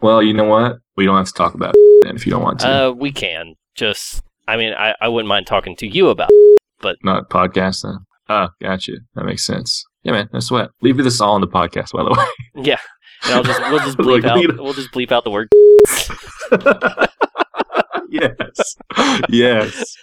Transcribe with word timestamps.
Well, 0.00 0.22
you 0.22 0.32
know 0.34 0.44
what? 0.44 0.78
We 0.96 1.04
don't 1.06 1.16
have 1.16 1.26
to 1.26 1.32
talk 1.32 1.54
about 1.54 1.74
it 1.76 2.14
if 2.14 2.26
you 2.26 2.32
don't 2.32 2.42
want 2.42 2.60
to. 2.60 2.68
Uh, 2.68 2.90
we 2.92 3.12
can 3.12 3.54
just. 3.74 4.22
I 4.48 4.56
mean, 4.56 4.74
I, 4.74 4.94
I 5.00 5.08
wouldn't 5.08 5.28
mind 5.28 5.46
talking 5.46 5.74
to 5.76 5.86
you 5.86 6.08
about. 6.08 6.28
it, 6.30 6.60
But 6.80 6.96
not 7.02 7.30
podcast 7.30 7.82
then. 7.82 7.98
Oh, 8.28 8.48
gotcha. 8.60 8.92
That 9.14 9.24
makes 9.24 9.44
sense. 9.44 9.84
Yeah, 10.02 10.12
man. 10.12 10.28
No 10.32 10.40
sweat. 10.40 10.70
Leave 10.82 10.96
this 10.98 11.20
all 11.20 11.34
in 11.36 11.40
the 11.40 11.48
podcast, 11.48 11.92
by 11.92 12.02
the 12.04 12.10
way. 12.10 12.26
Yeah, 12.64 12.78
and 13.24 13.34
I'll 13.34 13.42
just 13.42 13.60
we'll 13.60 13.78
just 13.80 13.98
bleep 13.98 14.22
Like, 14.22 14.48
out. 14.48 14.62
We'll 14.62 14.72
just 14.72 14.90
bleep 14.92 15.12
out 15.12 15.24
the 15.24 15.30
word. 15.30 15.48
yes. 18.10 18.76
Yes. 19.28 19.96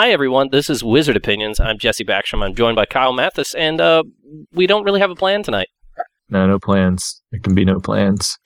Hi 0.00 0.12
everyone, 0.12 0.50
this 0.52 0.70
is 0.70 0.84
Wizard 0.84 1.16
Opinions. 1.16 1.58
I'm 1.58 1.76
Jesse 1.76 2.04
Backstrom. 2.04 2.44
I'm 2.44 2.54
joined 2.54 2.76
by 2.76 2.86
Kyle 2.86 3.12
Mathis, 3.12 3.52
and 3.54 3.80
uh, 3.80 4.04
we 4.52 4.68
don't 4.68 4.84
really 4.84 5.00
have 5.00 5.10
a 5.10 5.16
plan 5.16 5.42
tonight. 5.42 5.66
No, 6.30 6.46
no 6.46 6.60
plans. 6.60 7.20
There 7.32 7.40
can 7.40 7.52
be 7.52 7.64
no 7.64 7.80
plans. 7.80 8.38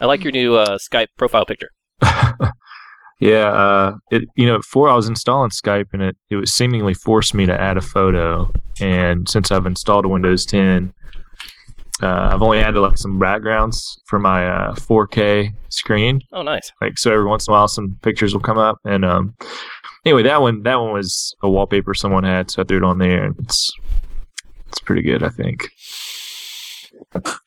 I 0.00 0.06
like 0.06 0.24
your 0.24 0.32
new 0.32 0.56
uh, 0.56 0.78
Skype 0.78 1.06
profile 1.16 1.46
picture. 1.46 1.68
yeah, 3.20 3.52
uh, 3.52 3.92
it 4.10 4.24
you 4.34 4.46
know 4.46 4.56
before 4.56 4.88
I 4.88 4.96
was 4.96 5.06
installing 5.06 5.50
Skype 5.50 5.86
and 5.92 6.02
it 6.02 6.16
it 6.28 6.34
was 6.34 6.52
seemingly 6.52 6.92
forced 6.92 7.34
me 7.34 7.46
to 7.46 7.54
add 7.54 7.76
a 7.76 7.82
photo, 7.82 8.50
and 8.80 9.28
since 9.28 9.52
I've 9.52 9.64
installed 9.64 10.06
Windows 10.06 10.44
10, 10.44 10.92
uh, 12.02 12.30
I've 12.32 12.42
only 12.42 12.58
added 12.58 12.80
like 12.80 12.98
some 12.98 13.18
backgrounds 13.18 13.96
for 14.06 14.18
my 14.18 14.46
uh, 14.46 14.74
4K 14.74 15.52
screen. 15.70 16.20
Oh, 16.32 16.42
nice. 16.42 16.70
Like 16.80 16.98
so, 16.98 17.12
every 17.12 17.26
once 17.26 17.46
in 17.46 17.52
a 17.52 17.56
while, 17.56 17.68
some 17.68 17.96
pictures 18.02 18.34
will 18.34 18.42
come 18.42 18.58
up, 18.58 18.78
and 18.84 19.04
um, 19.04 19.34
anyway, 20.06 20.22
that 20.22 20.40
one 20.40 20.62
that 20.62 20.76
one 20.76 20.92
was 20.94 21.34
a 21.42 21.50
wallpaper 21.50 21.92
someone 21.92 22.24
had, 22.24 22.50
so 22.50 22.62
I 22.62 22.64
threw 22.64 22.78
it 22.78 22.82
on 22.84 22.98
there, 22.98 23.24
and 23.24 23.34
it's 23.40 23.70
it's 24.68 24.78
pretty 24.80 25.02
good, 25.02 25.22
I 25.22 25.28
think. 25.28 25.68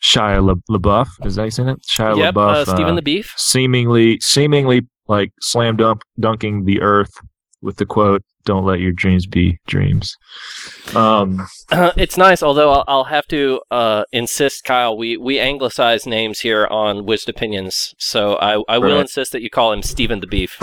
Shia 0.04 0.44
La- 0.46 0.78
LaBeouf 0.78 1.26
is 1.26 1.36
that 1.36 1.46
you 1.46 1.52
saying 1.52 1.70
it? 1.70 1.80
Shia 1.84 2.18
yep, 2.18 2.36
LaBeouf. 2.36 2.54
uh, 2.56 2.66
Stephen 2.66 2.94
uh, 2.94 2.96
the 2.96 3.02
Beef. 3.02 3.34
seemingly 3.38 4.20
seemingly 4.20 4.88
like 5.08 5.32
slam 5.42 5.76
dunk 5.78 6.02
dunking 6.20 6.66
the 6.66 6.82
earth 6.82 7.12
with 7.62 7.78
the 7.78 7.86
quote 7.86 8.24
don't 8.46 8.64
let 8.66 8.80
your 8.80 8.92
dreams 8.94 9.28
be 9.28 9.58
dreams 9.68 10.16
um 10.96 11.46
it's 11.98 12.18
nice, 12.18 12.42
although 12.42 12.72
I'll, 12.72 12.84
I'll 12.88 13.04
have 13.04 13.28
to 13.28 13.62
uh, 13.70 14.06
insist, 14.12 14.64
Kyle. 14.64 14.98
We 14.98 15.18
we 15.18 15.40
anglicize 15.40 16.08
names 16.08 16.40
here 16.40 16.66
on 16.68 17.06
Wizard 17.06 17.30
Opinions, 17.30 17.94
so 18.00 18.36
I 18.38 18.62
I 18.68 18.78
will 18.80 18.94
Right. 18.94 19.02
insist 19.02 19.32
that 19.34 19.42
you 19.44 19.50
call 19.52 19.72
him 19.74 19.84
Stephen 19.84 20.20
the 20.20 20.26
Beef. 20.28 20.60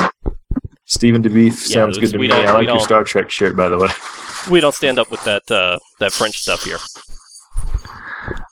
Stephen 0.86 1.22
debeef 1.22 1.52
sounds 1.52 1.98
good 1.98 2.10
to 2.10 2.18
me. 2.18 2.30
i 2.32 2.50
like 2.52 2.66
your 2.66 2.80
star 2.80 3.04
trek 3.04 3.30
shirt 3.30 3.56
by 3.56 3.68
the 3.68 3.78
way. 3.78 3.88
We 4.50 4.60
don't 4.60 4.74
stand 4.74 4.98
up 4.98 5.10
with 5.10 5.22
that 5.24 5.50
uh, 5.50 5.78
that 5.98 6.12
French 6.12 6.38
stuff 6.40 6.62
here. 6.62 6.78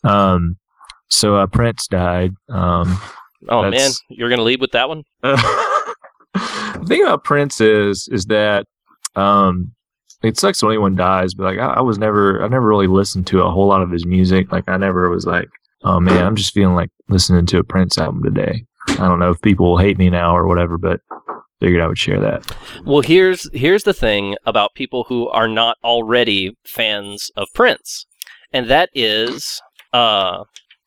um 0.03 0.57
so 1.09 1.37
uh 1.37 1.47
prince 1.47 1.87
died 1.87 2.33
um 2.49 2.99
Oh 3.47 3.69
man, 3.69 3.91
you're 4.09 4.31
gonna 4.31 4.43
lead 4.43 4.63
with 4.63 4.73
that 4.73 4.89
one. 4.89 5.05
the 5.23 6.85
thing 6.89 7.03
about 7.03 7.25
prince 7.25 7.61
is 7.61 8.09
is 8.11 8.25
that 8.27 8.67
um 9.17 9.73
it 10.23 10.39
sucks 10.39 10.63
when 10.63 10.73
anyone 10.73 10.97
dies 10.97 11.35
but 11.35 11.45
like 11.45 11.59
I, 11.59 11.75
I 11.75 11.81
was 11.83 11.99
never 11.99 12.43
i 12.43 12.49
never 12.49 12.67
really 12.67 12.87
listened 12.87 13.27
to 13.29 13.43
a 13.43 13.51
whole 13.51 13.67
lot 13.67 13.83
of 13.83 13.91
his 13.91 14.07
music. 14.07 14.51
Like 14.51 14.69
i 14.69 14.77
never 14.79 15.11
was 15.11 15.27
like 15.27 15.49
oh 15.83 16.01
man 16.01 16.25
i'm 16.27 16.37
just 16.37 16.55
feeling 16.55 16.75
like 16.75 16.91
listening 17.09 17.45
to 17.47 17.59
a 17.59 17.65
prince 17.65 17.99
album 17.99 18.23
today. 18.23 18.65
I 18.89 19.07
don't 19.09 19.19
know 19.19 19.31
if 19.31 19.41
people 19.43 19.67
will 19.71 19.79
hate 19.79 19.99
me 19.99 20.09
now 20.11 20.35
or 20.37 20.47
whatever 20.47 20.79
but 20.79 21.01
figured 21.61 21.83
i 21.83 21.87
would 21.87 21.99
share 21.99 22.21
that 22.21 22.45
Well, 22.85 23.01
here's 23.01 23.49
here's 23.53 23.85
the 23.85 23.95
thing 23.95 24.37
about 24.45 24.75
people 24.75 25.05
who 25.09 25.29
are 25.29 25.49
not 25.49 25.79
already 25.85 26.57
fans 26.67 27.31
of 27.37 27.49
Prince, 27.55 28.07
and 28.53 28.69
that 28.69 28.91
is 28.95 29.63
uh, 29.93 30.45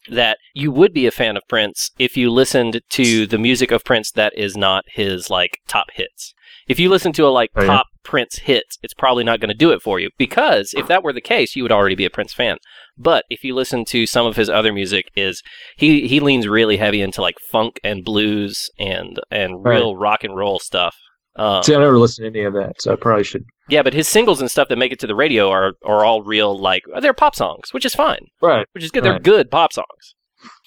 that 0.09 0.37
you 0.53 0.71
would 0.71 0.93
be 0.93 1.05
a 1.07 1.11
fan 1.11 1.37
of 1.37 1.43
Prince 1.47 1.91
if 1.97 2.15
you 2.17 2.29
listened 2.31 2.81
to 2.89 3.25
the 3.27 3.37
music 3.37 3.71
of 3.71 3.83
Prince 3.83 4.11
that 4.11 4.37
is 4.37 4.55
not 4.55 4.85
his 4.87 5.29
like 5.29 5.59
top 5.67 5.87
hits. 5.93 6.33
If 6.67 6.79
you 6.79 6.89
listen 6.89 7.13
to 7.13 7.25
a 7.25 7.29
like 7.29 7.49
Oh, 7.55 7.61
yeah? 7.61 7.67
top 7.67 7.87
Prince 8.03 8.37
hits, 8.39 8.77
it's 8.83 8.93
probably 8.93 9.23
not 9.23 9.39
going 9.39 9.49
to 9.49 9.55
do 9.57 9.71
it 9.71 9.81
for 9.81 9.99
you 9.99 10.09
because 10.17 10.73
if 10.77 10.87
that 10.87 11.03
were 11.03 11.13
the 11.13 11.21
case, 11.21 11.55
you 11.55 11.63
would 11.63 11.71
already 11.71 11.95
be 11.95 12.05
a 12.05 12.09
Prince 12.09 12.33
fan. 12.33 12.57
But 12.97 13.25
if 13.29 13.43
you 13.43 13.53
listen 13.55 13.85
to 13.85 14.05
some 14.05 14.25
of 14.25 14.35
his 14.35 14.49
other 14.49 14.73
music, 14.73 15.05
is 15.15 15.41
he 15.77 16.07
he 16.07 16.19
leans 16.19 16.47
really 16.47 16.77
heavy 16.77 17.01
into 17.01 17.21
like 17.21 17.35
funk 17.51 17.79
and 17.83 18.03
blues 18.03 18.69
and 18.79 19.19
and 19.31 19.63
real 19.65 19.95
rock 19.95 20.23
and 20.23 20.35
roll 20.35 20.59
stuff. 20.59 20.95
Um, 21.35 21.61
see 21.61 21.75
i 21.75 21.79
never 21.79 21.99
listened 21.99 22.33
to 22.33 22.39
any 22.39 22.47
of 22.47 22.53
that 22.53 22.81
so 22.81 22.93
i 22.93 22.95
probably 22.95 23.23
should 23.23 23.43
yeah, 23.69 23.83
but 23.83 23.93
his 23.93 24.07
singles 24.07 24.39
and 24.41 24.49
stuff 24.49 24.69
that 24.69 24.77
make 24.77 24.91
it 24.91 24.99
to 25.01 25.05
the 25.07 25.13
radio 25.13 25.49
are 25.51 25.73
are 25.85 26.03
all 26.03 26.23
real 26.23 26.57
like 26.57 26.81
they're 26.99 27.13
pop 27.13 27.35
songs, 27.35 27.71
which 27.73 27.85
is 27.85 27.93
fine, 27.93 28.25
right 28.41 28.65
which 28.71 28.83
is 28.83 28.89
good. 28.89 29.03
They're 29.03 29.19
good 29.19 29.51
pop 29.51 29.71
songs. 29.71 30.15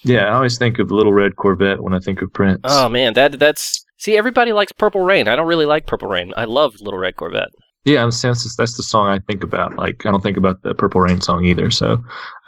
yeah 0.05 0.27
i 0.27 0.33
always 0.35 0.59
think 0.59 0.79
of 0.79 0.93
little 0.93 1.13
red 1.13 1.35
corvette 1.35 1.83
when 1.83 1.93
i 1.93 1.99
think 1.99 2.23
of 2.23 2.33
prince 2.33 2.61
Oh 2.63 2.89
man, 2.89 3.15
that 3.15 3.39
that's 3.41 3.85
see 4.01 4.17
everybody 4.17 4.53
likes 4.53 4.73
Purple 4.73 5.03
Rain. 5.03 5.29
I 5.29 5.37
don't 5.37 5.47
really 5.47 5.67
like 5.67 5.87
Purple 5.87 6.09
Rain. 6.09 6.33
I 6.37 6.45
love 6.45 6.75
Little 6.81 6.99
Red 6.99 7.15
Corvette. 7.17 7.49
yeah 7.85 8.03
i'm 8.03 8.11
saying 8.11 8.35
that's, 8.59 8.77
the 8.77 8.83
song 8.83 9.07
i 9.09 9.19
think 9.29 9.43
about 9.43 9.75
like 9.77 10.05
i 10.05 10.11
don't 10.11 10.23
think 10.23 10.37
about 10.37 10.57
the 10.63 10.75
purple 10.75 11.01
rain 11.01 11.19
song 11.19 11.47
either 11.47 11.71
so 11.71 11.97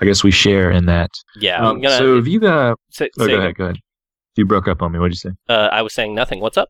i 0.01 0.05
guess 0.05 0.23
we 0.23 0.31
share 0.31 0.71
in 0.71 0.85
that 0.85 1.09
Yeah, 1.37 1.57
um, 1.57 1.77
I'm 1.77 1.81
gonna 1.81 1.97
so 1.97 2.17
have 2.17 2.29
you 2.29 2.39
got 2.39 2.77
say, 2.91 3.09
oh, 3.19 3.25
say- 3.27 3.33
go 3.33 3.39
ahead 3.39 3.55
go 3.57 3.65
ahead 3.65 3.77
you 4.37 4.45
broke 4.45 4.69
up 4.69 4.83
on 4.83 4.93
me 4.93 4.99
what'd 4.99 5.15
you 5.15 5.31
say 5.31 5.35
Uh, 5.49 5.69
I 5.73 5.81
was 5.83 5.95
saying 5.95 6.15
nothing. 6.15 6.41
What's 6.41 6.59
up? 6.59 6.69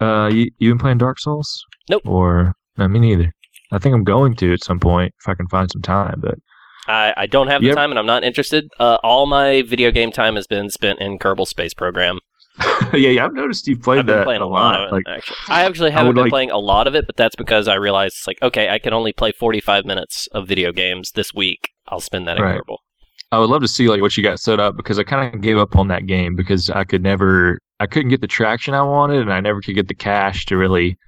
Uh, 0.00 0.28
you 0.32 0.50
you 0.58 0.70
been 0.70 0.78
playing 0.78 0.98
Dark 0.98 1.18
Souls? 1.18 1.48
Nope. 1.90 2.02
Or 2.06 2.54
no, 2.78 2.88
me 2.88 2.98
neither. 2.98 3.32
I 3.72 3.78
think 3.78 3.94
I'm 3.94 4.04
going 4.04 4.34
to 4.36 4.52
at 4.54 4.64
some 4.64 4.80
point 4.80 5.12
if 5.20 5.28
I 5.28 5.34
can 5.34 5.46
find 5.48 5.70
some 5.70 5.82
time. 5.82 6.20
But 6.22 6.36
I, 6.86 7.12
I 7.16 7.26
don't 7.26 7.48
have 7.48 7.60
the 7.60 7.68
Yep. 7.68 7.76
time 7.76 7.90
and 7.90 7.98
I'm 7.98 8.06
not 8.06 8.24
interested. 8.24 8.64
Uh, 8.78 8.96
all 9.02 9.26
my 9.26 9.60
video 9.62 9.90
game 9.90 10.10
time 10.10 10.36
has 10.36 10.46
been 10.46 10.70
spent 10.70 11.00
in 11.00 11.18
Kerbal 11.18 11.46
Space 11.46 11.74
Program. 11.74 12.18
yeah, 12.92 13.10
yeah, 13.10 13.24
I've 13.24 13.32
noticed 13.34 13.66
you've 13.68 13.82
played 13.82 14.00
I've 14.00 14.06
been 14.06 14.16
that 14.18 14.24
playing 14.24 14.42
a 14.42 14.44
a 14.44 14.46
lot 14.46 14.72
lot. 14.72 14.80
of 14.82 14.88
it. 14.88 14.92
Like, 14.92 15.04
actually, 15.08 15.36
I 15.48 15.62
actually 15.64 15.90
haven't 15.90 16.08
would 16.08 16.14
been 16.14 16.22
like- 16.24 16.30
playing 16.30 16.50
a 16.50 16.58
lot 16.58 16.86
of 16.86 16.94
it, 16.94 17.06
but 17.06 17.16
that's 17.16 17.36
because 17.36 17.68
I 17.68 17.74
realized 17.74 18.16
it's 18.18 18.26
like 18.26 18.40
okay, 18.42 18.68
I 18.68 18.78
can 18.78 18.92
only 18.92 19.12
play 19.12 19.32
45 19.32 19.84
minutes 19.84 20.28
of 20.32 20.46
video 20.48 20.72
games 20.72 21.12
this 21.12 21.32
week. 21.34 21.70
I'll 21.88 22.00
spend 22.00 22.26
that 22.28 22.36
in 22.36 22.42
Right. 22.42 22.60
Kerbal. 22.60 22.76
I 23.32 23.38
would 23.38 23.48
love 23.50 23.62
to 23.62 23.68
see 23.68 23.88
like 23.88 24.00
what 24.00 24.16
you 24.16 24.22
got 24.24 24.40
set 24.40 24.58
up 24.58 24.76
because 24.76 24.98
I 24.98 25.04
kind 25.04 25.32
of 25.34 25.40
gave 25.40 25.56
up 25.56 25.76
on 25.76 25.86
that 25.88 26.06
game 26.06 26.34
because 26.34 26.68
I 26.68 26.82
could 26.84 27.02
never, 27.02 27.60
I 27.78 27.86
couldn't 27.86 28.08
get 28.10 28.20
the 28.20 28.26
traction 28.26 28.74
I 28.74 28.82
wanted, 28.82 29.20
and 29.20 29.32
I 29.32 29.40
never 29.40 29.60
could 29.60 29.74
get 29.76 29.86
the 29.88 29.94
cash 29.94 30.46
to 30.46 30.56
really 30.56 30.98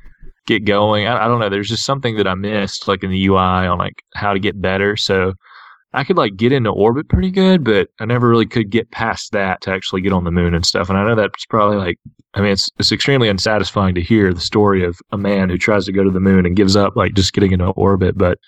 get 0.47 0.65
going. 0.65 1.07
I, 1.09 1.25
I 1.25 1.29
don't 1.29 1.41
know. 1.41 1.49
There's 1.49 1.69
just 1.69 1.84
something 1.84 2.17
that 2.17 2.29
I 2.29 2.34
missed, 2.34 2.87
like 2.87 3.03
in 3.03 3.11
the 3.11 3.27
UI 3.27 3.37
on 3.67 3.79
like 3.79 4.03
how 4.15 4.33
to 4.33 4.39
get 4.39 4.61
better. 4.61 4.97
So 4.97 5.33
I 5.94 6.04
could 6.04 6.16
like 6.16 6.36
get 6.36 6.53
into 6.53 6.70
orbit 6.70 7.08
pretty 7.08 7.30
good, 7.30 7.64
but 7.64 7.88
I 8.00 8.06
never 8.06 8.28
really 8.28 8.47
could 8.47 8.70
get 8.70 8.91
past 8.91 9.32
that 9.32 9.60
to 9.62 9.70
actually 9.70 10.00
get 10.00 10.12
on 10.12 10.25
the 10.25 10.30
moon 10.30 10.54
and 10.54 10.64
stuff. 10.64 10.88
And 10.88 10.98
I 10.98 11.06
know 11.06 11.14
that's 11.14 11.44
probably 11.47 11.76
like, 11.76 11.98
I 12.34 12.41
mean, 12.41 12.53
it's 12.53 12.70
it's 12.78 12.92
extremely 12.92 13.28
unsatisfying 13.28 13.94
to 13.97 14.00
hear 14.00 14.32
the 14.32 14.41
story 14.41 14.84
of 14.84 14.98
a 15.10 15.19
man 15.19 15.50
who 15.50 15.58
tries 15.58 15.84
to 15.86 15.92
go 15.92 16.03
to 16.03 16.10
the 16.10 16.20
moon 16.20 16.47
and 16.47 16.56
gives 16.56 16.76
up 16.76 16.97
like 16.97 17.14
just 17.14 17.32
getting 17.32 17.53
into 17.53 17.66
orbit. 17.66 18.16
But 18.16 18.38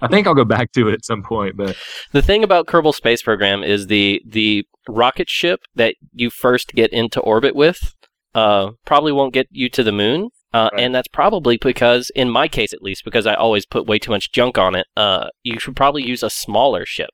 I 0.00 0.08
think 0.08 0.26
I'll 0.26 0.34
go 0.34 0.44
back 0.44 0.72
to 0.72 0.88
it 0.88 0.94
at 0.94 1.04
some 1.04 1.22
point. 1.22 1.56
But 1.56 1.76
The 2.12 2.22
thing 2.22 2.44
about 2.44 2.66
Kerbal 2.66 2.94
Space 2.94 3.22
Program 3.22 3.62
is 3.62 3.88
the 3.88 4.22
the 4.26 4.64
rocket 4.88 5.28
ship 5.28 5.60
that 5.74 5.94
you 6.12 6.30
first 6.30 6.74
get 6.74 6.92
into 6.92 7.20
orbit 7.20 7.54
with 7.54 7.94
uh, 8.34 8.70
probably 8.84 9.12
won't 9.12 9.34
get 9.34 9.48
you 9.50 9.68
to 9.70 9.82
the 9.82 9.92
moon. 9.92 10.30
Uh, 10.52 10.68
Right. 10.72 10.82
And 10.82 10.94
that's 10.94 11.08
probably 11.08 11.56
because, 11.58 12.10
in 12.16 12.28
my 12.28 12.48
case 12.48 12.72
at 12.72 12.82
least, 12.82 13.04
because 13.04 13.26
I 13.26 13.34
always 13.34 13.66
put 13.66 13.86
way 13.86 13.98
too 13.98 14.10
much 14.10 14.32
junk 14.32 14.58
on 14.58 14.74
it. 14.74 14.86
Uh, 14.96 15.28
you 15.42 15.58
should 15.60 15.76
probably 15.76 16.02
use 16.02 16.22
a 16.22 16.30
smaller 16.30 16.84
ship. 16.84 17.10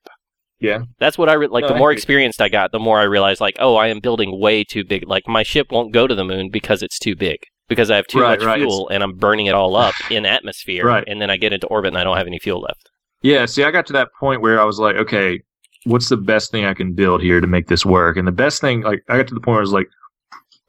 yeah, 0.59 0.79
That's 0.99 1.17
what 1.19 1.29
I 1.29 1.33
re- 1.33 1.47
like. 1.47 1.61
No, 1.63 1.67
the 1.69 1.75
I 1.75 1.77
more 1.77 1.89
agree. 1.91 1.97
experienced 1.97 2.41
I 2.41 2.49
got, 2.49 2.71
the 2.71 2.79
more 2.79 2.99
I 2.99 3.03
realized, 3.03 3.39
like, 3.41 3.57
oh, 3.59 3.75
I 3.75 3.87
am 3.89 3.99
building 3.99 4.39
way 4.39 4.63
too 4.63 4.83
big. 4.83 5.07
Like, 5.07 5.27
my 5.27 5.43
ship 5.43 5.67
won't 5.71 5.93
go 5.93 6.07
to 6.07 6.15
the 6.15 6.23
moon 6.23 6.49
because 6.51 6.81
it's 6.81 6.97
too 6.97 7.15
big. 7.15 7.37
Because 7.69 7.91
I 7.91 7.97
have 7.97 8.07
too 8.07 8.21
Right, 8.21 8.39
much 8.39 8.45
right, 8.45 8.59
fuel 8.59 8.87
and 8.89 9.03
I'm 9.03 9.13
burning 9.17 9.45
it 9.45 9.53
all 9.53 9.75
up 9.75 9.93
in 10.11 10.25
atmosphere. 10.25 10.85
Right. 10.85 11.03
And 11.05 11.21
then 11.21 11.29
I 11.29 11.37
get 11.37 11.53
into 11.53 11.67
orbit 11.67 11.89
and 11.89 11.97
I 11.97 12.03
don't 12.03 12.17
have 12.17 12.25
any 12.27 12.39
fuel 12.39 12.61
left. 12.61 12.89
Yeah, 13.21 13.45
see, 13.45 13.63
I 13.63 13.71
got 13.71 13.85
to 13.87 13.93
that 13.93 14.09
point 14.19 14.41
where 14.41 14.59
I 14.59 14.63
was 14.63 14.79
like, 14.79 14.95
okay, 14.95 15.41
what's 15.83 16.09
the 16.09 16.17
best 16.17 16.49
thing 16.51 16.65
I 16.65 16.73
can 16.73 16.93
build 16.93 17.21
here 17.21 17.39
to 17.41 17.47
make 17.47 17.67
this 17.67 17.85
work? 17.85 18.15
And 18.17 18.27
the 18.27 18.31
best 18.31 18.61
thing, 18.61 18.81
like, 18.81 19.03
I 19.09 19.17
got 19.17 19.27
to 19.27 19.33
the 19.35 19.41
point 19.41 19.53
where 19.55 19.59
I 19.59 19.61
was 19.61 19.73
like, 19.73 19.87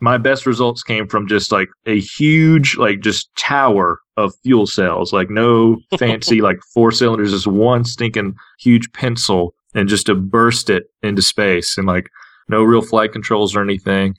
my 0.00 0.18
best 0.18 0.46
results 0.46 0.82
came 0.82 1.08
from 1.08 1.26
just 1.26 1.50
like 1.52 1.68
a 1.86 2.00
huge, 2.00 2.76
like, 2.76 3.00
just 3.00 3.34
tower 3.36 4.00
of 4.16 4.32
fuel 4.42 4.66
cells, 4.66 5.12
like, 5.12 5.30
no 5.30 5.78
fancy, 5.98 6.40
like, 6.40 6.58
four 6.72 6.92
cylinders, 6.92 7.32
just 7.32 7.46
one 7.46 7.84
stinking 7.84 8.34
huge 8.60 8.92
pencil, 8.92 9.54
and 9.74 9.88
just 9.88 10.06
to 10.06 10.14
burst 10.14 10.70
it 10.70 10.84
into 11.02 11.22
space, 11.22 11.76
and 11.76 11.86
like, 11.86 12.08
no 12.48 12.62
real 12.62 12.82
flight 12.82 13.12
controls 13.12 13.54
or 13.54 13.62
anything. 13.62 14.14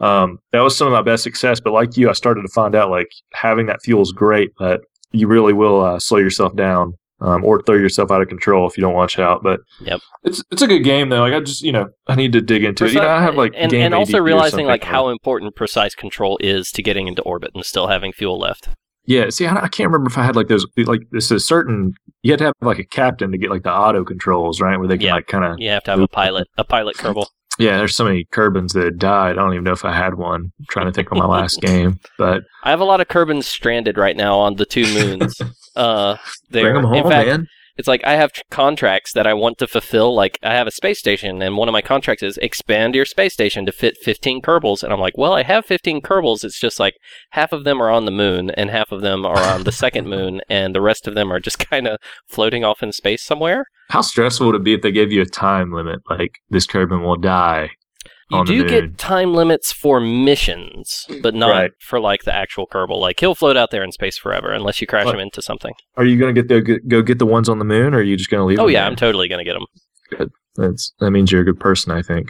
Um, 0.00 0.38
that 0.52 0.60
was 0.60 0.76
some 0.76 0.86
of 0.86 0.92
my 0.92 1.02
best 1.02 1.22
success. 1.22 1.60
But 1.60 1.72
like 1.72 1.96
you, 1.96 2.08
I 2.08 2.12
started 2.12 2.42
to 2.42 2.48
find 2.48 2.74
out 2.74 2.90
like 2.90 3.10
having 3.34 3.66
that 3.66 3.82
fuel 3.82 4.02
is 4.02 4.12
great, 4.12 4.50
but 4.58 4.80
you 5.12 5.26
really 5.26 5.52
will 5.52 5.80
uh, 5.80 5.98
slow 5.98 6.18
yourself 6.18 6.54
down 6.54 6.94
um, 7.20 7.44
or 7.44 7.62
throw 7.62 7.74
yourself 7.74 8.10
out 8.10 8.22
of 8.22 8.28
control 8.28 8.68
if 8.68 8.76
you 8.76 8.80
don't 8.82 8.94
watch 8.94 9.18
out. 9.18 9.42
But 9.42 9.60
Yep. 9.80 10.00
it's 10.24 10.42
it's 10.50 10.62
a 10.62 10.66
good 10.66 10.80
game 10.84 11.08
though. 11.08 11.20
Like 11.20 11.34
I 11.34 11.40
just 11.40 11.62
you 11.62 11.72
know 11.72 11.88
I 12.06 12.14
need 12.14 12.32
to 12.32 12.40
dig 12.40 12.64
into 12.64 12.84
it. 12.86 12.92
You 12.92 13.00
know 13.00 13.08
I 13.08 13.20
have 13.22 13.34
like 13.36 13.52
and, 13.56 13.72
and 13.72 13.94
also 13.94 14.18
realizing 14.18 14.66
like 14.66 14.84
how 14.84 15.08
important 15.08 15.54
precise 15.56 15.94
control 15.94 16.38
is 16.40 16.70
to 16.72 16.82
getting 16.82 17.06
into 17.08 17.22
orbit 17.22 17.50
and 17.54 17.64
still 17.64 17.88
having 17.88 18.12
fuel 18.12 18.38
left. 18.38 18.68
yeah. 19.06 19.30
See, 19.30 19.46
I, 19.46 19.54
I 19.64 19.68
can't 19.68 19.90
remember 19.90 20.08
if 20.10 20.18
I 20.18 20.22
had 20.24 20.36
like 20.36 20.48
those 20.48 20.66
like 20.76 21.02
this 21.10 21.30
is 21.30 21.44
certain. 21.46 21.92
You 22.22 22.32
had 22.32 22.38
to 22.40 22.44
have 22.46 22.54
like 22.60 22.78
a 22.80 22.84
captain 22.84 23.30
to 23.32 23.38
get 23.38 23.50
like 23.50 23.62
the 23.62 23.72
auto 23.72 24.04
controls 24.04 24.60
right 24.60 24.76
where 24.78 24.88
they 24.88 24.98
can 24.98 25.06
Yeah. 25.06 25.14
like 25.14 25.28
kind 25.28 25.44
of 25.44 25.56
You 25.58 25.70
have 25.70 25.84
to 25.84 25.92
have 25.92 26.00
a 26.00 26.08
pilot, 26.08 26.48
a 26.56 26.64
pilot 26.64 26.96
Kerbal. 26.98 27.26
Yeah. 27.58 27.76
There's 27.78 27.96
so 27.96 28.04
many 28.04 28.24
Kerbins 28.26 28.72
that 28.72 28.84
had 28.84 28.98
died. 28.98 29.32
I 29.32 29.42
don't 29.42 29.52
even 29.52 29.64
know 29.64 29.72
if 29.72 29.84
I 29.84 29.92
had 29.92 30.14
one. 30.14 30.52
I'm 30.58 30.66
trying 30.70 30.86
to 30.86 30.92
think 30.92 31.10
of 31.10 31.18
my 31.18 31.26
last 31.26 31.60
game, 31.62 32.00
but 32.16 32.44
I 32.62 32.70
have 32.70 32.80
a 32.80 32.84
lot 32.84 33.00
of 33.00 33.08
Kerbins 33.08 33.44
stranded 33.44 33.98
right 33.98 34.16
now 34.16 34.38
on 34.38 34.56
the 34.56 34.66
two 34.66 34.84
moons. 34.94 35.40
Uh, 35.76 36.16
bring 36.50 36.64
there. 36.64 36.74
them 36.74 36.82
home, 36.82 36.94
In 36.94 37.08
fact, 37.08 37.28
man. 37.28 37.46
It's 37.78 37.88
like 37.88 38.04
I 38.04 38.16
have 38.16 38.32
tr- 38.32 38.42
contracts 38.50 39.12
that 39.12 39.26
I 39.26 39.34
want 39.34 39.56
to 39.58 39.66
fulfill. 39.68 40.14
Like 40.14 40.38
I 40.42 40.54
have 40.54 40.66
a 40.66 40.72
space 40.72 40.98
station, 40.98 41.40
and 41.40 41.56
one 41.56 41.68
of 41.68 41.72
my 41.72 41.80
contracts 41.80 42.22
is 42.22 42.36
expand 42.38 42.94
your 42.94 43.04
space 43.04 43.32
station 43.32 43.64
to 43.66 43.72
fit 43.72 43.96
15 44.02 44.42
Kerbals. 44.42 44.82
And 44.82 44.92
I'm 44.92 45.00
like, 45.00 45.16
well, 45.16 45.32
I 45.32 45.44
have 45.44 45.64
15 45.64 46.02
Kerbals. 46.02 46.44
It's 46.44 46.60
just 46.60 46.80
like 46.80 46.94
half 47.30 47.52
of 47.52 47.64
them 47.64 47.80
are 47.80 47.90
on 47.90 48.04
the 48.04 48.10
moon, 48.10 48.50
and 48.50 48.68
half 48.68 48.90
of 48.90 49.00
them 49.00 49.24
are 49.24 49.38
on 49.38 49.62
the 49.62 49.72
second 49.72 50.08
moon, 50.16 50.40
and 50.50 50.74
the 50.74 50.80
rest 50.80 51.06
of 51.06 51.14
them 51.14 51.32
are 51.32 51.40
just 51.40 51.58
kind 51.70 51.86
of 51.86 51.98
floating 52.26 52.64
off 52.64 52.82
in 52.82 52.92
space 52.92 53.22
somewhere. 53.22 53.64
How 53.90 54.02
stressful 54.02 54.46
would 54.46 54.56
it 54.56 54.64
be 54.64 54.74
if 54.74 54.82
they 54.82 54.92
gave 54.92 55.12
you 55.12 55.22
a 55.22 55.26
time 55.26 55.72
limit? 55.72 56.00
Like 56.10 56.32
this 56.50 56.66
Kerbin 56.66 57.02
will 57.02 57.16
die. 57.16 57.70
You 58.30 58.44
do 58.44 58.68
get 58.68 58.98
time 58.98 59.32
limits 59.34 59.72
for 59.72 60.00
missions, 60.00 61.06
but 61.22 61.34
not 61.34 61.50
Right. 61.50 61.70
for 61.80 61.98
like 61.98 62.24
the 62.24 62.34
actual 62.34 62.66
Kerbal. 62.66 63.00
Like 63.00 63.20
he'll 63.20 63.34
float 63.34 63.56
out 63.56 63.70
there 63.70 63.82
in 63.82 63.90
space 63.92 64.18
forever 64.18 64.52
unless 64.52 64.80
you 64.80 64.86
crash 64.86 65.06
What? 65.06 65.14
him 65.14 65.20
into 65.20 65.40
something. 65.42 65.72
Are 65.96 66.04
you 66.04 66.18
gonna 66.18 66.32
get 66.34 66.48
the 66.48 66.60
go 66.86 67.02
get 67.02 67.18
the 67.18 67.26
ones 67.26 67.48
on 67.48 67.58
the 67.58 67.64
moon, 67.64 67.94
or 67.94 67.98
are 67.98 68.02
you 68.02 68.16
just 68.16 68.30
gonna 68.30 68.44
leave? 68.44 68.58
Oh 68.58 68.64
them 68.64 68.72
yeah, 68.72 68.80
there? 68.82 68.90
I'm 68.90 68.96
totally 68.96 69.28
gonna 69.28 69.44
get 69.44 69.56
him. 69.56 70.28
That's 70.56 70.92
that 71.00 71.10
means 71.10 71.30
you're 71.32 71.42
a 71.42 71.44
good 71.44 71.60
person, 71.60 71.92
I 71.92 72.02
think. 72.02 72.28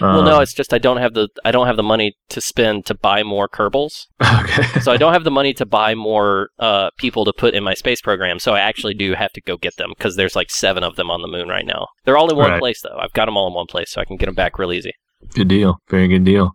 well, 0.00 0.20
Um, 0.20 0.24
no, 0.24 0.40
it's 0.40 0.54
just 0.54 0.72
I 0.72 0.78
don't 0.78 0.96
have 0.98 1.12
the 1.14 1.28
I 1.44 1.50
don't 1.50 1.66
have 1.66 1.76
the 1.76 1.82
money 1.82 2.14
to 2.30 2.40
spend 2.40 2.86
to 2.86 2.94
buy 2.94 3.22
more 3.22 3.48
Kerbals. 3.48 4.06
okay. 4.22 4.80
so 4.80 4.92
I 4.92 4.96
don't 4.96 5.12
have 5.12 5.24
the 5.24 5.30
money 5.30 5.52
to 5.54 5.66
buy 5.66 5.94
more 5.94 6.48
uh, 6.58 6.90
people 6.98 7.24
to 7.26 7.32
put 7.36 7.52
in 7.54 7.62
my 7.64 7.74
space 7.74 8.00
program. 8.00 8.38
So 8.38 8.54
I 8.54 8.60
actually 8.60 8.94
do 8.94 9.14
have 9.14 9.32
to 9.32 9.40
go 9.40 9.56
get 9.56 9.76
them 9.76 9.92
because 9.96 10.16
there's 10.16 10.36
like 10.36 10.50
seven 10.50 10.84
of 10.84 10.96
them 10.96 11.10
on 11.10 11.20
the 11.22 11.28
moon 11.28 11.48
right 11.48 11.66
now. 11.66 11.88
They're 12.04 12.16
all 12.16 12.30
in 12.30 12.36
one 12.36 12.50
Right. 12.52 12.60
place 12.60 12.80
though. 12.82 12.96
I've 12.98 13.12
got 13.12 13.26
them 13.26 13.36
all 13.36 13.48
in 13.48 13.54
one 13.54 13.66
place, 13.66 13.90
so 13.90 14.00
I 14.00 14.04
can 14.04 14.16
get 14.16 14.26
them 14.26 14.34
back 14.34 14.58
real 14.58 14.72
easy. 14.72 14.92
Good 15.34 15.48
deal. 15.48 15.78
Very 15.88 16.08
good 16.08 16.24
deal. 16.24 16.52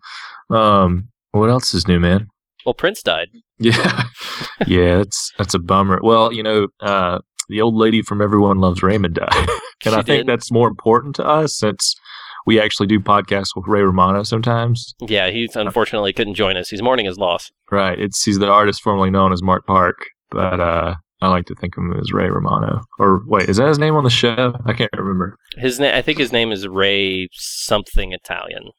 Um, 0.50 1.10
what 1.32 1.50
else 1.50 1.74
is 1.74 1.88
new, 1.88 2.00
man? 2.00 2.28
Well, 2.66 2.74
Prince 2.74 3.02
died. 3.02 3.30
Yeah, 3.60 4.04
yeah. 4.68 4.98
That's 4.98 5.32
that's 5.38 5.54
a 5.54 5.60
bummer. 5.60 6.00
Well, 6.02 6.32
you 6.34 6.44
know, 6.44 6.68
uh, 6.82 7.20
the 7.50 7.62
old 7.62 7.76
lady 7.76 8.02
from 8.02 8.22
Everyone 8.22 8.60
Loves 8.60 8.82
Raymond 8.84 9.16
died, 9.16 9.28
and 9.36 9.50
She 9.84 9.90
I 9.92 10.02
think 10.02 10.06
did. 10.06 10.28
that's 10.28 10.52
more 10.52 10.68
important 10.68 11.16
to 11.18 11.26
us 11.26 11.56
since 11.58 11.96
we 12.46 12.60
actually 12.60 12.88
do 12.88 13.00
podcasts 13.00 13.50
with 13.56 13.68
Ray 13.68 13.82
Romano 13.82 14.24
sometimes. 14.24 14.94
Yeah, 15.02 15.30
he 15.30 15.50
unfortunately 15.56 16.14
couldn't 16.14 16.36
join 16.36 16.58
us. 16.58 16.70
He's 16.70 16.82
mourning 16.82 17.06
his 17.06 17.18
loss. 17.18 17.50
Right. 17.72 18.00
It's 18.00 18.24
he's 18.24 18.40
the 18.40 18.48
artist 18.50 18.82
formerly 18.82 19.10
known 19.12 19.34
as 19.34 19.44
Mark 19.44 19.66
Park, 19.68 19.98
but 20.32 20.60
uh, 20.60 20.96
I 21.22 21.28
like 21.28 21.46
to 21.48 21.56
think 21.56 21.76
of 21.78 21.84
him 21.84 22.00
as 22.00 22.14
Ray 22.14 22.30
Romano. 22.30 22.82
Or 22.98 23.22
wait, 23.26 23.50
is 23.50 23.58
that 23.58 23.68
his 23.68 23.80
name 23.80 23.96
on 23.96 24.06
the 24.06 24.10
show? 24.10 24.54
I 24.66 24.74
can't 24.74 24.92
remember. 24.98 25.36
His 25.58 25.80
name, 25.80 25.94
I 25.94 26.02
think 26.02 26.18
his 26.18 26.32
name 26.32 26.52
is 26.52 26.68
Ray 26.68 27.28
something 27.34 28.14
Italian. 28.14 28.70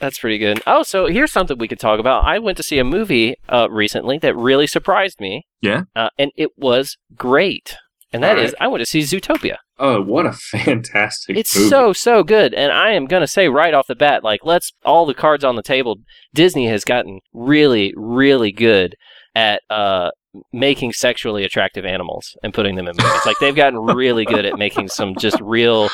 That's 0.00 0.18
pretty 0.18 0.38
good. 0.38 0.60
Oh, 0.66 0.82
so 0.82 1.06
here's 1.06 1.32
something 1.32 1.58
we 1.58 1.68
could 1.68 1.78
talk 1.80 1.98
about. 2.00 2.24
I 2.24 2.38
went 2.38 2.56
to 2.58 2.62
see 2.64 2.78
a 2.78 2.84
movie 2.84 3.36
uh, 3.48 3.68
recently 3.70 4.18
that 4.18 4.36
really 4.36 4.66
surprised 4.66 5.20
me. 5.20 5.46
Yeah? 5.60 5.82
Uh, 5.94 6.10
and 6.18 6.30
it 6.36 6.50
was 6.56 6.96
great. 7.16 7.76
And 8.12 8.22
that 8.22 8.36
All 8.36 8.44
is, 8.44 8.54
I 8.60 8.68
went 8.68 8.82
to 8.82 8.86
see 8.86 9.00
Zootopia. 9.00 9.56
Oh, 9.84 10.00
what 10.00 10.26
a 10.26 10.32
fantastic! 10.32 11.36
It's 11.36 11.50
so 11.50 11.92
so 11.92 12.22
good, 12.22 12.54
and 12.54 12.70
I 12.70 12.92
am 12.92 13.06
gonna 13.06 13.26
say 13.26 13.48
right 13.48 13.74
off 13.74 13.88
the 13.88 13.96
bat, 13.96 14.22
like 14.22 14.44
let's 14.44 14.70
all 14.84 15.06
the 15.06 15.12
cards 15.12 15.42
on 15.42 15.56
the 15.56 15.62
table. 15.62 15.96
Disney 16.32 16.68
has 16.68 16.84
gotten 16.84 17.18
really, 17.32 17.92
really 17.96 18.52
good 18.52 18.94
at 19.34 19.60
uh, 19.70 20.10
making 20.52 20.92
sexually 20.92 21.42
attractive 21.42 21.84
animals 21.84 22.36
and 22.44 22.54
putting 22.54 22.76
them 22.76 22.86
in 22.86 22.94
movies. 22.96 23.26
like 23.26 23.36
they've 23.40 23.56
gotten 23.56 23.80
really 23.80 24.24
good 24.24 24.44
at 24.44 24.56
making 24.56 24.86
some 24.86 25.16
just 25.16 25.40
real, 25.40 25.90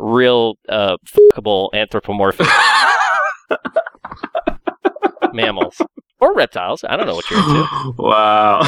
real 0.00 0.54
uh, 0.68 0.96
fuckable 1.06 1.68
anthropomorphic 1.74 2.48
mammals 5.32 5.80
or 6.20 6.34
reptiles. 6.34 6.82
I 6.88 6.96
don't 6.96 7.06
know 7.06 7.14
what 7.14 7.30
you're 7.30 7.38
into. 7.38 7.94
wow. 8.02 8.62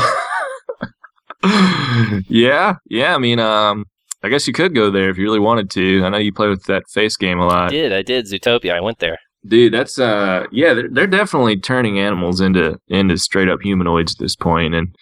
yeah, 2.29 2.77
yeah. 2.89 3.17
I 3.17 3.19
mean, 3.19 3.41
um, 3.41 3.87
I 4.23 4.29
guess 4.29 4.47
you 4.47 4.53
could 4.53 4.75
go 4.75 4.91
there 4.91 5.09
if 5.11 5.17
you 5.19 5.25
really 5.25 5.39
wanted 5.39 5.71
to. 5.71 6.05
I 6.05 6.09
know 6.11 6.19
you 6.19 6.33
play 6.33 6.49
with 6.49 6.65
that 6.65 6.85
face 6.93 7.17
game 7.17 7.39
a 7.39 7.47
lot, 7.47 7.69
I 7.69 7.71
did 7.71 7.93
I 7.93 8.03
did 8.03 8.27
Zootopia? 8.27 8.73
I 8.75 8.81
went 8.81 8.99
there. 8.99 9.19
dude. 9.47 9.73
That's 9.73 9.99
uh, 9.99 10.45
yeah. 10.53 10.75
They're, 10.75 10.89
they're 10.91 11.07
definitely 11.07 11.57
turning 11.59 11.99
animals 11.99 12.41
into 12.41 12.79
into 12.89 13.17
straight 13.19 13.49
up 13.49 13.61
humanoids 13.63 14.15
at 14.15 14.19
this 14.19 14.37
point, 14.37 14.75
and. 14.75 14.95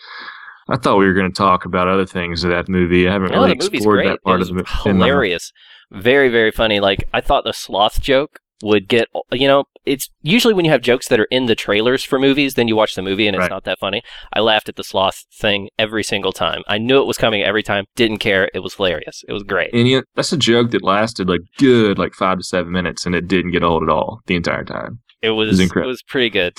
I 0.71 0.77
thought 0.77 0.99
we 0.99 1.07
were 1.07 1.15
going 1.15 1.33
to 1.33 1.35
talk 1.35 1.65
about 1.65 1.89
other 1.89 2.05
things 2.05 2.45
of 2.45 2.51
that 2.51 2.69
movie. 2.69 3.09
I 3.09 3.13
haven't 3.15 3.31
No, 3.33 3.39
really 3.41 3.53
explored 3.53 4.01
great. 4.01 4.09
that 4.09 4.23
part 4.23 4.43
of 4.43 4.49
the 4.49 4.53
movie. 4.53 4.69
hilarious, 4.85 5.51
very 5.91 6.29
very 6.29 6.51
funny. 6.51 6.79
Like 6.79 7.09
I 7.15 7.23
thought 7.23 7.45
the 7.45 7.55
sloth 7.55 8.03
joke 8.03 8.39
would 8.63 8.89
get. 8.89 9.09
You 9.33 9.47
know, 9.49 9.65
it's 9.87 10.09
usually 10.23 10.53
when 10.55 10.65
you 10.65 10.71
have 10.71 10.81
jokes 10.83 11.09
that 11.09 11.21
are 11.21 11.27
in 11.31 11.47
the 11.47 11.55
trailers 11.55 12.05
for 12.05 12.19
movies, 12.19 12.55
then 12.55 12.69
you 12.69 12.77
watch 12.77 12.95
the 12.95 13.03
movie 13.03 13.27
and 13.27 13.35
it's 13.37 13.43
Right. 13.43 13.51
not 13.51 13.65
that 13.65 13.79
funny. 13.79 14.03
I 14.33 14.41
laughed 14.41 14.69
at 14.69 14.77
the 14.77 14.85
sloth 14.85 15.25
thing 15.41 15.69
every 15.79 16.03
single 16.03 16.33
time. 16.33 16.63
I 16.69 16.79
knew 16.79 17.01
it 17.01 17.07
was 17.07 17.17
coming 17.19 17.43
every 17.43 17.63
time. 17.63 17.85
Didn't 17.97 18.19
care. 18.19 18.51
It 18.55 18.59
was 18.61 18.75
hilarious. 18.75 19.25
It 19.29 19.33
was 19.33 19.43
great. 19.45 19.73
And 19.73 19.89
you 19.89 20.03
that's 20.15 20.33
a 20.33 20.37
joke 20.37 20.71
that 20.73 20.83
lasted 20.83 21.29
like 21.29 21.41
good 21.59 21.99
like 21.99 22.15
five 22.15 22.39
to 22.39 22.45
seven 22.45 22.73
minutes, 22.73 23.07
and 23.07 23.15
it 23.15 23.29
didn't 23.29 23.53
get 23.53 23.63
old 23.63 23.83
at 23.83 23.89
all 23.89 24.21
the 24.27 24.35
entire 24.37 24.65
time. 24.65 25.01
It 25.23 25.31
was. 25.31 25.59
It 25.59 25.63
incredible. 25.65 25.91
was 25.91 26.03
pretty 26.03 26.31
good. 26.31 26.55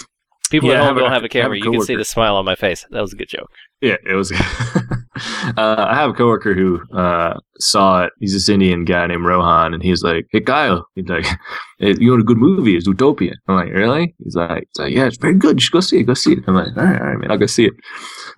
People 0.52 0.70
Yeah, 0.70 0.82
at 0.82 0.86
home 0.88 0.98
don't 0.98 1.12
have 1.12 1.22
a 1.24 1.26
I 1.26 1.26
have 1.26 1.32
camera. 1.32 1.56
a 1.56 1.58
you 1.60 1.72
can 1.72 1.82
see 1.82 1.96
the 1.96 2.06
smile 2.06 2.36
on 2.36 2.46
my 2.46 2.56
face. 2.56 2.86
That 2.92 3.02
was 3.02 3.14
a 3.14 3.16
good 3.16 3.30
joke. 3.30 3.50
Yeah, 3.82 3.96
it 4.06 4.14
was. 4.16 4.32
uh, 5.58 5.86
I 5.88 5.96
have 5.96 6.10
a 6.10 6.14
coworker 6.14 6.54
who 6.54 6.82
uh, 6.96 7.36
saw 7.60 8.04
it. 8.06 8.14
He's 8.20 8.34
this 8.34 8.50
Indian 8.50 8.86
guy 8.86 9.08
named 9.08 9.26
Rohan, 9.26 9.74
and 9.74 9.82
he's 9.84 10.04
like, 10.04 10.26
"Hey, 10.32 10.42
Kyle," 10.42 10.86
he's 10.96 11.08
like, 11.08 11.26
hey, 11.80 11.96
"You 12.00 12.16
know, 12.16 12.22
a 12.22 12.24
good 12.24 12.38
movie 12.38 12.76
is 12.76 12.88
Utopia." 12.88 13.34
I'm 13.48 13.56
like, 13.56 13.70
"Really?" 13.74 14.16
He's 14.24 14.36
like, 14.36 14.68
he's 14.74 14.80
like, 14.84 14.94
"Yeah, 14.94 15.06
it's 15.06 15.18
very 15.18 15.36
good. 15.36 15.58
You 15.58 15.62
should 15.62 15.74
go 15.74 15.80
see 15.80 16.00
it. 16.00 16.04
Go 16.04 16.14
see 16.14 16.34
it." 16.34 16.40
I'm 16.48 16.56
like, 16.56 16.76
"All 16.78 16.84
right, 16.84 17.00
all 17.02 17.08
right, 17.08 17.18
man, 17.20 17.32
I'll 17.32 17.38
go 17.38 17.46
see 17.46 17.66
it." 17.66 17.74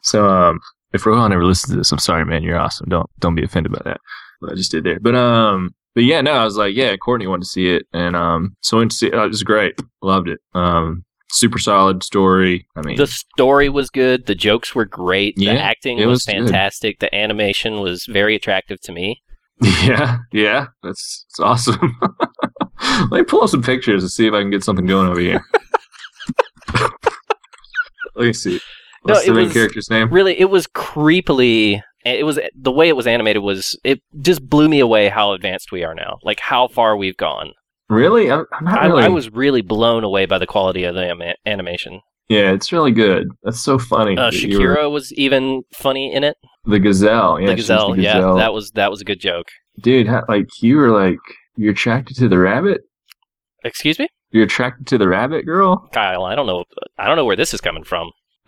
So, 0.03 0.27
um, 0.29 0.59
if 0.93 1.05
Rohan 1.05 1.31
ever 1.33 1.45
listens 1.45 1.71
to 1.71 1.77
this, 1.77 1.91
I'm 1.91 1.99
sorry, 1.99 2.25
man. 2.25 2.43
You're 2.43 2.59
awesome. 2.59 2.89
Don't 2.89 3.09
don't 3.19 3.35
be 3.35 3.43
offended 3.43 3.71
by 3.71 3.81
that. 3.85 3.99
What 4.39 4.51
I 4.51 4.55
just 4.55 4.71
did 4.71 4.83
there, 4.83 4.99
but 4.99 5.15
um, 5.15 5.71
but 5.95 6.03
yeah, 6.03 6.21
no, 6.21 6.31
I 6.31 6.43
was 6.45 6.57
like, 6.57 6.75
yeah, 6.75 6.95
Courtney 6.97 7.27
wanted 7.27 7.43
to 7.43 7.49
see 7.49 7.69
it, 7.69 7.83
and 7.93 8.15
um, 8.15 8.55
so 8.61 8.77
went 8.77 8.91
to 8.91 8.97
see 8.97 9.07
it. 9.07 9.13
Oh, 9.13 9.23
it 9.23 9.29
was 9.29 9.43
great. 9.43 9.75
Loved 10.01 10.29
it. 10.29 10.39
Um, 10.53 11.03
super 11.31 11.57
solid 11.59 12.03
story. 12.03 12.67
I 12.75 12.81
mean, 12.81 12.97
The 12.97 13.07
story 13.07 13.69
was 13.69 13.89
good. 13.89 14.25
The 14.25 14.35
jokes 14.35 14.75
were 14.75 14.85
great. 14.85 15.35
Yeah, 15.37 15.53
the 15.55 15.59
acting 15.61 15.97
was, 15.99 16.07
was 16.07 16.25
good. 16.25 16.33
fantastic. 16.45 16.99
The 16.99 17.13
animation 17.15 17.79
was 17.81 18.05
very 18.05 18.35
attractive 18.35 18.79
to 18.81 18.91
me. 18.91 19.21
Yeah, 19.83 20.17
yeah, 20.31 20.67
that's, 20.81 21.25
that's 21.29 21.39
awesome. 21.39 21.95
Let 23.11 23.11
me 23.11 23.23
pull 23.23 23.43
up 23.43 23.49
some 23.49 23.61
pictures 23.61 24.01
and 24.01 24.11
see 24.11 24.25
if 24.27 24.33
I 24.33 24.41
can 24.41 24.49
get 24.49 24.63
something 24.63 24.87
going 24.87 25.07
over 25.07 25.19
here. 25.19 25.43
Let 28.15 28.25
me 28.25 28.33
see. 28.33 28.59
What's 29.03 29.23
it 29.23 29.27
the 29.27 29.33
main 29.33 29.43
was- 29.45 29.53
character's 29.53 29.89
name? 29.89 30.09
really 30.11 30.39
it 30.39 30.49
was 30.49 30.67
creepily 30.67 31.81
it 32.05 32.25
was 32.25 32.39
the 32.55 32.71
way 32.71 32.87
it 32.89 32.95
was 32.95 33.07
animated 33.07 33.41
was 33.43 33.77
it 33.83 34.01
just 34.19 34.47
blew 34.47 34.67
me 34.69 34.79
away 34.79 35.09
how 35.09 35.33
advanced 35.33 35.71
we 35.71 35.83
are 35.83 35.93
now 35.95 36.17
like 36.23 36.39
how 36.39 36.67
far 36.67 36.95
we've 36.97 37.17
gone 37.17 37.51
Really? 37.91 38.31
I'm, 38.31 38.45
I'm 38.53 38.63
not 38.65 38.81
really. 38.83 39.03
I 39.03 39.07
was 39.09 39.29
really 39.31 39.61
blown 39.61 40.03
away 40.03 40.25
by 40.25 40.37
the 40.37 40.47
quality 40.47 40.83
of 40.85 40.95
the 40.95 41.09
ama- 41.09 41.35
animation 41.45 41.99
Yeah, 42.29 42.51
it's 42.51 42.71
really 42.71 42.91
good. 42.91 43.27
That's 43.43 43.61
so 43.61 43.77
funny. 43.77 44.17
uh, 44.17 44.31
you 44.31 44.57
were- 44.59 44.75
shakira 44.75 44.89
was 44.91 45.11
even 45.13 45.63
funny 45.73 46.13
in 46.13 46.23
it 46.23 46.37
the 46.65 46.79
gazelle. 46.79 47.39
Yeah, 47.39 47.47
the 47.47 47.55
gazelle, 47.55 47.93
the 47.95 48.01
yeah 48.01 48.19
that 48.37 48.53
was 48.53 48.71
that 48.71 48.89
was 48.91 49.01
a 49.01 49.03
good 49.05 49.19
joke 49.19 49.47
Dude, 49.81 50.07
how, 50.07 50.23
like 50.29 50.47
you 50.61 50.77
were 50.77 50.91
like 50.91 51.19
you're 51.57 51.71
attracted 51.71 52.15
to 52.17 52.27
the 52.29 52.37
rabbit. 52.37 52.81
excuse 53.63 53.97
me 53.99 54.07
You're 54.31 54.43
attracted 54.45 54.87
to 54.87 54.97
the 54.97 55.07
rabbit 55.07 55.45
girl. 55.45 55.89
kyle 55.91 56.23
i 56.23 56.33
don't 56.35 56.45
know 56.47 56.63
i 56.97 57.07
don't 57.07 57.15
know 57.17 57.25
where 57.25 57.35
this 57.35 57.53
is 57.53 57.61
coming 57.61 57.83
from 57.83 58.11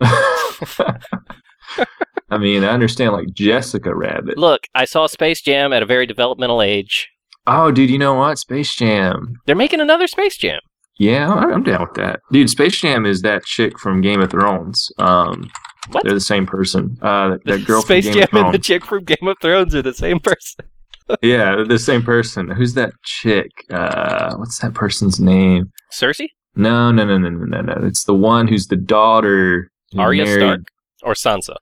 I 2.30 2.38
mean, 2.38 2.64
I 2.64 2.68
understand 2.68 3.12
like 3.12 3.28
Jessica 3.34 3.94
Rabbit. 3.94 4.38
look 4.38 4.62
i 4.74 4.84
saw 4.84 5.06
space 5.06 5.40
jam 5.42 5.72
at 5.72 5.82
a 5.82 5.86
very 5.86 6.06
developmental 6.06 6.62
age 6.62 7.08
Oh, 7.46 7.70
dude, 7.70 7.90
you 7.90 7.98
know 7.98 8.14
what? 8.14 8.38
Space 8.38 8.74
Jam. 8.74 9.34
they're 9.46 9.54
making 9.56 9.80
another 9.80 10.06
space 10.06 10.36
jam 10.36 10.60
Yeah, 10.98 11.32
I'm 11.32 11.62
down 11.62 11.82
with 11.82 11.94
that. 11.94 12.20
Dude, 12.32 12.48
Space 12.50 12.80
Jam 12.80 13.04
is 13.04 13.22
that 13.22 13.44
chick 13.44 13.78
from 13.78 14.00
Game 14.00 14.20
of 14.20 14.30
Thrones. 14.30 14.88
Um, 14.98 15.50
What? 15.90 16.04
They're 16.04 16.14
the 16.14 16.20
same 16.20 16.46
person. 16.46 16.96
Uh, 17.02 17.36
that, 17.44 17.66
girl 17.66 17.82
space 17.82 18.08
jam 18.08 18.28
and 18.32 18.54
the 18.54 18.58
chick 18.58 18.86
from 18.86 19.04
game 19.04 19.28
of 19.28 19.36
thrones 19.42 19.74
are 19.74 19.82
the 19.82 19.92
same 19.92 20.18
person 20.18 20.64
yeah, 21.22 21.62
the 21.68 21.78
same 21.78 22.02
person. 22.02 22.48
Who's 22.50 22.72
that 22.74 22.92
chick? 23.04 23.50
Uh, 23.70 24.34
what's 24.36 24.58
that 24.60 24.72
person's 24.72 25.20
name? 25.20 25.70
Cersei? 25.92 26.28
No, 26.56 26.90
no, 26.90 27.04
no, 27.04 27.18
no, 27.18 27.28
no, 27.28 27.44
no, 27.44 27.60
no. 27.60 27.86
It's 27.86 28.04
the 28.04 28.14
one 28.14 28.48
who's 28.48 28.68
the 28.68 28.76
daughter. 28.76 29.70
Arya 29.98 30.24
married- 30.24 30.40
Stark? 30.40 30.60
Or 31.02 31.12
Sansa? 31.12 31.56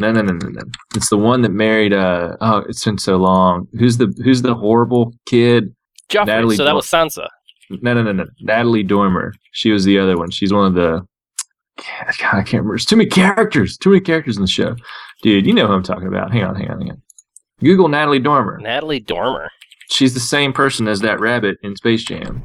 No, 0.00 0.12
no, 0.12 0.22
no, 0.22 0.32
no, 0.32 0.48
no. 0.48 0.62
It's 0.94 1.10
the 1.10 1.18
one 1.18 1.42
that 1.42 1.50
married. 1.50 1.92
Uh, 1.92 2.36
oh, 2.40 2.58
it's 2.68 2.84
been 2.84 2.98
so 2.98 3.16
long. 3.16 3.66
Who's 3.78 3.96
the 3.96 4.14
Who's 4.24 4.42
the 4.42 4.54
horrible 4.54 5.12
kid? 5.26 5.74
Joffrey. 6.08 6.26
Natalie 6.26 6.56
so 6.56 6.64
that 6.64 6.74
was 6.74 6.86
Sansa. 6.86 7.26
No, 7.70 7.94
no, 7.94 8.02
no, 8.02 8.12
no. 8.12 8.24
Natalie 8.40 8.82
Dormer. 8.82 9.34
She 9.52 9.70
was 9.70 9.84
the 9.84 9.98
other 9.98 10.16
one. 10.16 10.30
She's 10.30 10.52
one 10.52 10.66
of 10.66 10.74
the. 10.74 11.04
God, 11.76 12.34
I 12.38 12.42
can't 12.42 12.52
remember. 12.52 12.72
There's 12.72 12.84
too 12.84 12.96
many 12.96 13.10
characters. 13.10 13.76
Too 13.76 13.90
many 13.90 14.00
characters 14.00 14.36
in 14.36 14.42
the 14.42 14.48
show, 14.48 14.74
dude. 15.22 15.46
You 15.46 15.52
know 15.52 15.66
who 15.66 15.74
I'm 15.74 15.82
talking 15.82 16.08
about. 16.08 16.32
Hang 16.32 16.44
on, 16.44 16.54
hang 16.56 16.70
on, 16.70 16.80
hang 16.80 16.90
on. 16.90 17.02
Google 17.60 17.88
Natalie 17.88 18.18
Dormer. 18.18 18.58
Natalie 18.58 19.00
Dormer. 19.00 19.50
She's 19.90 20.14
the 20.14 20.20
same 20.20 20.52
person 20.52 20.86
as 20.86 21.00
that 21.00 21.20
rabbit 21.20 21.58
in 21.62 21.76
Space 21.76 22.04
Jam. 22.04 22.44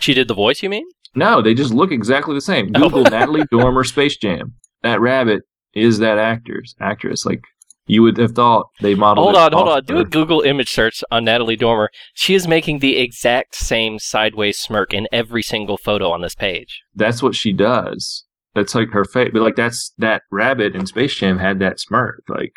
She 0.00 0.14
did 0.14 0.28
the 0.28 0.34
voice, 0.34 0.62
you 0.62 0.68
mean? 0.68 0.86
No, 1.14 1.42
they 1.42 1.54
just 1.54 1.72
look 1.72 1.90
exactly 1.90 2.34
the 2.34 2.40
same. 2.40 2.70
Oh. 2.74 2.88
Google 2.88 3.02
Natalie 3.10 3.46
Dormer 3.50 3.84
Space 3.84 4.16
Jam. 4.16 4.54
That 4.82 5.00
rabbit 5.00 5.42
is 5.74 5.98
that 5.98 6.18
actor's 6.18 6.74
actress. 6.80 7.24
Like 7.24 7.42
you 7.86 8.02
would 8.02 8.18
have 8.18 8.32
thought 8.32 8.68
they 8.80 8.94
modeled. 8.94 9.24
Hold 9.24 9.36
on, 9.36 9.52
hold 9.52 9.68
on. 9.68 9.84
Do 9.84 9.98
a 9.98 10.04
Google 10.04 10.42
image 10.42 10.70
search 10.70 11.02
on 11.10 11.24
Natalie 11.24 11.56
Dormer. 11.56 11.90
She 12.14 12.34
is 12.34 12.46
making 12.46 12.78
the 12.78 12.98
exact 12.98 13.54
same 13.54 13.98
sideways 13.98 14.58
smirk 14.58 14.92
in 14.92 15.08
every 15.10 15.42
single 15.42 15.78
photo 15.78 16.10
on 16.10 16.20
this 16.20 16.34
page. 16.34 16.82
That's 16.94 17.22
what 17.22 17.34
she 17.34 17.52
does. 17.52 18.24
That's 18.54 18.74
like 18.74 18.90
her 18.90 19.04
face. 19.04 19.30
But 19.32 19.42
like 19.42 19.56
that's 19.56 19.92
that 19.98 20.22
rabbit 20.30 20.74
in 20.74 20.86
Space 20.86 21.14
Jam 21.14 21.38
had 21.38 21.58
that 21.60 21.80
smirk. 21.80 22.22
Like 22.28 22.52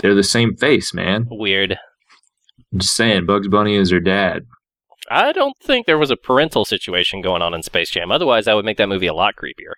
they're 0.00 0.14
the 0.14 0.22
same 0.22 0.56
face, 0.56 0.92
man. 0.92 1.26
Weird. 1.30 1.78
I'm 2.72 2.80
just 2.80 2.94
saying, 2.94 3.24
Bugs 3.24 3.48
Bunny 3.48 3.74
is 3.74 3.90
her 3.90 4.00
dad. 4.00 4.46
I 5.10 5.32
don't 5.32 5.56
think 5.62 5.86
there 5.86 5.96
was 5.96 6.10
a 6.10 6.16
parental 6.16 6.66
situation 6.66 7.22
going 7.22 7.40
on 7.40 7.54
in 7.54 7.62
Space 7.62 7.90
Jam. 7.90 8.12
Otherwise, 8.12 8.44
that 8.44 8.54
would 8.54 8.66
make 8.66 8.76
that 8.76 8.90
movie 8.90 9.06
a 9.06 9.14
lot 9.14 9.36
creepier. 9.36 9.72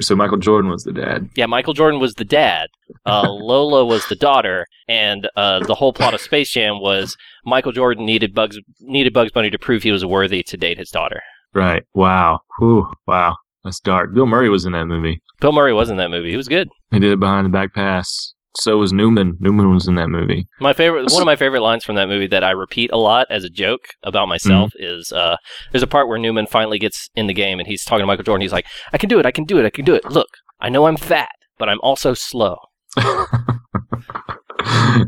So 0.00 0.14
Michael 0.14 0.38
Jordan 0.38 0.70
was 0.70 0.84
the 0.84 0.92
dad. 0.92 1.28
Yeah, 1.34 1.46
Michael 1.46 1.74
Jordan 1.74 2.00
was 2.00 2.14
the 2.14 2.24
dad, 2.24 2.68
uh, 3.06 3.22
Lola 3.30 3.84
was 3.84 4.06
the 4.06 4.14
daughter, 4.16 4.66
and 4.88 5.28
uh, 5.36 5.60
the 5.66 5.74
whole 5.74 5.92
plot 5.92 6.14
of 6.14 6.20
Space 6.20 6.50
Jam 6.50 6.80
was 6.80 7.16
Michael 7.44 7.72
Jordan 7.72 8.06
needed 8.06 8.34
Bugs 8.34 8.58
needed 8.80 9.12
Bugs 9.12 9.32
Bunny 9.32 9.50
to 9.50 9.58
prove 9.58 9.82
he 9.82 9.92
was 9.92 10.04
worthy 10.04 10.42
to 10.44 10.56
date 10.56 10.78
his 10.78 10.90
daughter. 10.90 11.22
Right. 11.54 11.84
Wow. 11.94 12.40
Whew. 12.58 12.92
Wow. 13.06 13.36
That's 13.64 13.80
dark. 13.80 14.14
Bill 14.14 14.26
Murray 14.26 14.48
was 14.48 14.64
in 14.64 14.72
that 14.72 14.86
movie. 14.86 15.20
Bill 15.40 15.52
Murray 15.52 15.72
was 15.72 15.90
in 15.90 15.96
that 15.98 16.10
movie. 16.10 16.30
He 16.30 16.36
was 16.36 16.48
good. 16.48 16.68
He 16.90 16.98
did 16.98 17.12
it 17.12 17.20
behind 17.20 17.44
the 17.46 17.50
back 17.50 17.74
pass. 17.74 18.34
So 18.56 18.78
was 18.78 18.92
Newman. 18.92 19.36
Newman 19.38 19.72
was 19.72 19.86
in 19.86 19.94
that 19.94 20.08
movie. 20.08 20.44
My 20.60 20.72
favorite, 20.72 21.10
one 21.12 21.22
of 21.22 21.26
my 21.26 21.36
favorite 21.36 21.60
lines 21.60 21.84
from 21.84 21.94
that 21.96 22.08
movie 22.08 22.26
that 22.28 22.42
I 22.42 22.50
repeat 22.50 22.90
a 22.92 22.96
lot 22.96 23.26
as 23.30 23.44
a 23.44 23.48
joke 23.48 23.86
about 24.02 24.26
myself 24.28 24.72
Mm-hmm. 24.80 24.98
is 24.98 25.12
uh, 25.12 25.36
there's 25.70 25.82
a 25.84 25.86
part 25.86 26.08
where 26.08 26.18
Newman 26.18 26.46
finally 26.46 26.78
gets 26.78 27.08
in 27.14 27.26
the 27.28 27.34
game 27.34 27.58
and 27.60 27.68
he's 27.68 27.84
talking 27.84 28.02
to 28.02 28.06
Michael 28.06 28.24
Jordan. 28.24 28.42
He's 28.42 28.52
like, 28.52 28.66
"I 28.92 28.98
can 28.98 29.08
do 29.08 29.18
it. 29.20 29.26
I 29.26 29.30
can 29.30 29.44
do 29.44 29.58
it. 29.58 29.64
I 29.66 29.70
can 29.70 29.84
do 29.84 29.94
it. 29.94 30.04
Look, 30.04 30.28
I 30.60 30.68
know 30.68 30.86
I'm 30.86 30.96
fat, 30.96 31.30
but 31.58 31.68
I'm 31.68 31.80
also 31.80 32.12
slow." 32.14 32.56
I 32.98 33.26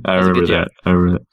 a 0.05 0.19
remember 0.19 0.41
good 0.41 0.49
that. 0.51 0.69
I 0.85 0.91
remember 0.91 1.19
that. 1.19 1.27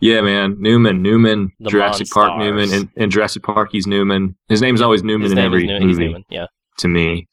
Yeah, 0.00 0.20
man. 0.20 0.56
Newman. 0.58 1.02
Newman. 1.02 1.50
The 1.60 1.70
Jurassic 1.70 2.08
Park 2.10 2.36
Newman. 2.38 2.72
In, 2.72 2.90
in 2.96 3.10
Jurassic 3.10 3.42
Park, 3.42 3.68
he's 3.72 3.86
Newman. 3.86 4.36
His 4.48 4.60
name's 4.60 4.80
always 4.82 5.02
Newman 5.02 5.22
His 5.22 5.32
in 5.32 5.36
name 5.36 5.46
every 5.46 5.62
is 5.64 5.68
Newman. 5.68 5.88
He's 5.88 5.96
movie 5.98 6.06
Newman. 6.08 6.22
Yeah. 6.28 6.46
To 6.78 6.88
me. 6.88 7.28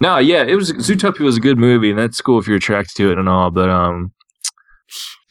No, 0.00 0.18
yeah, 0.18 0.42
it 0.44 0.54
was 0.56 0.72
Zootopia 0.72 1.20
was 1.20 1.36
a 1.36 1.40
good 1.40 1.58
movie, 1.58 1.90
and 1.90 1.98
that's 1.98 2.20
cool 2.20 2.38
if 2.38 2.46
you're 2.46 2.56
attracted 2.56 2.96
to 2.96 3.12
it 3.12 3.18
and 3.18 3.28
all. 3.28 3.50
But 3.50 3.70
um, 3.70 4.12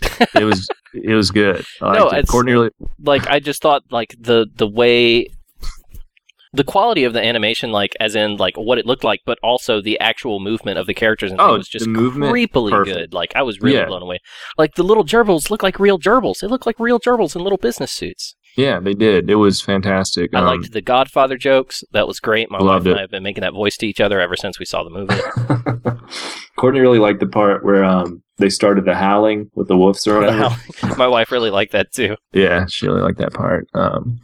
it 0.35 0.43
was 0.43 0.67
it 0.93 1.13
was 1.13 1.31
good. 1.31 1.65
I 1.81 1.93
No, 1.97 2.07
it. 2.09 2.19
it's- 2.19 2.29
Courtney 2.29 2.69
like 3.03 3.27
I 3.27 3.39
just 3.39 3.61
thought 3.61 3.83
like 3.91 4.15
the 4.19 4.47
the 4.55 4.67
way 4.67 5.27
the 6.53 6.63
quality 6.65 7.05
of 7.05 7.13
the 7.13 7.23
animation, 7.23 7.71
like 7.71 7.95
as 8.01 8.13
in 8.13 8.35
like 8.35 8.57
what 8.57 8.77
it 8.77 8.85
looked 8.85 9.05
like, 9.05 9.21
but 9.25 9.37
also 9.41 9.81
the 9.81 9.97
actual 10.01 10.41
movement 10.41 10.77
of 10.77 10.85
the 10.85 10.93
characters 10.93 11.31
and 11.31 11.39
Oh, 11.39 11.47
things 11.53 11.57
was 11.59 11.67
just 11.69 11.87
movement, 11.87 12.33
creepily 12.33 12.71
perfect. 12.71 12.97
good. 12.97 13.13
Like 13.13 13.31
I 13.35 13.41
was 13.41 13.61
really 13.61 13.77
Yeah. 13.77 13.85
blown 13.85 14.01
away. 14.01 14.19
Like 14.57 14.75
the 14.75 14.83
little 14.83 15.05
gerbils 15.05 15.49
look 15.49 15.63
like 15.63 15.79
real 15.79 15.97
gerbils. 15.97 16.39
They 16.41 16.47
look 16.47 16.65
like 16.65 16.77
real 16.77 16.99
gerbils 16.99 17.35
in 17.37 17.41
little 17.41 17.57
business 17.57 17.91
suits. 17.91 18.35
Yeah, 18.57 18.79
they 18.79 18.93
did. 18.93 19.29
It 19.29 19.35
was 19.35 19.61
fantastic. 19.61 20.33
I 20.33 20.39
Um, 20.39 20.45
liked 20.45 20.71
the 20.73 20.81
Godfather 20.81 21.37
jokes. 21.37 21.83
That 21.93 22.07
was 22.07 22.19
great. 22.19 22.49
My 22.51 22.57
Loved 22.59 22.85
wife 22.85 22.91
and. 22.91 22.97
I 22.99 23.01
have 23.01 23.11
been 23.11 23.23
making 23.23 23.41
that 23.41 23.53
voice 23.53 23.77
to 23.77 23.87
each 23.87 23.99
other 24.01 24.19
ever 24.19 24.35
since 24.35 24.59
we 24.59 24.65
saw 24.65 24.83
the 24.83 24.89
movie. 24.89 25.15
Courtney 26.57 26.79
really 26.81 26.99
liked 26.99 27.19
the 27.19 27.27
part 27.27 27.63
where 27.65 27.83
um 27.83 28.21
they 28.37 28.49
started 28.49 28.85
the 28.85 28.95
howling 28.95 29.49
with 29.55 29.67
the 29.67 29.77
wolves 29.77 30.05
or 30.07 30.19
whatever. 30.19 30.55
My 30.97 31.07
wife 31.07 31.31
really 31.31 31.49
liked 31.51 31.71
that 31.73 31.91
too. 31.91 32.15
Yeah, 32.33 32.65
she 32.67 32.87
really 32.87 33.01
liked 33.01 33.19
that 33.19 33.33
part. 33.33 33.67
Um, 33.73 34.19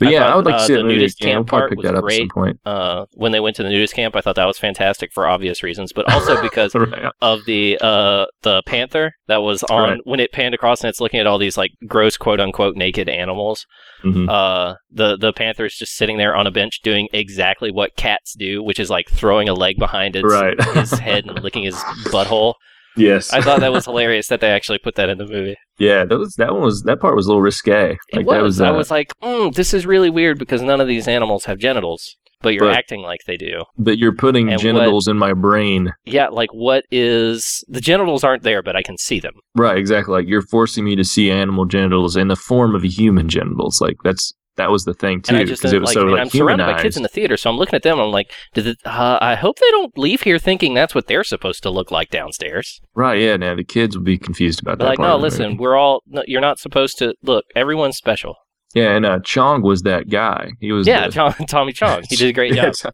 but 0.00 0.08
I 0.08 0.10
yeah, 0.10 0.18
thought, 0.20 0.32
I 0.32 0.36
would 0.36 0.44
like 0.46 0.54
uh, 0.56 0.58
to 0.58 0.64
see 0.64 0.74
the 0.74 0.82
nudist 0.82 1.20
camp 1.20 1.46
part 1.46 1.68
pick 1.70 1.76
was 1.78 1.84
that 1.84 1.94
up 1.94 1.98
at 1.98 2.02
great. 2.02 2.18
some 2.18 2.28
point. 2.30 2.58
Uh, 2.66 3.06
when 3.12 3.30
they 3.30 3.38
went 3.38 3.54
to 3.56 3.62
the 3.62 3.68
nudist 3.68 3.94
camp, 3.94 4.16
I 4.16 4.20
thought 4.20 4.34
that 4.34 4.46
was 4.46 4.58
fantastic 4.58 5.12
for 5.12 5.28
obvious 5.28 5.62
reasons, 5.62 5.92
but 5.92 6.10
also 6.12 6.42
because 6.48 6.74
Right. 6.74 7.12
of 7.20 7.44
the 7.44 7.78
uh 7.80 8.26
the 8.42 8.62
panther 8.66 9.12
that 9.28 9.38
was 9.42 9.62
on 9.64 9.90
Right. 9.90 10.00
when 10.04 10.18
it 10.18 10.32
panned 10.32 10.54
across 10.54 10.82
and 10.82 10.88
it's 10.88 11.00
looking 11.00 11.20
at 11.20 11.26
all 11.28 11.38
these 11.38 11.56
like 11.56 11.70
gross 11.86 12.16
quote 12.16 12.40
unquote 12.40 12.74
naked 12.76 13.08
animals. 13.08 13.64
Mhm. 14.02 14.28
Uh, 14.28 14.74
the 14.90 15.16
the 15.16 15.32
panther 15.32 15.66
is 15.66 15.76
just 15.76 15.94
sitting 15.96 16.16
there 16.16 16.34
on 16.34 16.46
a 16.46 16.50
bench 16.50 16.80
doing 16.82 17.08
exactly 17.12 17.70
what 17.70 17.94
cats 17.96 18.34
do, 18.36 18.62
which 18.62 18.80
is 18.80 18.90
like 18.90 19.08
throwing 19.10 19.48
a 19.48 19.54
leg 19.54 19.76
behind 19.78 20.16
its 20.16 20.24
Right. 20.32 20.60
his 20.74 20.90
head 20.98 21.26
and 21.26 21.42
licking 21.42 21.62
his 21.64 21.76
butthole. 22.06 22.54
Yes. 22.96 23.32
I 23.32 23.40
thought 23.40 23.60
that 23.60 23.72
was 23.72 23.84
hilarious 23.84 24.28
that 24.28 24.40
they 24.40 24.48
actually 24.50 24.78
put 24.78 24.94
that 24.96 25.08
in 25.08 25.18
the 25.18 25.26
movie. 25.26 25.56
yeah, 25.78 26.04
that 26.04 26.18
was 26.18 26.34
that 26.36 26.52
one 26.52 26.62
was 26.62 26.82
that 26.82 27.00
part 27.00 27.16
was 27.16 27.26
a 27.26 27.28
little 27.30 27.42
risque. 27.42 27.96
It 28.12 28.26
Like 28.26 28.26
was. 28.26 28.34
that 28.34 28.42
was. 28.42 28.60
I 28.60 28.68
uh, 28.70 28.76
was 28.76 28.90
like, 28.90 29.12
mm, 29.22 29.54
this 29.54 29.72
is 29.74 29.86
really 29.86 30.10
weird 30.10 30.38
because 30.38 30.62
none 30.62 30.80
of 30.80 30.88
these 30.88 31.06
animals 31.08 31.44
have 31.46 31.58
genitals, 31.58 32.16
but 32.42 32.50
you're 32.54 32.66
But- 32.68 32.76
acting 32.76 33.02
like 33.02 33.20
they 33.26 33.36
do. 33.36 33.64
but 33.78 33.98
you're 33.98 34.14
putting 34.14 34.50
And 34.52 34.60
genitals 34.60 35.08
in 35.08 35.16
my 35.18 35.32
brain. 35.32 35.92
Yeah, 36.04 36.28
like 36.28 36.52
what 36.52 36.84
is 36.90 37.64
the 37.68 37.80
genitals 37.80 38.24
aren't 38.24 38.42
there, 38.42 38.62
but 38.62 38.76
I 38.76 38.82
can 38.82 38.96
see 38.98 39.20
them. 39.20 39.34
Right, 39.54 39.78
exactly. 39.78 40.12
Like 40.14 40.28
you're 40.28 40.42
forcing 40.42 40.84
me 40.84 40.96
to 40.96 41.04
see 41.04 41.30
animal 41.30 41.64
genitals 41.66 42.16
in 42.16 42.28
the 42.28 42.36
form 42.36 42.74
of 42.74 42.82
human 42.82 43.28
genitals. 43.28 43.80
Like 43.80 43.96
that's 44.04 44.32
that 44.60 44.70
was 44.70 44.84
the 44.84 44.94
thing 44.94 45.20
too, 45.22 45.36
I 45.36 45.44
just 45.44 45.60
because 45.62 45.72
it 45.72 45.80
was 45.80 45.88
like, 45.88 45.94
so 45.94 46.02
and 46.02 46.10
like 46.12 46.20
I'm 46.20 46.30
surrounded 46.30 46.64
by 46.66 46.82
kids 46.82 46.96
in 46.96 47.02
the 47.02 47.08
theater, 47.08 47.36
so 47.36 47.50
I'm 47.50 47.56
looking 47.56 47.74
at 47.74 47.82
them. 47.82 47.98
I'm 47.98 48.10
like, 48.12 48.32
did 48.54 48.66
it, 48.66 48.78
uh, 48.84 49.18
I 49.20 49.34
hope 49.34 49.58
they 49.58 49.70
don't 49.70 49.96
leave 49.98 50.22
here 50.22 50.38
thinking 50.38 50.74
that's 50.74 50.94
what 50.94 51.06
they're 51.06 51.24
supposed 51.24 51.62
to 51.64 51.70
look 51.70 51.90
like 51.90 52.10
downstairs. 52.10 52.80
right, 52.94 53.18
yeah. 53.20 53.36
Now 53.36 53.54
the 53.54 53.64
kids 53.64 53.96
would 53.96 54.04
be 54.04 54.18
confused 54.18 54.60
about 54.62 54.78
They're 54.78 54.84
that. 54.86 54.90
like, 54.90 54.98
part 54.98 55.08
no, 55.08 55.16
listen, 55.16 55.50
movie. 55.50 55.58
we're 55.58 55.76
all. 55.76 56.02
No, 56.06 56.22
you're 56.26 56.40
not 56.40 56.58
supposed 56.58 56.98
to 56.98 57.14
look. 57.22 57.44
Everyone's 57.56 57.96
special. 57.96 58.34
Yeah, 58.74 58.92
and 58.92 59.04
uh, 59.04 59.18
Chong 59.24 59.62
was 59.62 59.82
that 59.82 60.08
guy. 60.08 60.52
He 60.60 60.70
was. 60.70 60.86
Yeah, 60.86 61.06
the- 61.06 61.12
Tom, 61.14 61.32
Tommy 61.48 61.72
Chong. 61.72 62.04
He 62.08 62.14
did 62.14 62.28
a 62.28 62.32
great 62.32 62.54
Yeah, 62.56 62.70
job. 62.70 62.92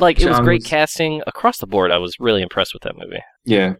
Like 0.00 0.20
it 0.20 0.28
was 0.28 0.40
great 0.40 0.62
was- 0.62 0.68
casting 0.70 1.22
across 1.28 1.58
the 1.58 1.66
board. 1.68 1.92
I 1.92 1.98
was 1.98 2.16
really 2.18 2.42
impressed 2.42 2.74
with 2.74 2.82
that 2.82 2.94
movie. 2.96 3.22
Yeah. 3.44 3.74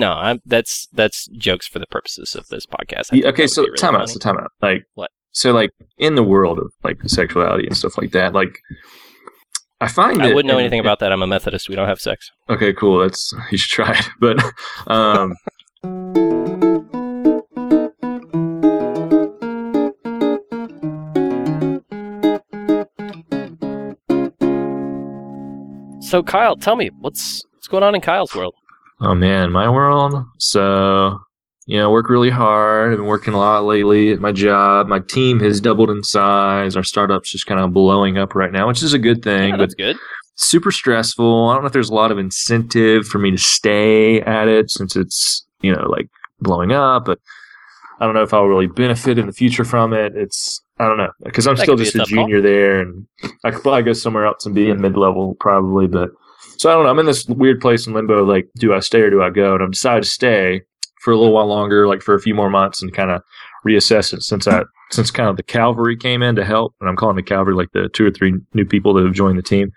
No, 0.00 0.12
I'm, 0.12 0.40
that's 0.46 0.88
that's 0.94 1.26
jokes 1.28 1.66
for 1.66 1.78
the 1.78 1.86
purposes 1.86 2.34
of 2.34 2.48
this 2.48 2.64
podcast. 2.64 3.10
Yeah, 3.12 3.28
okay, 3.28 3.46
so 3.46 3.62
really 3.64 3.76
time 3.76 3.94
out. 3.94 4.08
So 4.08 4.18
time 4.18 4.38
out. 4.38 4.50
Like 4.62 4.86
What? 4.94 5.10
So 5.32 5.52
like 5.52 5.72
in 5.98 6.14
the 6.14 6.22
world 6.22 6.58
of 6.58 6.72
like 6.82 6.98
sexuality 7.04 7.66
and 7.66 7.76
stuff 7.76 7.98
like 7.98 8.12
that, 8.12 8.32
like 8.32 8.60
I 9.82 9.88
find 9.88 10.22
I 10.22 10.32
wouldn't 10.32 10.46
know 10.46 10.58
anything 10.58 10.80
about 10.80 11.00
that. 11.00 11.12
I'm 11.12 11.22
a 11.22 11.26
Methodist. 11.26 11.68
We 11.68 11.74
don't 11.74 11.86
have 11.86 12.00
sex. 12.00 12.30
Okay, 12.48 12.72
cool. 12.72 13.00
That's 13.00 13.34
you 13.50 13.58
should 13.58 13.70
try 13.70 13.92
it. 13.92 14.08
But 14.20 14.42
um 14.86 15.34
So 26.00 26.22
Kyle, 26.22 26.56
tell 26.56 26.74
me 26.74 26.90
what's 27.00 27.44
what's 27.52 27.68
going 27.68 27.82
on 27.82 27.94
in 27.94 28.00
Kyle's 28.00 28.34
world. 28.34 28.54
Oh 29.00 29.14
man, 29.14 29.50
my 29.52 29.68
world. 29.68 30.24
So 30.38 31.20
you 31.66 31.76
know, 31.76 31.90
work 31.90 32.08
really 32.08 32.30
hard. 32.30 32.92
I've 32.92 32.98
been 32.98 33.06
working 33.06 33.32
a 33.32 33.38
lot 33.38 33.64
lately 33.64 34.10
at 34.12 34.18
my 34.20 34.32
job. 34.32 34.88
My 34.88 34.98
team 34.98 35.38
has 35.40 35.60
doubled 35.60 35.88
in 35.90 36.02
size. 36.02 36.74
Our 36.74 36.82
startup's 36.82 37.30
just 37.30 37.46
kind 37.46 37.60
of 37.60 37.72
blowing 37.72 38.18
up 38.18 38.34
right 38.34 38.50
now, 38.50 38.66
which 38.66 38.82
is 38.82 38.92
a 38.92 38.98
good 38.98 39.22
thing. 39.22 39.50
Yeah, 39.50 39.56
but 39.56 39.60
that's 39.60 39.74
good. 39.74 39.96
super 40.34 40.72
stressful. 40.72 41.48
I 41.48 41.54
don't 41.54 41.62
know 41.62 41.68
if 41.68 41.72
there's 41.72 41.90
a 41.90 41.94
lot 41.94 42.10
of 42.10 42.18
incentive 42.18 43.06
for 43.06 43.18
me 43.18 43.30
to 43.30 43.38
stay 43.38 44.20
at 44.22 44.48
it 44.48 44.70
since 44.70 44.96
it's, 44.96 45.46
you 45.60 45.72
know, 45.72 45.86
like 45.88 46.08
blowing 46.40 46.72
up, 46.72 47.04
but 47.04 47.20
I 48.00 48.06
don't 48.06 48.14
know 48.14 48.22
if 48.22 48.34
I'll 48.34 48.46
really 48.46 48.66
benefit 48.66 49.18
in 49.18 49.26
the 49.26 49.32
future 49.32 49.64
from 49.64 49.92
it. 49.92 50.16
It's, 50.16 50.60
I 50.80 50.88
don't 50.88 50.96
know, 50.96 51.12
because 51.22 51.46
I'm 51.46 51.54
That 51.54 51.62
still 51.62 51.76
just 51.76 51.94
a 51.94 51.98
tough 51.98 52.08
call. 52.08 52.24
junior 52.24 52.40
there 52.40 52.80
and 52.80 53.06
I 53.44 53.52
could 53.52 53.62
probably 53.62 53.82
go 53.84 53.92
somewhere 53.92 54.26
else 54.26 54.44
and 54.44 54.54
be 54.56 54.70
in 54.70 54.80
mid 54.80 54.96
level 54.96 55.36
probably, 55.38 55.86
but 55.86 56.10
so 56.60 56.70
I 56.70 56.74
don't 56.74 56.84
know. 56.84 56.90
I'm 56.90 56.98
in 56.98 57.06
this 57.06 57.26
weird 57.26 57.58
place 57.60 57.86
in 57.86 57.94
limbo. 57.94 58.22
Like, 58.22 58.48
do 58.56 58.74
I 58.74 58.80
stay 58.80 59.00
or 59.00 59.08
do 59.08 59.22
I 59.22 59.30
go? 59.30 59.54
And 59.54 59.62
I've 59.62 59.70
decided 59.72 60.02
to 60.02 60.10
stay 60.10 60.60
for 61.02 61.10
a 61.12 61.16
little 61.16 61.32
while 61.32 61.46
longer, 61.46 61.88
like 61.88 62.02
for 62.02 62.14
a 62.14 62.20
few 62.20 62.34
more 62.34 62.50
months 62.50 62.82
and 62.82 62.92
kind 62.92 63.10
of 63.10 63.22
reassess 63.66 64.12
it 64.12 64.22
since 64.22 64.46
I 64.46 64.64
since 64.90 65.10
kind 65.10 65.28
of 65.30 65.36
the 65.36 65.42
cavalry 65.42 65.96
came 65.96 66.20
in 66.22 66.34
to 66.34 66.44
help, 66.44 66.74
and 66.80 66.88
I'm 66.90 66.96
calling 66.96 67.16
the 67.16 67.22
cavalry 67.22 67.54
like 67.54 67.70
the 67.72 67.88
two 67.94 68.04
or 68.04 68.10
three 68.10 68.34
new 68.54 68.64
people 68.66 68.92
that 68.94 69.04
have 69.04 69.14
joined 69.14 69.38
the 69.38 69.42
team, 69.42 69.70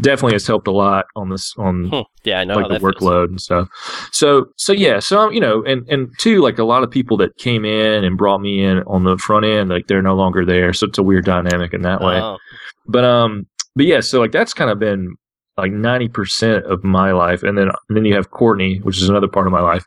definitely 0.00 0.34
has 0.34 0.46
helped 0.46 0.68
a 0.68 0.72
lot 0.72 1.04
on 1.16 1.28
this 1.28 1.52
on 1.58 1.88
Hmm. 1.90 2.00
Yeah, 2.24 2.40
I 2.40 2.44
know 2.44 2.54
like 2.54 2.68
the 2.68 2.74
that 2.74 2.80
feels. 2.80 2.94
workload 2.94 3.24
and 3.26 3.40
stuff. 3.40 3.68
So 4.12 4.46
so 4.56 4.72
yeah, 4.72 5.00
so 5.00 5.18
I'm 5.20 5.32
you 5.34 5.40
know, 5.40 5.62
and 5.64 5.86
and 5.90 6.08
two, 6.18 6.40
like 6.40 6.58
a 6.58 6.64
lot 6.64 6.82
of 6.82 6.90
people 6.90 7.18
that 7.18 7.36
came 7.36 7.64
in 7.66 8.04
and 8.04 8.16
brought 8.16 8.40
me 8.40 8.64
in 8.64 8.78
on 8.86 9.04
the 9.04 9.18
front 9.18 9.44
end, 9.44 9.68
like 9.68 9.88
they're 9.88 10.00
no 10.00 10.14
longer 10.14 10.46
there. 10.46 10.72
So 10.72 10.86
it's 10.86 10.98
a 10.98 11.02
weird 11.02 11.24
dynamic 11.26 11.74
in 11.74 11.82
that 11.82 12.00
way. 12.00 12.20
Oh, 12.20 12.38
But 12.86 13.04
um, 13.04 13.46
but 13.76 13.84
yeah, 13.86 14.00
so 14.00 14.20
like 14.20 14.32
that's 14.32 14.54
kind 14.54 14.70
of 14.70 14.78
been 14.78 15.16
like 15.56 15.72
ninety 15.72 16.08
percent 16.08 16.64
of 16.66 16.82
my 16.84 17.12
life, 17.12 17.42
and 17.42 17.56
then 17.56 17.68
and 17.88 17.96
then 17.96 18.04
you 18.04 18.14
have 18.14 18.30
Courtney, 18.30 18.78
which 18.78 18.98
is 18.98 19.08
another 19.08 19.28
part 19.28 19.46
of 19.46 19.52
my 19.52 19.60
life, 19.60 19.84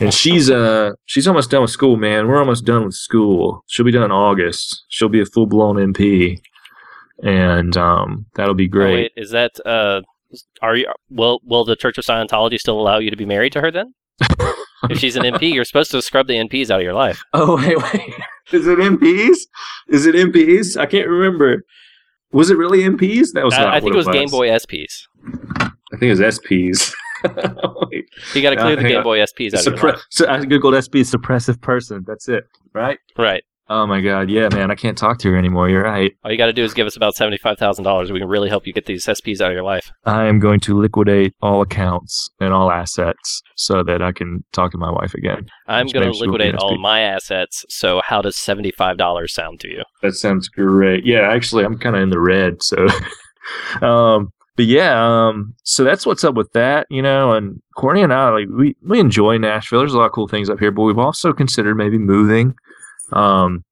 and 0.00 0.12
she's 0.12 0.50
uh 0.50 0.92
she's 1.06 1.26
almost 1.26 1.50
done 1.50 1.62
with 1.62 1.70
school, 1.70 1.96
man. 1.96 2.28
We're 2.28 2.38
almost 2.38 2.64
done 2.64 2.84
with 2.84 2.94
school. 2.94 3.64
She'll 3.68 3.86
be 3.86 3.92
done 3.92 4.04
in 4.04 4.12
August. 4.12 4.84
She'll 4.88 5.08
be 5.08 5.20
a 5.20 5.26
full 5.26 5.46
blown 5.46 5.76
NP, 5.76 6.40
and 7.22 7.76
um 7.76 8.26
that'll 8.34 8.54
be 8.54 8.68
oh, 8.68 8.72
great. 8.72 8.94
wait, 8.94 9.12
is 9.16 9.30
that 9.30 9.52
uh, 9.66 10.02
are 10.62 10.76
you? 10.76 10.92
Will 11.10 11.40
Will 11.44 11.64
the 11.64 11.76
Church 11.76 11.98
of 11.98 12.04
Scientology 12.04 12.58
still 12.58 12.80
allow 12.80 12.98
you 12.98 13.10
to 13.10 13.16
be 13.16 13.26
married 13.26 13.52
to 13.52 13.60
her 13.60 13.70
then? 13.70 13.94
if 14.90 14.98
she's 14.98 15.16
an 15.16 15.22
MP, 15.22 15.52
you're 15.52 15.64
supposed 15.64 15.90
to 15.90 16.02
scrub 16.02 16.26
the 16.26 16.34
NPs 16.34 16.70
out 16.70 16.80
of 16.80 16.84
your 16.84 16.94
life. 16.94 17.22
Oh 17.32 17.56
wait, 17.56 17.76
wait. 17.94 18.14
Is 18.52 18.66
it 18.66 18.78
MPs? 18.78 19.36
Is 19.88 20.06
it 20.06 20.14
MPs? 20.14 20.76
I 20.76 20.86
can't 20.86 21.08
remember. 21.08 21.64
Was 22.32 22.50
it 22.50 22.56
really 22.58 22.80
MPs? 22.80 23.32
That 23.32 23.44
was. 23.44 23.54
Uh, 23.54 23.58
I, 23.58 23.64
not 23.64 23.74
I 23.74 23.80
think 23.80 23.94
it 23.94 23.96
was 23.96 24.08
Game 24.08 24.28
Boy 24.28 24.48
SPs. 24.48 25.06
I 25.62 25.96
think 25.98 26.02
it 26.02 26.10
was 26.10 26.20
SPs. 26.20 26.92
You 28.34 28.42
got 28.42 28.50
to 28.50 28.56
Yeah, 28.56 28.60
uh, 28.60 28.62
clear 28.62 28.76
the 28.76 28.82
Game 28.82 28.96
on. 28.98 29.02
Boy 29.02 29.18
SPs 29.20 29.54
out 29.54 29.66
of 29.66 29.72
your 29.72 29.76
Suppre- 29.76 29.92
life. 29.94 30.02
so 30.10 30.28
I 30.28 30.38
googled 30.40 30.78
SP 30.78 31.02
suppressive 31.02 31.60
person. 31.60 32.04
That's 32.06 32.28
it, 32.28 32.44
right? 32.74 32.98
Right. 33.16 33.42
Oh 33.70 33.86
my 33.86 34.00
god, 34.00 34.30
yeah, 34.30 34.48
man, 34.50 34.70
I 34.70 34.74
can't 34.74 34.96
talk 34.96 35.18
to 35.18 35.30
her 35.30 35.36
anymore. 35.36 35.68
You're 35.68 35.82
right. 35.82 36.12
All 36.24 36.32
you 36.32 36.38
got 36.38 36.46
to 36.46 36.54
do 36.54 36.64
is 36.64 36.72
give 36.72 36.86
us 36.86 36.96
about 36.96 37.14
seventy-five 37.14 37.58
thousand 37.58 37.84
dollars. 37.84 38.10
We 38.10 38.18
can 38.18 38.28
really 38.28 38.48
help 38.48 38.66
you 38.66 38.72
get 38.72 38.86
these 38.86 39.04
SPs 39.04 39.42
out 39.42 39.50
of 39.50 39.54
your 39.54 39.62
life. 39.62 39.92
I 40.04 40.24
am 40.24 40.38
going 40.38 40.60
to 40.60 40.80
liquidate 40.80 41.34
all 41.42 41.60
accounts 41.60 42.30
and 42.40 42.54
all 42.54 42.70
assets 42.70 43.42
so 43.56 43.82
that 43.82 44.00
I 44.00 44.12
can 44.12 44.42
talk 44.52 44.72
to 44.72 44.78
my 44.78 44.90
wife 44.90 45.12
again. 45.12 45.46
I'm 45.66 45.86
going 45.86 46.02
to 46.02 46.08
makes 46.08 46.20
you 46.20 46.24
a 46.24 46.26
liquidate 46.26 46.54
all 46.54 46.78
my 46.78 47.00
assets. 47.00 47.66
So, 47.68 48.00
how 48.04 48.22
does 48.22 48.36
seventy-five 48.36 48.96
dollars 48.96 49.34
sound 49.34 49.60
to 49.60 49.68
you? 49.68 49.82
That 50.00 50.14
sounds 50.14 50.48
great. 50.48 51.04
Yeah, 51.04 51.30
actually, 51.30 51.64
I'm 51.64 51.78
kind 51.78 51.94
of 51.94 52.00
in 52.00 52.10
the 52.10 52.20
red. 52.20 52.62
So, 52.62 52.86
um, 53.86 54.32
but 54.56 54.66
yeah, 54.66 55.28
um, 55.28 55.54
so 55.62 55.84
that's 55.84 56.06
what's 56.06 56.24
up 56.24 56.34
with 56.34 56.52
that, 56.52 56.86
you 56.88 57.02
know. 57.02 57.34
And 57.34 57.60
Courtney 57.76 58.02
and 58.02 58.14
I, 58.14 58.30
like, 58.30 58.48
we 58.48 58.76
we 58.82 58.98
enjoy 58.98 59.36
Nashville. 59.36 59.80
There's 59.80 59.94
a 59.94 59.98
lot 59.98 60.06
of 60.06 60.12
cool 60.12 60.26
things 60.26 60.48
up 60.48 60.58
here, 60.58 60.70
but 60.70 60.82
we've 60.82 60.98
also 60.98 61.34
considered 61.34 61.74
maybe 61.76 61.98
moving. 61.98 62.54
Um, 63.12 63.64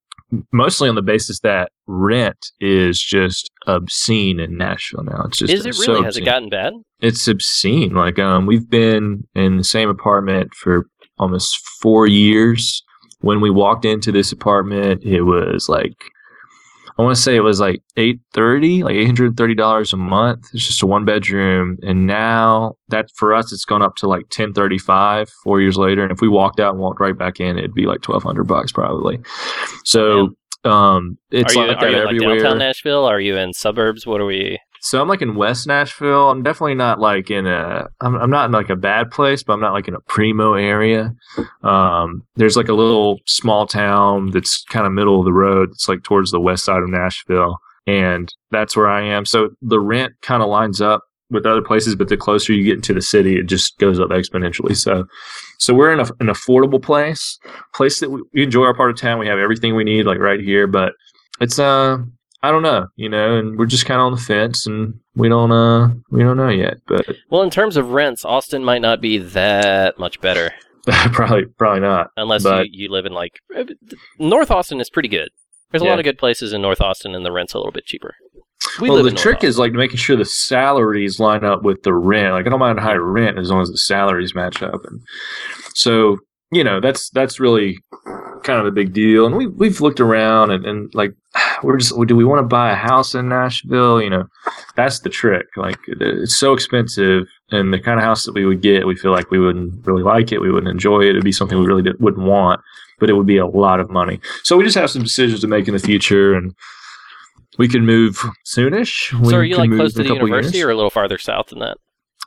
mostly 0.52 0.88
on 0.88 0.94
the 0.94 1.02
basis 1.02 1.40
that 1.40 1.70
rent 1.86 2.50
is 2.60 3.00
just 3.00 3.50
obscene 3.66 4.40
in 4.40 4.56
Nashville 4.56 5.04
now. 5.04 5.24
It's 5.26 5.38
just 5.38 5.52
Is 5.52 5.66
it 5.66 5.74
so 5.74 5.92
really? 5.92 6.04
Has 6.04 6.16
it 6.16 6.24
gotten 6.24 6.48
bad? 6.48 6.72
it's 7.00 7.28
obscene. 7.28 7.94
Like 7.94 8.18
um, 8.18 8.46
we've 8.46 8.68
been 8.68 9.26
in 9.34 9.58
the 9.58 9.64
same 9.64 9.88
apartment 9.88 10.54
for 10.54 10.86
almost 11.18 11.56
four 11.80 12.06
years. 12.06 12.82
When 13.20 13.40
we 13.40 13.50
walked 13.50 13.84
into 13.84 14.12
this 14.12 14.32
apartment, 14.32 15.02
it 15.02 15.22
was 15.22 15.68
like 15.68 15.94
I 16.98 17.02
want 17.02 17.14
to 17.14 17.20
say 17.20 17.36
it 17.36 17.40
was 17.40 17.60
like 17.60 17.82
eight 17.96 18.20
thirty, 18.32 18.82
like 18.82 18.94
eight 18.94 19.04
hundred 19.04 19.26
and 19.26 19.36
thirty 19.36 19.54
dollars 19.54 19.92
a 19.92 19.96
month. 19.96 20.46
It's 20.54 20.66
just 20.66 20.82
a 20.82 20.86
one 20.86 21.04
bedroom, 21.04 21.76
and 21.82 22.06
now 22.06 22.76
that 22.88 23.10
for 23.16 23.34
us, 23.34 23.52
it's 23.52 23.64
gone 23.64 23.82
up 23.82 23.96
to 23.96 24.08
like 24.08 24.24
ten 24.30 24.52
thirty 24.52 24.78
five. 24.78 25.28
Four 25.44 25.60
years 25.60 25.76
later, 25.76 26.02
and 26.02 26.12
if 26.12 26.20
we 26.20 26.28
walked 26.28 26.58
out 26.58 26.72
and 26.72 26.80
walked 26.80 27.00
right 27.00 27.16
back 27.16 27.38
in, 27.38 27.58
it'd 27.58 27.74
be 27.74 27.86
like 27.86 28.00
twelve 28.00 28.22
hundred 28.22 28.44
bucks 28.44 28.72
probably. 28.72 29.20
So. 29.84 30.30
Um, 30.64 31.16
it's 31.30 31.54
are 31.54 31.60
you, 31.60 31.68
like 31.68 31.76
are 31.76 31.92
that 31.92 32.12
you 32.12 32.22
in, 32.22 32.28
like 32.28 32.38
downtown 32.40 32.58
Nashville? 32.58 33.04
Are 33.04 33.20
you 33.20 33.36
in 33.36 33.52
suburbs? 33.52 34.04
What 34.04 34.20
are 34.20 34.26
we? 34.26 34.58
So 34.86 35.02
I'm 35.02 35.08
like 35.08 35.20
in 35.20 35.34
West 35.34 35.66
Nashville. 35.66 36.30
I'm 36.30 36.44
definitely 36.44 36.76
not 36.76 37.00
like 37.00 37.28
in 37.28 37.44
a. 37.44 37.88
I'm, 38.00 38.14
I'm 38.14 38.30
not 38.30 38.46
in 38.46 38.52
like 38.52 38.70
a 38.70 38.76
bad 38.76 39.10
place, 39.10 39.42
but 39.42 39.54
I'm 39.54 39.60
not 39.60 39.72
like 39.72 39.88
in 39.88 39.96
a 39.96 40.00
primo 40.00 40.54
area. 40.54 41.12
Um, 41.64 42.22
there's 42.36 42.56
like 42.56 42.68
a 42.68 42.72
little 42.72 43.18
small 43.26 43.66
town 43.66 44.30
that's 44.30 44.62
kind 44.66 44.86
of 44.86 44.92
middle 44.92 45.18
of 45.18 45.24
the 45.24 45.32
road. 45.32 45.70
It's 45.72 45.88
like 45.88 46.04
towards 46.04 46.30
the 46.30 46.40
west 46.40 46.64
side 46.64 46.84
of 46.84 46.88
Nashville, 46.88 47.56
and 47.88 48.32
that's 48.52 48.76
where 48.76 48.86
I 48.86 49.02
am. 49.02 49.24
So 49.24 49.48
the 49.60 49.80
rent 49.80 50.12
kind 50.22 50.40
of 50.40 50.48
lines 50.48 50.80
up 50.80 51.02
with 51.30 51.46
other 51.46 51.62
places, 51.62 51.96
but 51.96 52.06
the 52.06 52.16
closer 52.16 52.52
you 52.52 52.62
get 52.62 52.76
into 52.76 52.94
the 52.94 53.02
city, 53.02 53.40
it 53.40 53.46
just 53.46 53.76
goes 53.78 53.98
up 53.98 54.10
exponentially. 54.10 54.76
So, 54.76 55.04
so 55.58 55.74
we're 55.74 55.92
in 55.92 55.98
a, 55.98 56.04
an 56.20 56.28
affordable 56.28 56.80
place, 56.80 57.40
place 57.74 57.98
that 57.98 58.10
we, 58.12 58.22
we 58.32 58.44
enjoy 58.44 58.62
our 58.66 58.74
part 58.76 58.90
of 58.92 58.96
town. 58.96 59.18
We 59.18 59.26
have 59.26 59.40
everything 59.40 59.74
we 59.74 59.82
need, 59.82 60.06
like 60.06 60.20
right 60.20 60.38
here, 60.38 60.68
but 60.68 60.92
it's 61.40 61.58
uh 61.58 61.98
I 62.42 62.50
don't 62.50 62.62
know, 62.62 62.86
you 62.96 63.08
know, 63.08 63.36
and 63.38 63.58
we're 63.58 63.66
just 63.66 63.86
kind 63.86 64.00
of 64.00 64.06
on 64.06 64.12
the 64.12 64.18
fence, 64.20 64.66
and 64.66 64.94
we 65.14 65.28
don't 65.28 65.50
uh 65.52 65.88
we 66.10 66.22
don't 66.22 66.36
know 66.36 66.48
yet, 66.50 66.76
but 66.86 67.06
Well, 67.30 67.42
in 67.42 67.50
terms 67.50 67.76
of 67.76 67.90
rents, 67.90 68.24
Austin 68.24 68.62
might 68.64 68.82
not 68.82 69.00
be 69.00 69.18
that 69.18 69.98
much 69.98 70.20
better 70.20 70.52
probably 71.12 71.46
probably 71.58 71.80
not. 71.80 72.08
unless 72.16 72.42
But- 72.44 72.66
you, 72.70 72.84
you 72.84 72.90
live 72.92 73.06
in 73.06 73.12
like 73.12 73.32
uh, 73.56 73.64
North 74.18 74.50
Austin 74.50 74.80
is 74.80 74.90
pretty 74.90 75.08
good. 75.08 75.28
There's 75.72 75.82
a 75.82 75.84
Yeah. 75.86 75.90
lot 75.92 75.98
of 75.98 76.04
good 76.04 76.18
places 76.18 76.52
in 76.52 76.62
North 76.62 76.80
Austin, 76.80 77.14
and 77.14 77.26
the 77.26 77.32
rent's 77.32 77.54
a 77.54 77.58
little 77.58 77.72
bit 77.72 77.86
cheaper. 77.86 78.14
We 78.80 78.88
well, 78.90 79.02
the 79.02 79.10
trick 79.10 79.36
Austin. 79.38 79.48
is 79.48 79.58
like 79.58 79.72
making 79.72 79.96
sure 79.96 80.16
the 80.16 80.24
salaries 80.24 81.18
line 81.18 81.44
up 81.44 81.62
with 81.62 81.82
the 81.82 81.92
rent. 81.92 82.34
Like 82.34 82.46
I 82.46 82.50
don't 82.50 82.60
mind 82.60 82.78
high 82.78 82.94
rent 82.94 83.38
as 83.38 83.50
long 83.50 83.62
as 83.62 83.70
the 83.70 83.76
salaries 83.78 84.34
match 84.34 84.62
up, 84.62 84.84
and 84.84 85.00
so 85.74 86.18
you 86.52 86.64
know 86.64 86.80
that's 86.80 87.10
that's 87.10 87.40
really 87.40 87.78
kind 88.46 88.60
of 88.60 88.66
a 88.66 88.70
big 88.70 88.92
deal. 88.92 89.26
And 89.26 89.36
we 89.36 89.46
we've 89.46 89.80
looked 89.80 90.00
around 90.00 90.52
and, 90.52 90.64
and 90.64 90.94
like 90.94 91.12
we're 91.62 91.76
just 91.76 91.94
do 92.06 92.16
we 92.16 92.24
want 92.24 92.38
to 92.38 92.46
buy 92.46 92.70
a 92.70 92.76
house 92.76 93.14
in 93.14 93.28
Nashville? 93.28 94.00
You 94.00 94.10
know, 94.10 94.24
that's 94.76 95.00
the 95.00 95.10
trick. 95.10 95.46
Like 95.56 95.78
it's 95.88 96.38
so 96.38 96.52
expensive, 96.52 97.26
and 97.50 97.72
the 97.72 97.80
kind 97.80 97.98
of 97.98 98.04
house 98.04 98.24
that 98.24 98.34
we 98.34 98.46
would 98.46 98.62
get, 98.62 98.86
we 98.86 98.96
feel 98.96 99.12
like 99.12 99.30
we 99.30 99.38
wouldn't 99.38 99.86
really 99.86 100.02
like 100.02 100.32
it. 100.32 100.40
We 100.40 100.50
wouldn't 100.50 100.70
enjoy 100.70 101.02
it. 101.02 101.10
It'd 101.10 101.24
be 101.24 101.32
something 101.32 101.58
we 101.58 101.66
really 101.66 101.82
did, 101.82 102.00
wouldn't 102.00 102.26
want, 102.26 102.60
but 103.00 103.10
it 103.10 103.14
would 103.14 103.26
be 103.26 103.38
a 103.38 103.46
lot 103.46 103.80
of 103.80 103.90
money. 103.90 104.20
So 104.44 104.56
we 104.56 104.64
just 104.64 104.76
have 104.76 104.90
some 104.90 105.02
decisions 105.02 105.40
to 105.40 105.48
make 105.48 105.68
in 105.68 105.74
the 105.74 105.80
future, 105.80 106.34
and 106.34 106.54
we 107.58 107.68
can 107.68 107.84
move 107.84 108.22
soonish. 108.46 109.12
We 109.20 109.30
So, 109.30 109.36
are 109.36 109.44
you 109.44 109.56
like 109.56 109.70
close 109.70 109.94
to 109.94 110.02
the 110.02 110.14
university, 110.14 110.58
years. 110.58 110.68
or 110.68 110.70
a 110.70 110.76
little 110.76 110.90
farther 110.90 111.18
south 111.18 111.48
than 111.48 111.58
that? 111.60 111.78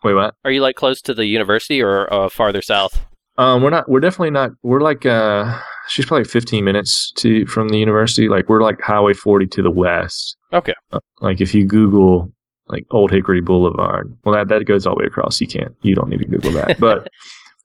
wait, 0.03 0.13
what? 0.13 0.35
Are 0.45 0.51
you 0.51 0.61
like 0.61 0.75
close 0.75 1.01
to 1.03 1.13
the 1.13 1.25
university, 1.25 1.81
or 1.81 2.11
uh, 2.13 2.29
farther 2.29 2.61
south? 2.61 3.05
Um, 3.39 3.63
we're 3.63 3.69
not. 3.69 3.89
We're 3.89 4.01
definitely 4.01 4.31
not. 4.31 4.51
We're 4.63 4.81
like. 4.81 5.05
Uh, 5.05 5.57
she's 5.87 6.05
probably 6.05 6.25
15 6.25 6.63
minutes 6.63 7.11
to 7.17 7.45
from 7.45 7.69
the 7.69 7.79
university. 7.79 8.27
Like 8.27 8.49
we're 8.49 8.61
like 8.61 8.81
Highway 8.81 9.13
40 9.13 9.47
to 9.47 9.61
the 9.63 9.71
west. 9.71 10.35
Okay. 10.51 10.73
Uh, 10.91 10.99
like 11.21 11.39
if 11.39 11.55
you 11.55 11.65
Google 11.65 12.31
like 12.67 12.85
Old 12.91 13.11
Hickory 13.11 13.39
Boulevard, 13.39 14.15
well 14.25 14.35
that 14.35 14.49
that 14.49 14.65
goes 14.65 14.85
all 14.85 14.95
the 14.95 15.03
way 15.03 15.07
across. 15.07 15.39
You 15.39 15.47
can't. 15.47 15.73
You 15.81 15.95
don't 15.95 16.09
need 16.09 16.19
to 16.19 16.25
Google 16.25 16.51
that, 16.51 16.79
but. 16.79 17.07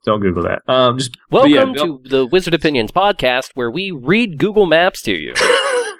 Don't 0.05 0.21
Google 0.21 0.43
that. 0.43 0.61
Um, 0.69 0.99
just 0.99 1.17
Welcome 1.31 1.51
yeah, 1.51 1.65
to 1.83 1.99
the 2.05 2.27
Wizard 2.27 2.53
Opinions 2.53 2.93
podcast, 2.93 3.53
where 3.55 3.71
we 3.71 3.91
read 3.91 4.37
Google 4.37 4.67
Maps 4.67 5.01
to 5.01 5.15
you. 5.15 5.33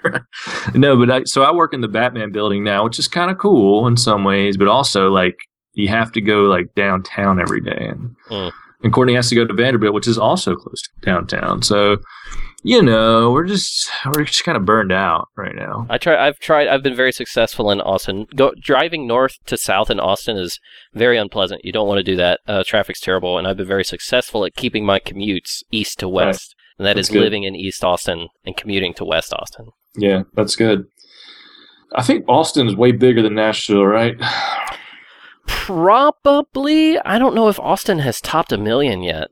no, 0.75 0.95
but 0.95 1.09
I, 1.09 1.23
so 1.23 1.41
I 1.41 1.51
work 1.51 1.73
in 1.73 1.81
the 1.81 1.87
Batman 1.87 2.31
building 2.31 2.63
now, 2.63 2.83
which 2.83 2.99
is 2.99 3.07
kind 3.07 3.31
of 3.31 3.39
cool 3.39 3.87
in 3.87 3.97
some 3.97 4.23
ways, 4.23 4.57
but 4.57 4.67
also 4.67 5.09
like 5.09 5.35
you 5.73 5.87
have 5.87 6.11
to 6.11 6.21
go 6.21 6.43
like 6.43 6.75
downtown 6.75 7.41
every 7.41 7.61
day, 7.61 7.87
and 7.89 8.15
Mm. 8.29 8.51
And 8.83 8.93
Courtney 8.93 9.15
has 9.15 9.29
to 9.29 9.35
go 9.35 9.45
to 9.45 9.53
Vanderbilt, 9.53 9.93
which 9.93 10.07
is 10.07 10.17
also 10.17 10.55
close 10.55 10.81
to 10.81 10.89
downtown. 11.01 11.61
So 11.61 11.97
you 12.63 12.81
know, 12.81 13.29
we're 13.31 13.45
just 13.45 13.91
we're 14.07 14.23
just 14.23 14.43
kind 14.43 14.57
of 14.57 14.65
burned 14.65 14.91
out 14.91 15.27
right 15.37 15.53
now. 15.55 15.85
I 15.87 15.99
try. 15.99 16.27
I've 16.27 16.39
tried. 16.39 16.67
I've 16.67 16.81
been 16.81 16.95
very 16.95 17.11
successful 17.11 17.69
in 17.69 17.79
Austin. 17.79 18.25
Go 18.35 18.53
driving 18.59 19.05
north 19.05 19.35
to 19.45 19.55
south 19.55 19.91
in 19.91 19.99
Austin 19.99 20.35
is 20.35 20.59
very 20.93 21.15
unpleasant. 21.17 21.63
You 21.63 21.71
don't 21.71 21.87
want 21.87 21.99
to 21.99 22.03
do 22.03 22.15
that. 22.15 22.39
Uh, 22.47 22.63
traffic's 22.65 22.99
terrible, 22.99 23.37
and 23.37 23.47
I've 23.47 23.57
been 23.57 23.67
very 23.67 23.83
successful 23.83 24.45
at 24.45 24.55
keeping 24.55 24.83
my 24.83 24.99
commutes 24.99 25.61
east 25.71 25.99
to 25.99 26.07
Right. 26.07 26.25
west, 26.25 26.55
and 26.79 26.87
that 26.87 26.95
That's 26.95 27.09
is 27.09 27.13
good. 27.13 27.21
living 27.21 27.43
in 27.43 27.55
East 27.55 27.83
Austin 27.83 28.29
and 28.45 28.57
commuting 28.57 28.95
to 28.95 29.05
West 29.05 29.31
Austin. 29.31 29.67
Yeah, 29.95 30.23
that's 30.33 30.55
good. 30.55 30.85
I 31.93 32.01
think 32.01 32.25
Austin 32.27 32.67
is 32.67 32.75
way 32.75 32.91
bigger 32.91 33.21
than 33.21 33.35
Nashville, 33.35 33.85
right? 33.85 34.15
Probably. 35.47 36.99
I 36.99 37.17
don't 37.19 37.35
know 37.35 37.47
if 37.49 37.59
Austin 37.59 37.99
has 37.99 38.21
topped 38.21 38.51
a 38.51 38.57
million 38.57 39.01
yet. 39.03 39.29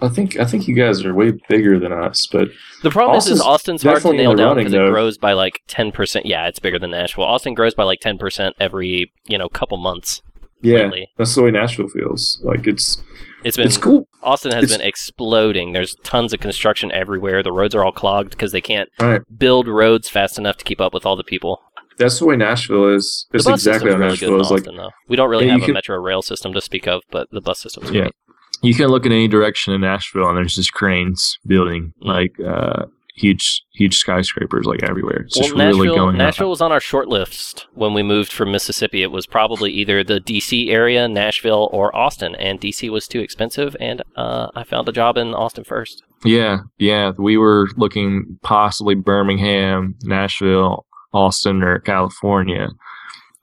I 0.00 0.08
think 0.08 0.38
I 0.38 0.44
think 0.44 0.68
you 0.68 0.74
guys 0.74 1.04
are 1.04 1.14
way 1.14 1.32
bigger 1.48 1.78
than 1.78 1.92
us, 1.92 2.26
but 2.30 2.48
The 2.82 2.90
problem 2.90 3.16
is, 3.16 3.26
is 3.28 3.40
Austin's 3.40 3.80
Austin's 3.80 3.82
hard 3.82 4.02
to 4.02 4.12
nail 4.12 4.34
down 4.34 4.56
because 4.56 4.72
it 4.74 4.90
grows 4.90 5.16
by 5.16 5.32
like 5.32 5.62
ten 5.68 5.90
percent. 5.90 6.26
Yeah, 6.26 6.46
it's 6.48 6.58
bigger 6.58 6.78
than 6.78 6.90
Nashville. 6.90 7.24
Austin 7.24 7.54
grows 7.54 7.74
by 7.74 7.84
like 7.84 8.00
ten 8.00 8.18
percent 8.18 8.54
every 8.60 9.10
you 9.26 9.38
know 9.38 9.48
couple 9.48 9.78
months. 9.78 10.20
yeah, 10.60 10.78
lately. 10.80 11.08
that's 11.16 11.34
the 11.34 11.42
way 11.42 11.50
Nashville 11.50 11.88
feels. 11.88 12.38
Like 12.44 12.66
it's 12.66 13.02
It's 13.42 13.56
been 13.56 13.66
it's 13.66 13.78
cool, 13.78 14.06
Austin 14.22 14.52
has 14.52 14.64
It's- 14.64 14.76
been 14.78 14.86
exploding. 14.86 15.72
There's 15.72 15.94
tons 16.04 16.34
of 16.34 16.40
construction 16.40 16.92
everywhere. 16.92 17.42
The 17.42 17.52
roads 17.52 17.74
are 17.74 17.82
all 17.84 17.92
clogged 17.92 18.30
because 18.30 18.52
they 18.52 18.60
can't 18.60 18.90
right? 19.00 19.22
build 19.38 19.66
roads 19.66 20.08
fast 20.10 20.36
enough 20.36 20.58
to 20.58 20.64
keep 20.64 20.80
up 20.80 20.92
with 20.92 21.06
all 21.06 21.16
the 21.16 21.24
people. 21.24 21.62
That's 21.98 22.18
the 22.18 22.26
way 22.26 22.36
Nashville 22.36 22.94
is. 22.94 23.26
Bus 23.32 23.46
exactly 23.46 23.90
how 23.92 23.96
really 23.98 24.10
Nashville 24.10 24.40
is. 24.40 24.50
Like 24.50 24.64
though. 24.64 24.90
We 25.08 25.16
don't 25.16 25.30
really 25.30 25.46
Yeah, 25.46 25.52
have 25.52 25.62
a 25.62 25.64
can- 25.66 25.74
metro 25.74 25.96
rail 25.98 26.22
system 26.22 26.52
to 26.52 26.60
speak 26.60 26.86
of, 26.86 27.02
but 27.10 27.28
the 27.30 27.40
bus 27.40 27.60
system's 27.60 27.90
Yeah. 27.90 28.02
great. 28.02 28.12
you 28.62 28.74
can 28.74 28.88
look 28.88 29.04
in 29.04 29.12
any 29.12 29.28
direction 29.28 29.74
in 29.74 29.82
Nashville 29.82 30.28
and 30.28 30.36
there's 30.36 30.54
just 30.56 30.72
cranes 30.72 31.38
building. 31.46 31.92
Mm. 32.02 32.06
Like 32.06 32.32
uh, 32.40 32.86
huge 33.14 33.62
huge 33.74 33.96
skyscrapers 33.96 34.64
like 34.66 34.82
everywhere. 34.82 35.22
It's 35.26 35.36
just 35.36 35.54
well, 35.54 35.66
really 35.68 35.86
Nashville, 35.88 36.04
going 36.04 36.16
Nashville 36.18 36.46
up. 36.48 36.50
was 36.50 36.60
on 36.62 36.72
our 36.72 36.80
short 36.80 37.08
list 37.08 37.66
when 37.74 37.92
we 37.94 38.02
moved 38.02 38.32
from 38.32 38.50
Mississippi. 38.52 39.02
It 39.02 39.10
was 39.10 39.26
probably 39.26 39.70
either 39.72 40.02
the 40.04 40.20
D.C. 40.20 40.70
area, 40.70 41.06
Nashville, 41.08 41.68
or 41.72 41.94
Austin, 41.94 42.34
and 42.36 42.58
D.C. 42.58 42.88
was 42.90 43.06
too 43.06 43.20
expensive, 43.20 43.76
and 43.80 44.02
uh, 44.16 44.48
I 44.54 44.64
found 44.64 44.88
a 44.88 44.92
job 44.92 45.16
in 45.18 45.34
Austin 45.34 45.64
first. 45.64 46.02
Yeah, 46.24 46.60
yeah. 46.78 47.12
We 47.18 47.36
were 47.36 47.68
looking 47.76 48.38
possibly 48.42 48.94
Birmingham, 48.94 49.96
Nashville, 50.02 50.85
Austin, 51.16 51.62
or 51.62 51.78
California. 51.80 52.68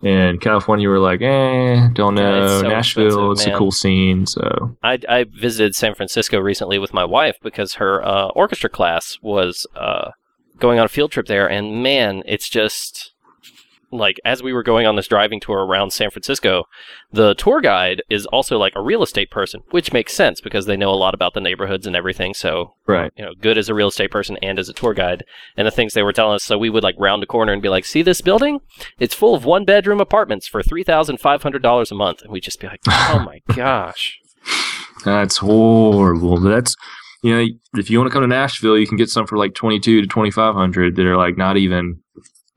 And 0.02 0.42
California, 0.42 0.90
we 0.90 0.94
were 0.94 1.00
like, 1.00 1.22
eh, 1.22 1.88
don't 1.94 2.18
Yeah, 2.18 2.30
know. 2.32 2.44
it's 2.44 2.62
so 2.62 2.68
Nashville, 2.68 3.32
it's 3.32 3.46
man. 3.46 3.56
a 3.56 3.58
cool 3.58 3.72
scene. 3.72 4.26
So 4.26 4.76
I, 4.84 5.00
I 5.08 5.24
visited 5.24 5.76
San 5.76 5.96
Francisco 5.96 6.40
recently 6.40 6.78
with 6.78 6.94
my 6.94 7.06
wife 7.06 7.38
because 7.42 7.76
her 7.76 8.06
uh, 8.06 8.28
orchestra 8.36 8.70
class 8.70 9.18
was 9.22 9.66
uh, 9.78 10.12
going 10.60 10.78
on 10.78 10.86
a 10.86 10.90
field 10.90 11.12
trip 11.12 11.28
there, 11.28 11.50
and 11.50 11.82
man, 11.82 12.22
it's 12.26 12.50
just 12.50 13.12
like 13.97 14.19
as 14.25 14.43
we 14.43 14.53
were 14.53 14.63
going 14.63 14.86
on 14.86 14.95
this 14.95 15.08
driving 15.08 15.39
tour 15.39 15.65
around 15.65 15.91
San 15.91 16.10
Francisco, 16.10 16.65
the 17.12 17.34
tour 17.36 17.62
guide 17.62 18.01
is 18.10 18.25
also 18.27 18.58
like 18.58 18.73
a 18.75 18.82
real 18.82 19.03
estate 19.03 19.32
person, 19.32 19.62
which 19.71 19.93
makes 19.93 20.13
sense 20.13 20.41
because 20.41 20.65
they 20.65 20.77
know 20.77 20.91
a 20.91 20.95
lot 20.95 21.13
about 21.13 21.34
the 21.34 21.41
neighborhoods 21.41 21.88
and 21.88 21.95
everything. 21.95 22.34
So 22.34 22.73
right. 22.88 23.12
you 23.15 23.23
know, 23.23 23.34
good 23.39 23.58
as 23.58 23.69
a 23.69 23.73
real 23.73 23.88
estate 23.88 24.12
person 24.12 24.38
and 24.41 24.60
as 24.60 24.69
a 24.69 24.73
tour 24.73 24.93
guide, 24.93 25.23
and 25.56 25.67
the 25.67 25.71
things 25.71 25.93
they 25.93 26.03
were 26.03 26.13
telling 26.13 26.36
us. 26.36 26.43
So 26.43 26.58
we 26.58 26.69
would 26.69 26.84
like 26.84 26.95
round 26.97 27.23
a 27.23 27.27
corner 27.27 27.53
and 27.53 27.62
be 27.62 27.69
like, 27.69 27.86
"See 27.86 28.01
this 28.01 28.21
building? 28.21 28.60
It's 28.99 29.15
full 29.15 29.36
of 29.36 29.45
one 29.45 29.65
bedroom 29.65 30.01
apartments 30.01 30.47
for 30.47 30.63
three 30.63 30.84
thousand 30.84 31.19
five 31.19 31.43
hundred 31.43 31.62
dollars 31.62 31.91
a 31.91 31.95
month," 31.95 32.21
and 32.21 32.32
we'd 32.32 32.43
just 32.43 32.60
be 32.60 32.67
like, 32.67 32.82
"Oh 32.88 33.23
my 33.25 33.41
gosh." 33.56 34.19
That's 35.06 35.38
horrible. 35.38 36.39
But 36.41 36.49
that's 36.49 36.75
you 37.23 37.34
know, 37.34 37.47
if 37.75 37.89
you 37.89 37.97
want 37.97 38.10
to 38.10 38.13
come 38.13 38.21
to 38.21 38.27
Nashville, 38.27 38.77
you 38.77 38.86
can 38.86 38.97
get 38.97 39.10
some 39.10 39.25
for 39.25 39.38
like 39.38 39.53
twenty 39.53 39.79
two 39.79 40.01
to 40.01 40.08
twenty 40.08 40.32
five 40.32 40.56
hundred 40.56 40.95
that 40.95 41.06
are 41.06 41.17
like 41.17 41.38
not 41.38 41.58
even 41.58 41.99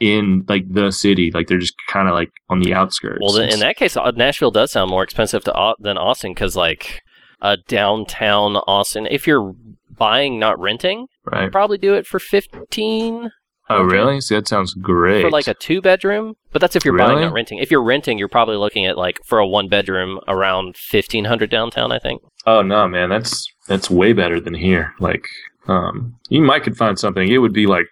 in 0.00 0.44
like 0.48 0.72
the 0.72 0.90
city. 0.90 1.30
Like 1.30 1.48
they're 1.48 1.58
just 1.58 1.76
kind 1.88 2.08
of 2.08 2.14
like 2.14 2.30
on 2.48 2.60
the 2.60 2.74
outskirts. 2.74 3.18
Well, 3.20 3.36
in 3.38 3.60
that 3.60 3.76
case, 3.76 3.96
uh, 3.96 4.10
Nashville 4.12 4.50
does 4.50 4.72
sound 4.72 4.90
more 4.90 5.02
expensive 5.02 5.44
to 5.44 5.74
than 5.78 5.98
Austin 5.98 6.32
because, 6.32 6.56
like, 6.56 7.02
a 7.40 7.56
downtown 7.68 8.56
Austin, 8.56 9.06
if 9.10 9.26
you're 9.26 9.54
buying 9.90 10.38
not 10.38 10.58
renting, 10.58 11.06
right. 11.24 11.50
probably 11.50 11.78
do 11.78 11.94
it 11.94 12.06
for 12.06 12.18
fifteen. 12.18 13.30
Oh 13.68 13.82
really? 13.82 14.20
See, 14.20 14.36
that 14.36 14.46
sounds 14.46 14.74
great. 14.74 15.22
for 15.22 15.30
like 15.30 15.48
a 15.48 15.54
two 15.54 15.80
bedroom. 15.80 16.36
But 16.52 16.60
that's 16.60 16.76
if 16.76 16.84
you're 16.84 16.96
buying 16.96 17.20
not 17.20 17.32
renting. 17.32 17.58
If 17.58 17.70
you're 17.70 17.82
renting, 17.82 18.16
you're 18.16 18.28
probably 18.28 18.56
looking 18.56 18.86
at 18.86 18.96
like 18.96 19.18
for 19.24 19.38
a 19.38 19.46
one 19.46 19.68
bedroom 19.68 20.20
around 20.28 20.76
fifteen 20.76 21.24
hundred 21.24 21.50
downtown. 21.50 21.90
I 21.90 21.98
think. 21.98 22.22
Oh 22.46 22.62
no, 22.62 22.86
man, 22.86 23.08
that's 23.08 23.46
that's 23.66 23.90
way 23.90 24.12
better 24.12 24.40
than 24.40 24.54
here. 24.54 24.94
Like, 25.00 25.26
um, 25.66 26.14
you 26.28 26.42
might 26.42 26.62
could 26.62 26.76
find 26.76 26.98
something. 26.98 27.28
It 27.28 27.38
would 27.38 27.52
be 27.52 27.66
like 27.66 27.88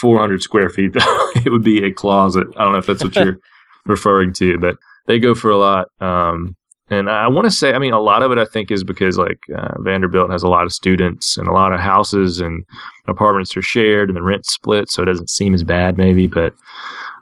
400 0.00 0.42
square 0.42 0.68
feet. 0.70 0.92
though. 0.94 1.30
it 1.44 1.50
would 1.50 1.64
be 1.64 1.84
a 1.84 1.92
closet. 1.92 2.46
I 2.56 2.64
don't 2.64 2.72
know 2.72 2.78
if 2.78 2.86
that's 2.86 3.04
what 3.04 3.16
you're 3.16 3.38
referring 3.86 4.32
to, 4.34 4.58
but 4.58 4.76
they 5.06 5.18
go 5.18 5.34
for 5.34 5.50
a 5.50 5.58
lot. 5.58 5.88
Um, 6.00 6.56
and 6.88 7.10
I 7.10 7.26
want 7.26 7.46
to 7.46 7.50
say, 7.50 7.72
I 7.72 7.80
mean, 7.80 7.92
a 7.92 8.00
lot 8.00 8.22
of 8.22 8.30
it 8.30 8.38
I 8.38 8.44
think 8.44 8.70
is 8.70 8.84
because 8.84 9.18
like 9.18 9.40
uh, 9.56 9.74
Vanderbilt 9.80 10.30
has 10.30 10.44
a 10.44 10.48
lot 10.48 10.66
of 10.66 10.72
students 10.72 11.36
and 11.36 11.48
a 11.48 11.52
lot 11.52 11.72
of 11.72 11.80
houses 11.80 12.38
and 12.40 12.64
apartments 13.08 13.56
are 13.56 13.62
shared 13.62 14.08
and 14.08 14.16
the 14.16 14.22
rent 14.22 14.46
split, 14.46 14.90
so 14.90 15.02
it 15.02 15.06
doesn't 15.06 15.30
seem 15.30 15.52
as 15.52 15.64
bad 15.64 15.98
maybe. 15.98 16.28
But, 16.28 16.54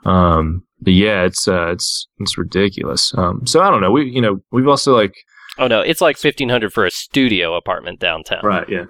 um, 0.03 0.63
but 0.81 0.93
yeah, 0.93 1.23
it's 1.23 1.47
uh, 1.47 1.71
it's 1.71 2.07
it's 2.19 2.37
ridiculous. 2.37 3.11
Um, 3.17 3.47
so 3.47 3.61
I 3.61 3.71
don't 3.71 3.81
know. 3.81 3.91
We 3.91 4.07
you 4.07 4.21
know 4.21 4.37
we've 4.51 4.67
also 4.67 4.95
like 4.95 5.15
Oh 5.57 5.67
no, 5.67 5.81
it's 5.81 6.01
like 6.01 6.17
fifteen 6.17 6.49
hundred 6.49 6.73
for 6.73 6.85
a 6.85 6.91
studio 6.91 7.55
apartment 7.55 7.99
downtown. 7.99 8.41
right 8.43 8.67
yeah. 8.69 8.85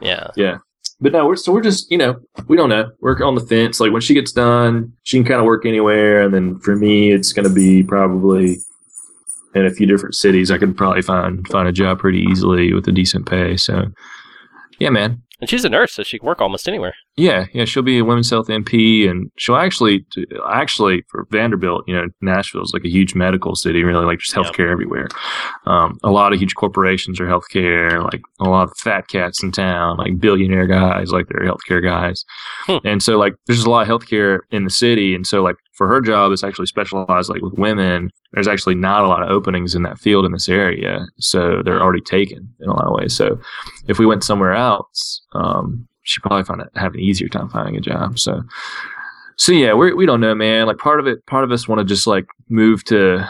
yeah 0.00 0.28
Yeah. 0.34 0.58
But 1.00 1.12
no, 1.12 1.26
we're 1.26 1.36
so 1.36 1.52
we're 1.52 1.62
just 1.62 1.90
you 1.90 1.98
know 1.98 2.16
we 2.48 2.56
don't 2.56 2.70
know. 2.70 2.90
We're 3.00 3.22
on 3.22 3.34
the 3.34 3.40
fence. 3.40 3.80
Like 3.80 3.92
when 3.92 4.00
she 4.00 4.14
gets 4.14 4.32
done, 4.32 4.92
she 5.02 5.18
can 5.18 5.26
kind 5.26 5.40
of 5.40 5.46
work 5.46 5.66
anywhere. 5.66 6.22
And 6.22 6.32
then 6.32 6.58
for 6.60 6.74
me, 6.74 7.12
it's 7.12 7.32
going 7.32 7.46
to 7.46 7.54
be 7.54 7.82
probably 7.82 8.56
in 9.54 9.66
a 9.66 9.70
few 9.70 9.86
different 9.86 10.14
cities. 10.14 10.50
I 10.50 10.58
could 10.58 10.76
probably 10.76 11.02
find 11.02 11.46
find 11.48 11.68
a 11.68 11.72
job 11.72 11.98
pretty 11.98 12.20
easily 12.20 12.72
with 12.72 12.88
a 12.88 12.92
decent 12.92 13.28
pay. 13.28 13.56
So 13.56 13.86
yeah, 14.78 14.90
man. 14.90 15.22
And 15.40 15.50
she's 15.50 15.64
a 15.66 15.68
nurse, 15.68 15.92
so 15.92 16.02
she 16.02 16.18
can 16.18 16.26
work 16.26 16.40
almost 16.40 16.66
anywhere. 16.66 16.94
Yeah, 17.16 17.44
yeah, 17.52 17.66
she'll 17.66 17.82
be 17.82 17.98
a 17.98 18.04
women's 18.04 18.30
health 18.30 18.48
NP, 18.48 19.08
and 19.08 19.30
she'll 19.36 19.56
actually, 19.56 20.06
actually 20.48 21.02
for 21.10 21.26
Vanderbilt, 21.30 21.84
you 21.86 21.94
know, 21.94 22.06
Nashville's 22.22 22.72
like 22.72 22.84
a 22.84 22.90
huge 22.90 23.14
medical 23.14 23.54
city, 23.54 23.82
really, 23.84 24.04
like 24.06 24.18
just 24.20 24.34
healthcare 24.34 24.70
everywhere. 24.70 25.08
Um, 25.66 25.98
a 26.02 26.10
lot 26.10 26.32
of 26.32 26.38
huge 26.40 26.54
corporations 26.54 27.20
are 27.20 27.26
healthcare, 27.26 28.02
like 28.02 28.20
a 28.40 28.44
lot 28.48 28.68
of 28.68 28.76
fat 28.78 29.08
cats 29.08 29.42
in 29.42 29.52
town, 29.52 29.98
like 29.98 30.18
billionaire 30.18 30.66
guys, 30.66 31.10
like 31.12 31.26
they're 31.28 31.46
healthcare 31.46 31.82
guys, 31.82 32.24
Hmm. 32.66 32.78
and 32.84 33.02
so 33.02 33.18
like 33.18 33.34
there's 33.46 33.64
a 33.64 33.70
lot 33.70 33.88
of 33.88 34.00
healthcare 34.00 34.40
in 34.50 34.64
the 34.64 34.70
city, 34.70 35.14
and 35.14 35.26
so 35.26 35.42
like 35.42 35.56
for 35.76 35.86
her 35.88 36.00
job, 36.00 36.32
it's 36.32 36.42
actually 36.42 36.66
specialized 36.66 37.28
like 37.28 37.42
with 37.42 37.52
women. 37.54 38.10
There's 38.32 38.48
actually 38.48 38.74
not 38.74 39.04
a 39.04 39.08
lot 39.08 39.22
of 39.22 39.30
openings 39.30 39.74
in 39.74 39.82
that 39.82 39.98
field 39.98 40.24
in 40.24 40.32
this 40.32 40.48
area, 40.48 41.06
so 41.18 41.62
they're 41.62 41.82
already 41.82 42.00
taken 42.00 42.48
in 42.60 42.68
a 42.68 42.72
lot 42.72 42.86
of 42.86 42.94
ways. 42.94 43.14
So 43.14 43.38
if 43.86 43.98
we 43.98 44.06
went 44.06 44.24
somewhere 44.24 44.54
else, 44.54 45.22
um, 45.34 45.86
she'd 46.02 46.22
probably 46.22 46.44
find 46.44 46.62
it 46.62 46.68
have 46.76 46.94
an 46.94 47.00
easier 47.00 47.28
time 47.28 47.50
finding 47.50 47.76
a 47.76 47.80
job. 47.80 48.18
So, 48.18 48.42
so 49.36 49.52
yeah, 49.52 49.74
we 49.74 49.92
we 49.92 50.06
don't 50.06 50.20
know, 50.20 50.34
man. 50.34 50.66
Like 50.66 50.78
part 50.78 50.98
of 50.98 51.06
it, 51.06 51.24
part 51.26 51.44
of 51.44 51.52
us 51.52 51.68
want 51.68 51.80
to 51.80 51.84
just 51.84 52.06
like 52.06 52.26
move 52.48 52.82
to 52.84 53.28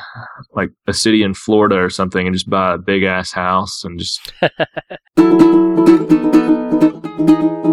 like 0.54 0.70
a 0.86 0.92
city 0.92 1.22
in 1.22 1.34
Florida 1.34 1.76
or 1.76 1.90
something 1.90 2.26
and 2.26 2.34
just 2.34 2.48
buy 2.48 2.74
a 2.74 2.78
big 2.78 3.02
ass 3.02 3.32
house 3.32 3.82
and 3.82 3.98
just 3.98 4.32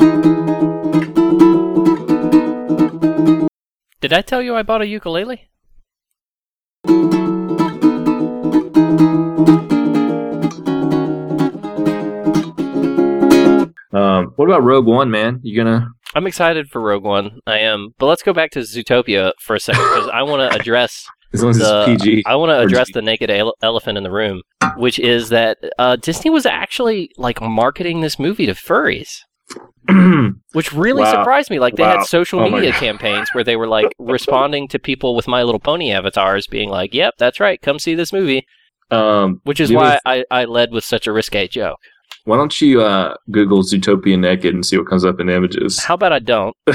Did 4.04 4.12
I 4.12 4.22
tell 4.22 4.42
you 4.42 4.54
I 4.54 4.64
bought 4.64 4.82
a 4.82 4.86
ukulele? 4.86 5.50
um. 13.94 14.34
What 14.36 14.46
about 14.46 14.64
Rogue 14.64 14.86
One, 14.86 15.12
man? 15.12 15.40
You 15.44 15.56
gonna? 15.56 15.88
I'm 16.16 16.28
excited 16.28 16.70
for 16.70 16.82
Rogue 16.82 17.04
One. 17.04 17.40
I 17.48 17.60
am, 17.60 17.90
but 17.98 18.08
let's 18.08 18.24
go 18.24 18.34
back 18.34 18.52
to 18.52 18.60
Zootopia 18.60 19.34
for 19.40 19.56
a 19.56 19.60
second 19.60 19.82
because 19.84 20.10
I 20.14 20.24
want 20.24 20.52
to 20.52 20.60
address 20.60 21.06
As 21.34 21.42
long 21.42 21.52
as 21.52 21.60
the 21.60 21.86
it's 21.90 22.04
PG. 22.04 22.24
I 22.26 22.36
want 22.36 22.50
to 22.52 22.60
address 22.60 22.92
the 22.94 23.02
naked 23.02 23.30
ele- 23.30 23.56
elephant 23.62 23.98
in 23.98 24.04
the 24.04 24.12
room, 24.12 24.42
which 24.78 25.00
is 25.00 25.30
that 25.30 25.58
uh, 25.80 25.96
Disney 25.96 26.30
was 26.30 26.46
actually 26.46 27.10
like 27.18 27.42
marketing 27.42 28.02
this 28.02 28.20
movie 28.20 28.46
to 28.46 28.54
furries, 28.54 29.20
which 30.54 30.72
really 30.74 31.02
Wow. 31.04 31.12
surprised 31.12 31.50
me. 31.50 31.60
Like 31.60 31.76
they 31.76 31.84
Wow. 31.84 31.98
had 32.00 32.06
social 32.06 32.40
Oh 32.42 32.50
media 32.50 32.72
campaigns 32.86 33.30
where 33.34 33.44
they 33.44 33.56
were 33.56 33.68
like 33.68 33.92
responding 34.00 34.68
to 34.70 34.80
people 34.80 35.16
with 35.16 35.28
My 35.28 35.44
Little 35.44 35.60
Pony 35.60 35.92
avatars, 35.92 36.48
being 36.48 36.70
like, 36.70 36.94
"Yep, 36.94 37.16
that's 37.18 37.40
right, 37.40 37.62
come 37.62 37.80
see 37.80 37.96
this 37.96 38.14
movie," 38.14 38.46
um. 38.92 39.42
which 39.44 39.60
is 39.60 39.72
why 39.72 40.00
I, 40.06 40.24
I 40.32 40.46
led 40.46 40.72
with 40.72 40.84
such 40.84 41.08
a 41.08 41.12
risque 41.12 41.48
joke. 41.48 41.78
Why 42.26 42.38
don't 42.38 42.62
you 42.62 42.82
uh 42.82 43.16
Google 43.32 43.64
Zootopia 43.64 44.18
naked 44.18 44.54
and 44.54 44.66
see 44.66 44.78
what 44.78 44.88
comes 44.88 45.04
up 45.04 45.20
in 45.20 45.28
images? 45.30 45.84
How 45.84 45.96
about 45.96 46.14
I 46.14 46.20
don't? 46.20 46.56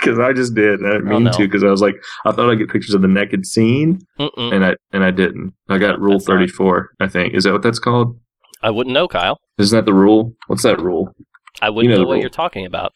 Because 0.00 0.18
I 0.18 0.32
just 0.32 0.54
did. 0.54 0.80
I 0.84 0.92
didn't 0.92 1.08
Oh, 1.08 1.14
mean 1.14 1.24
no. 1.24 1.32
to. 1.32 1.38
Because 1.46 1.62
I 1.62 1.68
was 1.68 1.80
like, 1.82 1.94
I 2.24 2.32
thought 2.32 2.50
I'd 2.50 2.56
get 2.58 2.70
pictures 2.70 2.94
of 2.94 3.02
the 3.02 3.08
naked 3.08 3.44
scene, 3.46 4.00
Mm-mm. 4.18 4.52
and 4.54 4.64
I 4.64 4.76
and 4.92 5.04
I 5.04 5.10
didn't. 5.10 5.52
I 5.68 5.78
got 5.78 6.00
Rule 6.00 6.12
That's 6.18 6.28
not- 6.28 6.34
thirty 6.34 6.48
four. 6.48 6.90
I 7.00 7.06
think 7.08 7.34
is 7.34 7.44
that 7.44 7.52
what 7.52 7.62
that's 7.62 7.78
called? 7.78 8.18
I 8.62 8.70
wouldn't 8.70 8.92
know, 8.92 9.08
Kyle. 9.08 9.38
Isn't 9.58 9.76
that 9.76 9.84
the 9.86 9.94
rule? 9.94 10.34
What's 10.48 10.62
that 10.64 10.80
rule? 10.80 11.14
I 11.62 11.70
wouldn't 11.70 11.92
know 11.94 12.02
know, 12.02 12.06
what 12.06 12.14
rule. 12.14 12.20
you're 12.22 12.30
talking 12.30 12.66
about. 12.66 12.92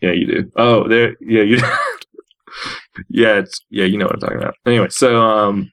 Yeah, 0.00 0.12
you 0.12 0.26
do. 0.26 0.50
Oh, 0.56 0.88
there. 0.88 1.14
Yeah, 1.20 1.42
you. 1.42 1.56
yeah, 3.08 3.34
it's 3.38 3.60
yeah. 3.70 3.84
You 3.84 3.98
know 3.98 4.06
what 4.06 4.14
I'm 4.14 4.20
talking 4.20 4.38
about. 4.38 4.54
Anyway, 4.66 4.88
so 4.90 5.20
um, 5.22 5.70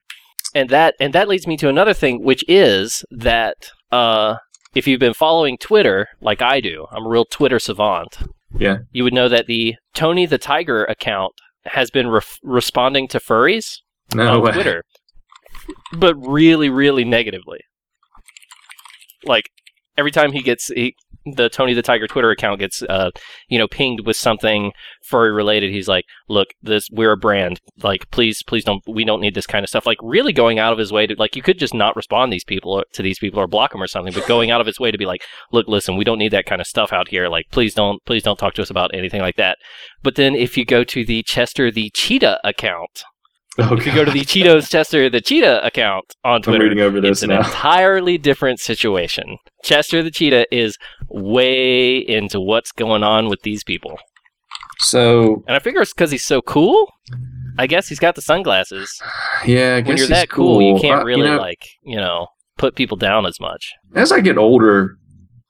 and 0.53 0.69
that 0.69 0.95
and 0.99 1.13
that 1.13 1.27
leads 1.27 1.47
me 1.47 1.57
to 1.57 1.69
another 1.69 1.93
thing 1.93 2.23
which 2.23 2.43
is 2.47 3.03
that 3.11 3.55
uh 3.91 4.35
if 4.75 4.87
you've 4.87 4.99
been 4.99 5.13
following 5.13 5.57
twitter 5.57 6.07
like 6.21 6.41
i 6.41 6.61
do 6.61 6.85
i'm 6.91 7.05
a 7.05 7.09
real 7.09 7.25
twitter 7.25 7.59
savant 7.59 8.17
Yeah. 8.57 8.77
you 8.91 9.03
would 9.03 9.13
know 9.13 9.27
that 9.27 9.47
the 9.47 9.75
tony 9.93 10.25
the 10.25 10.37
tiger 10.37 10.85
account 10.85 11.33
has 11.65 11.89
been 11.91 12.07
ref- 12.07 12.37
responding 12.43 13.07
to 13.09 13.19
furries 13.19 13.79
no 14.15 14.37
on 14.37 14.41
way. 14.43 14.51
twitter 14.53 14.83
but 15.93 16.15
really 16.15 16.69
really 16.69 17.03
negatively 17.03 17.59
like 19.25 19.49
every 19.97 20.11
time 20.11 20.31
he 20.31 20.41
gets 20.41 20.67
he, 20.67 20.95
the 21.35 21.49
Tony 21.49 21.73
the 21.73 21.81
Tiger 21.81 22.07
Twitter 22.07 22.31
account 22.31 22.59
gets 22.59 22.81
uh 22.83 23.11
you 23.49 23.57
know 23.57 23.67
pinged 23.67 24.05
with 24.05 24.15
something 24.15 24.71
furry 25.03 25.31
related 25.31 25.71
he's 25.71 25.87
like 25.87 26.05
look 26.29 26.49
this 26.61 26.87
we're 26.91 27.11
a 27.11 27.17
brand. 27.17 27.59
Like 27.81 28.09
please 28.11 28.43
please 28.43 28.63
don't 28.63 28.83
we 28.87 29.05
don't 29.05 29.21
need 29.21 29.35
this 29.35 29.47
kind 29.47 29.63
of 29.63 29.69
stuff. 29.69 29.85
Like 29.85 29.97
really 30.01 30.33
going 30.33 30.59
out 30.59 30.73
of 30.73 30.79
his 30.79 30.91
way 30.91 31.07
to 31.07 31.15
like 31.17 31.35
you 31.35 31.41
could 31.41 31.59
just 31.59 31.73
not 31.73 31.95
respond 31.95 32.31
these 32.31 32.43
people 32.43 32.83
to 32.93 33.01
these 33.01 33.19
people 33.19 33.39
or 33.39 33.47
block 33.47 33.71
them 33.71 33.81
or 33.81 33.87
something 33.87 34.13
but 34.13 34.27
going 34.27 34.51
out 34.51 34.61
of 34.61 34.67
his 34.67 34.79
way 34.79 34.91
to 34.91 34.97
be 34.97 35.05
like 35.05 35.21
look 35.51 35.67
listen 35.67 35.97
we 35.97 36.03
don't 36.03 36.19
need 36.19 36.31
that 36.31 36.45
kind 36.45 36.61
of 36.61 36.67
stuff 36.67 36.93
out 36.93 37.09
here. 37.09 37.27
Like 37.27 37.45
please 37.51 37.73
don't 37.73 38.03
please 38.05 38.23
don't 38.23 38.39
talk 38.39 38.53
to 38.55 38.61
us 38.61 38.69
about 38.69 38.91
anything 38.93 39.21
like 39.21 39.35
that. 39.35 39.57
But 40.03 40.15
then 40.15 40.35
if 40.35 40.57
you 40.57 40.65
go 40.65 40.83
to 40.83 41.05
the 41.05 41.23
Chester 41.23 41.71
the 41.71 41.89
Cheetah 41.93 42.39
account 42.43 43.03
Oh, 43.59 43.73
If 43.77 43.85
you 43.85 43.93
go 43.93 44.05
to 44.05 44.11
the 44.11 44.21
Cheetos 44.21 44.69
Chester 44.69 45.09
the 45.09 45.21
Cheetah 45.21 45.65
account 45.65 46.05
on 46.23 46.41
Twitter, 46.41 46.65
reading 46.65 46.79
over 46.81 46.97
it's 47.05 47.23
an 47.23 47.29
now. 47.29 47.39
entirely 47.39 48.17
different 48.17 48.59
situation. 48.59 49.37
Chester 49.63 50.03
the 50.03 50.11
Cheetah 50.11 50.45
is 50.55 50.77
way 51.09 51.97
into 51.97 52.39
what's 52.39 52.71
going 52.71 53.03
on 53.03 53.29
with 53.29 53.41
these 53.41 53.63
people. 53.63 53.97
So 54.79 55.43
And 55.47 55.55
I 55.55 55.59
figure 55.59 55.81
it's 55.81 55.93
because 55.93 56.11
he's 56.11 56.25
so 56.25 56.41
cool. 56.41 56.91
I 57.57 57.65
guess 57.65 57.87
he's 57.87 57.99
got 57.99 58.13
the 58.15 58.21
sunglasses. 58.21 59.01
yeah, 59.45 59.75
I 59.77 59.81
guess 59.81 59.87
When 59.87 59.97
you're 59.97 60.07
that 60.07 60.29
cool, 60.29 60.61
you 60.61 60.79
can't 60.79 61.03
really 61.03 61.23
know, 61.27 61.37
like, 61.37 61.65
you 61.81 61.95
know, 61.97 62.27
put 62.57 62.75
people 62.75 62.97
down 62.97 63.25
as 63.25 63.39
much. 63.39 63.73
as 63.95 64.11
I 64.11 64.19
get 64.19 64.37
older, 64.37 64.97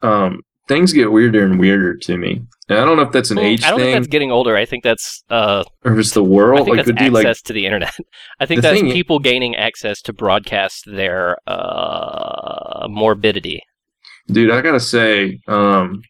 um, 0.01 0.41
things 0.67 0.93
get 0.93 1.11
weirder 1.11 1.43
and 1.45 1.59
weirder 1.59 1.95
to 1.97 2.17
me. 2.17 2.41
And 2.69 2.77
I 2.79 2.85
don't 2.85 2.97
know 2.97 3.03
if 3.03 3.11
that's 3.11 3.31
an 3.31 3.37
Mm, 3.37 3.43
age 3.43 3.59
thing. 3.61 3.67
I 3.67 3.69
don't 3.71 3.79
think 3.79 3.87
thing 3.87 3.95
that's 4.01 4.07
getting 4.07 4.31
older. 4.31 4.55
I 4.57 4.65
think 4.65 4.83
that's 4.83 5.23
uh, 5.29 5.63
or 5.85 5.97
it's 5.99 6.11
the 6.11 6.23
I 6.23 6.27
world. 6.27 6.65
think 6.65 6.77
Like, 6.77 6.85
that's 6.85 7.01
access 7.01 7.13
like 7.13 7.37
to 7.45 7.53
the 7.53 7.65
internet. 7.65 7.95
I 8.39 8.45
think 8.45 8.61
that's 8.61 8.79
thing- 8.79 8.91
people 8.91 9.19
gaining 9.19 9.55
access 9.55 10.01
to 10.03 10.13
broadcast 10.13 10.83
their 10.85 11.37
uh, 11.47 12.87
morbidity. 12.89 13.61
Dude, 14.27 14.51
I 14.51 14.61
gotta 14.61 14.79
say, 14.81 15.39
um, 15.47 16.01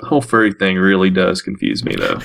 the 0.00 0.06
whole 0.06 0.20
furry 0.20 0.52
thing 0.52 0.76
really 0.76 1.08
does 1.10 1.40
confuse 1.40 1.82
me 1.84 1.94
though. 1.96 2.18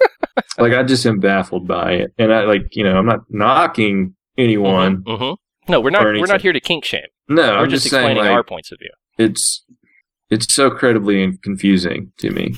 like 0.58 0.72
I 0.72 0.82
just 0.82 1.04
am 1.04 1.20
baffled 1.20 1.66
by 1.68 1.92
it, 1.92 2.12
and 2.18 2.32
I 2.32 2.44
like 2.44 2.62
you 2.72 2.84
know 2.84 2.96
I'm 2.96 3.06
not 3.06 3.20
knocking 3.28 4.14
anyone. 4.38 5.02
hmm 5.06 5.32
No, 5.68 5.80
we're 5.80 5.90
not. 5.90 6.04
We're 6.04 6.24
not 6.26 6.40
here 6.40 6.52
to 6.54 6.60
kink 6.60 6.84
shame. 6.84 7.02
No, 7.28 7.42
we're 7.42 7.56
I'm 7.58 7.68
just, 7.70 7.82
just, 7.84 7.90
saying 7.92 8.06
explaining 8.12 8.22
like 8.24 8.30
our 8.32 8.44
points 8.44 8.72
of 8.72 8.78
view. 8.78 8.90
it's 9.18 9.64
it's 10.30 10.52
so 10.54 10.70
incredibly 10.70 11.36
confusing 11.38 12.12
to 12.18 12.30
me. 12.30 12.54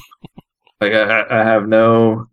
like 0.80 0.92
I, 0.92 1.24
I 1.30 1.44
have 1.44 1.68
no, 1.68 2.26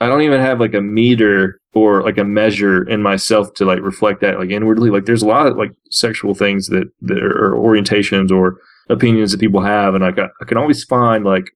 I 0.00 0.06
don't 0.06 0.22
even 0.22 0.40
have 0.40 0.60
like 0.60 0.74
a 0.74 0.80
meter 0.80 1.60
or 1.74 2.02
like 2.02 2.18
a 2.18 2.24
measure 2.24 2.88
in 2.88 3.02
myself 3.02 3.54
to 3.54 3.64
like 3.64 3.80
reflect 3.80 4.20
that 4.22 4.38
like 4.38 4.50
inwardly. 4.50 4.90
Like 4.90 5.04
there's 5.04 5.22
a 5.22 5.26
lot 5.26 5.46
of 5.46 5.56
like 5.56 5.72
sexual 5.90 6.34
things 6.34 6.68
that 6.68 6.90
that 7.02 7.22
are 7.22 7.54
or 7.54 7.74
orientations 7.74 8.30
or 8.30 8.58
opinions 8.88 9.32
that 9.32 9.40
people 9.40 9.60
have, 9.60 9.94
and 9.94 10.04
I, 10.04 10.08
I 10.40 10.44
can 10.44 10.56
always 10.56 10.84
find 10.84 11.24
like 11.24 11.50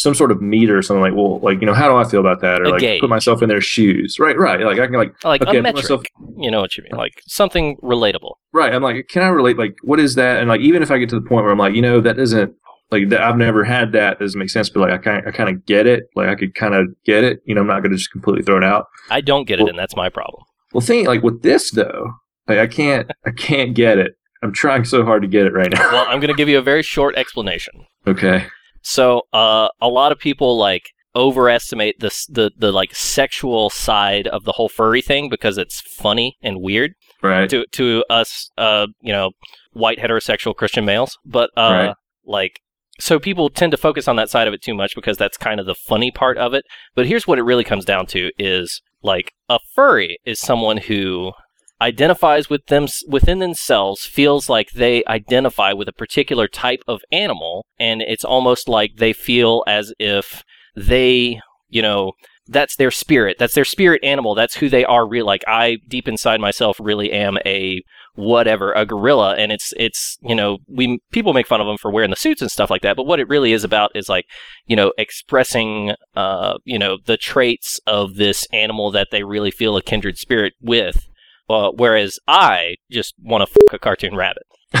some 0.00 0.14
sort 0.14 0.30
of 0.30 0.40
meter 0.40 0.78
or 0.78 0.82
something 0.82 1.02
like 1.02 1.14
well 1.14 1.38
like 1.40 1.60
you 1.60 1.66
know 1.66 1.74
how 1.74 1.88
do 1.88 1.96
I 1.96 2.04
feel 2.08 2.20
about 2.20 2.40
that 2.40 2.60
or 2.60 2.64
A 2.64 2.70
like 2.70 2.80
gauge. 2.80 3.00
put 3.00 3.10
myself 3.10 3.42
in 3.42 3.48
their 3.48 3.60
shoes 3.60 4.16
right 4.18 4.36
right 4.38 4.60
like 4.60 4.78
I 4.78 4.86
can 4.86 4.94
like 4.96 5.12
Like 5.24 5.42
okay, 5.42 5.50
a 5.50 5.54
put 5.54 5.62
metric. 5.62 5.84
myself- 5.84 6.02
You 6.38 6.50
know 6.50 6.60
what 6.60 6.76
you 6.76 6.84
mean? 6.84 6.92
Like 6.96 7.20
something 7.26 7.76
relatable. 7.82 8.34
Right. 8.52 8.72
I'm 8.74 8.82
like, 8.82 9.08
can 9.08 9.22
I 9.22 9.28
relate? 9.28 9.58
Like, 9.58 9.74
what 9.82 10.00
is 10.00 10.14
that? 10.16 10.40
And 10.40 10.48
like, 10.48 10.60
even 10.60 10.82
if 10.82 10.90
I 10.90 10.98
get 10.98 11.08
to 11.10 11.20
the 11.20 11.26
point 11.28 11.44
where 11.44 11.52
I'm 11.52 11.58
like, 11.58 11.74
you 11.74 11.82
know, 11.82 12.00
that 12.00 12.16
doesn't 12.16 12.54
like 12.90 13.08
that. 13.10 13.20
I've 13.20 13.36
never 13.36 13.62
had 13.62 13.92
that. 13.92 14.18
Doesn't 14.18 14.38
make 14.38 14.50
sense. 14.50 14.68
But 14.70 14.80
like, 14.80 14.92
I 14.92 14.98
kind, 14.98 15.22
I 15.28 15.30
kind 15.30 15.48
of 15.50 15.64
get 15.66 15.86
it. 15.86 16.04
Like, 16.16 16.28
I 16.28 16.34
could 16.34 16.54
kind 16.56 16.74
of 16.74 16.86
get 17.04 17.22
it. 17.22 17.40
You 17.44 17.54
know, 17.54 17.60
I'm 17.60 17.66
not 17.68 17.80
going 17.82 17.92
to 17.92 17.96
just 17.96 18.10
completely 18.10 18.42
throw 18.42 18.56
it 18.56 18.64
out. 18.64 18.86
I 19.10 19.20
don't 19.20 19.46
get 19.46 19.60
it, 19.60 19.68
and 19.68 19.78
that's 19.78 19.94
my 19.94 20.08
problem. 20.08 20.42
Well, 20.72 20.80
thing 20.80 21.06
like 21.06 21.22
with 21.22 21.42
this 21.42 21.70
though, 21.70 22.10
like 22.48 22.58
I 22.58 22.66
can't, 22.66 23.08
I 23.26 23.30
can't 23.32 23.74
get 23.74 23.98
it. 23.98 24.12
I'm 24.42 24.52
trying 24.52 24.84
so 24.84 25.04
hard 25.04 25.22
to 25.22 25.28
get 25.28 25.46
it 25.46 25.52
right 25.52 25.70
now. 25.72 25.90
Well, 25.92 26.06
I'm 26.08 26.18
going 26.18 26.32
to 26.32 26.36
give 26.36 26.48
you 26.48 26.58
a 26.58 26.62
very 26.62 26.82
short 26.82 27.14
explanation. 27.16 27.74
okay. 28.06 28.46
So, 28.82 29.22
uh, 29.32 29.68
a 29.80 29.88
lot 29.88 30.12
of 30.12 30.18
people 30.18 30.56
like 30.58 30.84
overestimate 31.16 31.96
this 31.98 32.24
the 32.26 32.50
the 32.56 32.70
like 32.72 32.94
sexual 32.94 33.68
side 33.68 34.26
of 34.28 34.44
the 34.44 34.52
whole 34.52 34.68
furry 34.68 35.02
thing 35.02 35.28
because 35.28 35.58
it's 35.58 35.80
funny 35.80 36.36
and 36.42 36.60
weird 36.60 36.92
Right. 37.22 37.50
to 37.50 37.66
to 37.72 38.04
us, 38.08 38.50
uh, 38.56 38.86
you 39.02 39.12
know, 39.12 39.32
white 39.72 39.98
heterosexual 39.98 40.54
Christian 40.54 40.84
males. 40.84 41.18
But 41.24 41.50
uh, 41.56 41.70
Right. 41.72 41.94
like, 42.24 42.60
so 42.98 43.18
people 43.18 43.50
tend 43.50 43.72
to 43.72 43.76
focus 43.76 44.08
on 44.08 44.16
that 44.16 44.30
side 44.30 44.48
of 44.48 44.54
it 44.54 44.62
too 44.62 44.74
much 44.74 44.94
because 44.94 45.16
that's 45.18 45.36
kind 45.36 45.60
of 45.60 45.66
the 45.66 45.74
funny 45.74 46.10
part 46.10 46.38
of 46.38 46.54
it. 46.54 46.64
But 46.94 47.06
here's 47.06 47.26
what 47.26 47.38
it 47.38 47.42
really 47.42 47.64
comes 47.64 47.84
down 47.84 48.06
to: 48.06 48.30
is 48.38 48.80
like 49.02 49.32
a 49.48 49.58
furry 49.74 50.18
is 50.24 50.40
someone 50.40 50.76
who 50.78 51.32
identifies 51.80 52.50
with 52.50 52.66
them 52.66 52.86
within 53.08 53.38
themselves 53.38 54.04
feels 54.04 54.48
like 54.48 54.70
they 54.72 55.02
identify 55.06 55.72
with 55.72 55.88
a 55.88 55.92
particular 55.92 56.46
type 56.46 56.82
of 56.86 57.00
animal 57.10 57.66
and 57.78 58.02
it's 58.02 58.24
almost 58.24 58.68
like 58.68 58.92
they 58.96 59.12
feel 59.12 59.64
as 59.66 59.92
if 59.98 60.42
they 60.76 61.40
you 61.68 61.82
know 61.82 62.12
that's 62.50 62.74
their 62.74 62.90
spirit. 62.90 63.36
That's 63.38 63.54
their 63.54 63.64
spirit 63.64 64.02
animal. 64.02 64.34
That's 64.34 64.56
who 64.56 64.68
they 64.68 64.84
are 64.84 65.06
real 65.06 65.24
like 65.24 65.44
i 65.46 65.76
deep 65.88 66.08
inside 66.08 66.40
myself 66.40 66.78
really 66.80 67.12
am 67.12 67.38
a 67.46 67.82
whatever 68.14 68.72
a 68.72 68.84
gorilla 68.84 69.34
and 69.36 69.52
it's 69.52 69.72
it's 69.76 70.18
you 70.22 70.34
know 70.34 70.58
we 70.68 70.98
people 71.12 71.32
make 71.32 71.46
fun 71.46 71.60
of 71.60 71.66
them 71.66 71.78
for 71.78 71.90
wearing 71.90 72.10
the 72.10 72.16
suits 72.16 72.42
and 72.42 72.50
stuff 72.50 72.70
like 72.70 72.82
that 72.82 72.96
but 72.96 73.06
what 73.06 73.20
it 73.20 73.28
really 73.28 73.52
is 73.52 73.64
about 73.64 73.90
is 73.94 74.08
like 74.08 74.26
you 74.66 74.74
know 74.74 74.92
expressing 74.98 75.94
uh 76.16 76.58
you 76.64 76.78
know 76.78 76.98
the 77.06 77.16
traits 77.16 77.80
of 77.86 78.16
this 78.16 78.46
animal 78.52 78.90
that 78.90 79.08
they 79.10 79.22
really 79.22 79.50
feel 79.50 79.76
a 79.76 79.82
kindred 79.82 80.18
spirit 80.18 80.52
with 80.60 81.06
uh, 81.50 81.70
whereas 81.72 82.18
i 82.26 82.76
just 82.90 83.14
want 83.22 83.46
to 83.46 83.46
fuck 83.46 83.74
a 83.74 83.78
cartoon 83.78 84.14
rabbit 84.14 84.44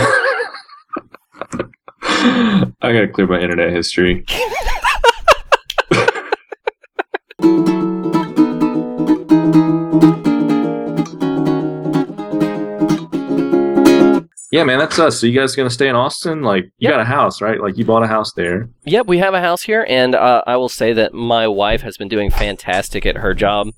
I 2.82 2.92
gotta 2.92 3.08
clear 3.08 3.26
my 3.26 3.40
internet 3.40 3.72
history. 3.72 4.24
Yeah, 14.50 14.64
man, 14.64 14.80
that's 14.80 14.98
us. 14.98 15.20
So 15.20 15.26
you 15.28 15.38
guys 15.38 15.54
gonna 15.54 15.70
stay 15.70 15.88
in 15.88 15.94
Austin? 15.94 16.42
Like, 16.42 16.64
you 16.78 16.88
Yep. 16.88 16.92
got 16.92 17.00
a 17.00 17.04
house, 17.04 17.40
right? 17.40 17.60
Like, 17.60 17.78
you 17.78 17.84
bought 17.84 18.02
a 18.02 18.08
house 18.08 18.32
there. 18.32 18.68
Yep, 18.84 19.06
we 19.06 19.18
have 19.18 19.32
a 19.32 19.40
house 19.40 19.62
here, 19.62 19.86
and 19.88 20.14
uh, 20.14 20.42
I 20.46 20.56
will 20.56 20.68
say 20.68 20.92
that 20.92 21.14
my 21.14 21.46
wife 21.46 21.82
has 21.82 21.96
been 21.96 22.08
doing 22.08 22.30
fantastic 22.30 23.06
at 23.06 23.16
her 23.18 23.32
job. 23.32 23.68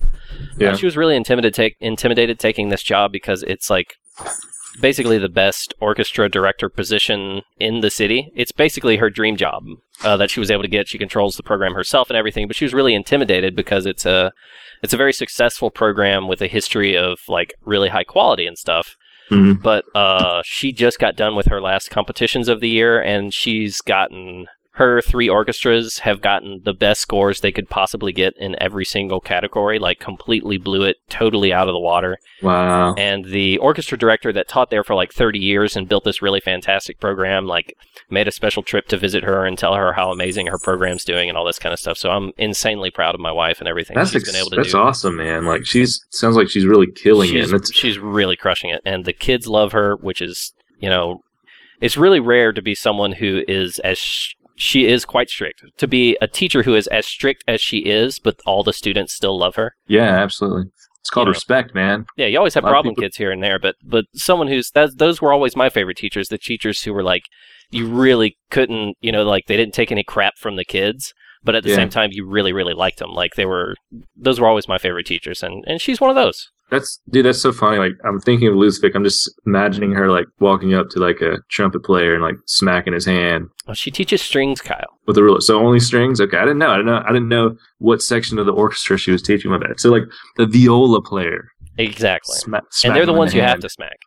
Yeah. 0.56 0.70
Uh, 0.70 0.76
she 0.76 0.86
was 0.86 0.96
really 0.96 1.14
intimidated 1.16 1.54
take, 1.54 1.76
intimidated 1.80 2.38
taking 2.38 2.70
this 2.70 2.82
job 2.82 3.12
because 3.12 3.42
it's 3.42 3.68
like 3.68 3.96
basically 4.80 5.18
the 5.18 5.28
best 5.28 5.74
orchestra 5.80 6.30
director 6.30 6.70
position 6.70 7.42
in 7.58 7.80
the 7.80 7.90
city. 7.90 8.32
It's 8.34 8.52
basically 8.52 8.96
her 8.96 9.10
dream 9.10 9.36
job 9.36 9.64
uh, 10.02 10.16
that 10.16 10.30
she 10.30 10.40
was 10.40 10.50
able 10.50 10.62
to 10.62 10.68
get. 10.68 10.88
She 10.88 10.96
controls 10.98 11.36
the 11.36 11.42
program 11.42 11.74
herself 11.74 12.08
and 12.08 12.16
everything, 12.16 12.46
but 12.46 12.56
she 12.56 12.64
was 12.64 12.72
really 12.72 12.94
intimidated 12.94 13.54
because 13.54 13.84
it's 13.84 14.06
a 14.06 14.32
it's 14.82 14.94
a 14.94 14.96
very 14.96 15.12
successful 15.12 15.70
program 15.70 16.26
with 16.28 16.40
a 16.40 16.46
history 16.48 16.96
of 16.96 17.20
like 17.28 17.52
really 17.64 17.90
high 17.90 18.04
quality 18.04 18.46
and 18.46 18.56
stuff 18.56 18.96
Mhm. 19.30 19.62
but 19.62 19.84
uh, 19.94 20.42
she 20.44 20.72
just 20.72 20.98
got 20.98 21.16
done 21.16 21.34
with 21.36 21.46
her 21.46 21.60
last 21.60 21.90
competitions 21.90 22.48
of 22.48 22.60
the 22.60 22.68
year, 22.68 23.00
and 23.00 23.32
she's 23.32 23.80
gotten 23.80 24.46
her 24.76 25.02
three 25.02 25.28
orchestras 25.28 25.98
have 25.98 26.22
gotten 26.22 26.62
the 26.64 26.72
best 26.72 27.02
scores 27.02 27.40
they 27.40 27.52
could 27.52 27.68
possibly 27.68 28.10
get 28.10 28.32
in 28.38 28.56
every 28.58 28.86
single 28.86 29.20
category. 29.20 29.78
Like 29.78 29.98
completely 30.00 30.56
blew 30.56 30.82
it 30.84 30.96
totally 31.10 31.52
out 31.52 31.68
of 31.68 31.74
the 31.74 31.78
water. 31.78 32.16
Wow. 32.42 32.94
And 32.94 33.26
the 33.26 33.58
orchestra 33.58 33.98
director 33.98 34.32
that 34.32 34.48
taught 34.48 34.70
there 34.70 34.82
for 34.82 34.94
like 34.94 35.12
30 35.12 35.38
years 35.38 35.76
and 35.76 35.86
built 35.88 36.04
this 36.04 36.22
really 36.22 36.40
fantastic 36.40 36.98
program, 37.00 37.46
like 37.46 37.74
made 38.08 38.26
a 38.28 38.32
special 38.32 38.62
trip 38.62 38.88
to 38.88 38.96
visit 38.96 39.24
her 39.24 39.44
and 39.44 39.58
tell 39.58 39.74
her 39.74 39.92
how 39.92 40.10
amazing 40.10 40.46
her 40.46 40.58
program's 40.58 41.04
doing 41.04 41.28
and 41.28 41.36
all 41.36 41.44
this 41.44 41.58
kind 41.58 41.74
of 41.74 41.78
stuff. 41.78 41.98
So 41.98 42.08
I'm 42.10 42.32
insanely 42.38 42.90
proud 42.90 43.14
of 43.14 43.20
my 43.20 43.32
wife 43.32 43.58
and 43.60 43.68
everything 43.68 43.94
That's 43.96 44.12
she's 44.12 44.22
ex- 44.22 44.32
been 44.32 44.40
able 44.40 44.50
to 44.50 44.56
that's 44.56 44.72
do. 44.72 44.78
awesome, 44.78 45.16
man. 45.16 45.44
Like, 45.44 45.66
she's 45.66 46.02
sounds 46.10 46.34
like 46.36 46.48
she's 46.48 46.64
really 46.64 46.90
killing 46.90 47.28
it. 47.28 47.32
she's, 47.42 47.52
it's 47.52 47.74
she's 47.74 47.98
really 47.98 48.36
crushing 48.36 48.70
it 48.70 48.80
and 48.86 49.04
the 49.04 49.12
kids 49.12 49.46
love 49.46 49.72
her 49.72 49.96
which 49.96 50.22
is 50.22 50.52
you 50.78 50.88
know 50.88 51.20
it's 51.80 51.96
really 51.96 52.20
rare 52.20 52.52
to 52.52 52.62
be 52.62 52.74
someone 52.74 53.12
who 53.12 53.42
is 53.48 53.78
as 53.80 53.98
sh- 53.98 54.32
she 54.56 54.86
is 54.86 55.04
quite 55.04 55.28
strict 55.30 55.62
to 55.78 55.86
be 55.88 56.16
a 56.20 56.26
teacher 56.28 56.62
who 56.62 56.74
is 56.74 56.86
as 56.88 57.06
strict 57.06 57.42
as 57.48 57.60
she 57.60 57.78
is 57.78 58.18
but 58.18 58.40
all 58.46 58.62
the 58.62 58.72
students 58.72 59.12
still 59.14 59.38
love 59.38 59.54
her 59.56 59.74
yeah, 59.86 60.08
absolutely. 60.22 60.64
It's 61.00 61.10
called 61.10 61.26
You 61.26 61.32
know. 61.32 61.36
respect, 61.36 61.74
man. 61.74 62.06
yeah 62.16 62.26
you 62.26 62.38
always 62.38 62.54
have 62.54 62.64
A 62.64 62.66
lot 62.66 62.70
of 62.70 62.74
problem 62.74 62.94
people- 62.94 63.02
kids 63.02 63.16
here 63.16 63.30
and 63.32 63.42
there 63.42 63.58
but 63.58 63.76
but 63.84 64.04
someone 64.14 64.48
who's 64.48 64.70
that 64.72 64.98
those 64.98 65.20
were 65.20 65.32
always 65.32 65.56
my 65.56 65.68
favorite 65.68 65.96
teachers 65.96 66.28
the 66.28 66.38
teachers 66.38 66.82
who 66.82 66.92
were 66.92 67.02
like 67.02 67.22
you 67.70 67.86
really 67.88 68.36
couldn't 68.50 68.96
you 69.00 69.10
know 69.12 69.22
like 69.24 69.44
they 69.46 69.56
didn't 69.56 69.74
take 69.74 69.90
any 69.90 70.04
crap 70.04 70.34
from 70.38 70.56
the 70.56 70.64
kids 70.64 71.12
but 71.44 71.54
at 71.56 71.64
the 71.64 71.70
Yeah. 71.70 71.76
same 71.76 71.88
time 71.90 72.10
you 72.12 72.24
really 72.26 72.52
really 72.52 72.74
liked 72.74 72.98
them 73.00 73.10
like 73.10 73.34
they 73.34 73.46
were 73.46 73.74
those 74.16 74.38
were 74.38 74.46
always 74.46 74.68
my 74.68 74.78
favorite 74.78 75.06
teachers 75.06 75.42
and 75.42 75.64
and 75.66 75.80
she's 75.80 76.00
one 76.00 76.10
of 76.10 76.16
those 76.16 76.50
That's 76.72 77.00
dude. 77.10 77.26
That's 77.26 77.40
so 77.40 77.52
funny. 77.52 77.78
Like, 77.78 77.92
I'm 78.04 78.18
thinking 78.18 78.48
of 78.48 78.54
Lucific. 78.54 78.92
I'm 78.94 79.04
just 79.04 79.30
imagining 79.46 79.92
her 79.92 80.10
like 80.10 80.24
walking 80.40 80.74
up 80.74 80.88
to 80.90 80.98
like 80.98 81.20
a 81.20 81.36
trumpet 81.50 81.84
player 81.84 82.14
and 82.14 82.22
like 82.22 82.36
smacking 82.46 82.94
his 82.94 83.04
hand 83.06 83.46
well, 83.66 83.74
she 83.74 83.90
teaches 83.90 84.20
strings 84.20 84.60
kyle 84.60 84.98
with 85.06 85.14
the 85.14 85.22
ruler. 85.22 85.40
So 85.40 85.58
only 85.64 85.78
strings. 85.78 86.20
Okay, 86.20 86.36
I 86.36 86.42
didn't 86.42 86.58
know. 86.58 86.70
I 86.70 86.76
didn't 86.78 86.86
know. 86.86 87.02
I 87.06 87.12
didn't 87.12 87.28
know 87.28 87.56
what 87.78 88.02
section 88.02 88.38
of 88.38 88.46
the 88.46 88.52
orchestra 88.52 88.98
she 88.98 89.12
was 89.12 89.22
teaching 89.22 89.52
with 89.52 89.60
that. 89.62 89.78
So 89.78 89.90
like 89.90 90.02
the 90.36 90.46
viola 90.46 91.00
player. 91.00 91.48
exactly 91.78 92.34
Sma- 92.36 92.60
and 92.84 92.96
they're 92.96 93.06
the 93.06 93.12
ones 93.12 93.34
you 93.34 93.42
have 93.42 93.60
to 93.60 93.68
smack. 93.68 93.98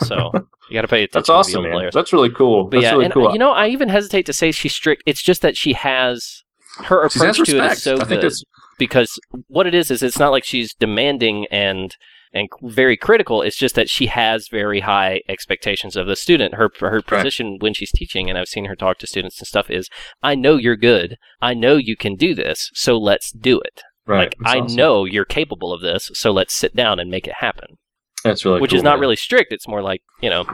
So 0.00 0.32
you 0.68 0.74
got 0.74 0.82
to 0.82 0.88
pay 0.88 1.04
attention. 1.04 1.10
That's 1.12 1.28
awesome, 1.28 1.62
the 1.62 1.68
man. 1.68 1.76
players. 1.76 1.94
That's 1.94 2.12
really 2.12 2.30
cool. 2.30 2.64
But 2.64 2.78
That's 2.78 2.82
yeah, 2.84 2.90
really 2.92 3.04
and 3.06 3.14
cool. 3.14 3.32
you 3.32 3.38
know, 3.38 3.52
I 3.52 3.68
even 3.68 3.88
hesitate 3.88 4.26
to 4.26 4.32
say 4.32 4.50
she's 4.50 4.74
strict. 4.74 5.02
It's 5.06 5.22
just 5.22 5.42
that 5.42 5.56
she 5.56 5.72
has 5.74 6.42
her 6.84 7.02
approach 7.02 7.36
to 7.36 7.42
it 7.42 7.60
respect. 7.60 7.72
is 7.74 7.82
so 7.82 7.98
good. 7.98 8.32
Because 8.78 9.18
what 9.48 9.66
it 9.66 9.74
is 9.74 9.90
is 9.90 10.02
it's 10.02 10.18
not 10.18 10.32
like 10.32 10.44
she's 10.44 10.74
demanding 10.74 11.46
and 11.50 11.96
and 12.32 12.48
very 12.62 12.96
critical. 12.96 13.40
It's 13.40 13.56
just 13.56 13.74
that 13.76 13.88
she 13.88 14.06
has 14.06 14.48
very 14.50 14.80
high 14.80 15.22
expectations 15.28 15.96
of 15.96 16.06
the 16.06 16.16
student. 16.16 16.54
Her 16.54 16.70
her 16.80 17.00
position 17.00 17.56
when 17.60 17.72
she's 17.72 17.90
teaching, 17.90 18.28
and 18.28 18.38
I've 18.38 18.48
seen 18.48 18.66
her 18.66 18.76
talk 18.76 18.98
to 18.98 19.06
students 19.06 19.38
and 19.40 19.46
stuff, 19.46 19.70
is 19.70 19.88
I 20.22 20.34
know 20.34 20.56
you're 20.56 20.76
good. 20.76 21.16
I 21.40 21.54
know 21.54 21.76
you 21.76 21.96
can 21.96 22.14
do 22.16 22.34
this. 22.34 22.70
So 22.74 22.98
let's 22.98 23.32
do 23.32 23.60
it. 23.60 23.82
Right. 24.06 24.18
Like 24.18 24.34
That's 24.40 24.54
I 24.54 24.58
awesome. 24.60 24.76
know 24.76 25.04
you're 25.04 25.24
capable 25.24 25.72
of 25.72 25.80
this, 25.80 26.10
so 26.14 26.30
let's 26.30 26.52
sit 26.54 26.76
down 26.76 27.00
and 27.00 27.10
make 27.10 27.26
it 27.26 27.34
happen. 27.38 27.78
That's 28.22 28.44
really 28.44 28.60
Which 28.60 28.70
cool, 28.72 28.78
is 28.78 28.84
not 28.84 28.96
man. 28.96 29.00
really 29.00 29.16
strict. 29.16 29.52
It's 29.52 29.66
more 29.68 29.82
like 29.82 30.02
you 30.20 30.28
know, 30.28 30.44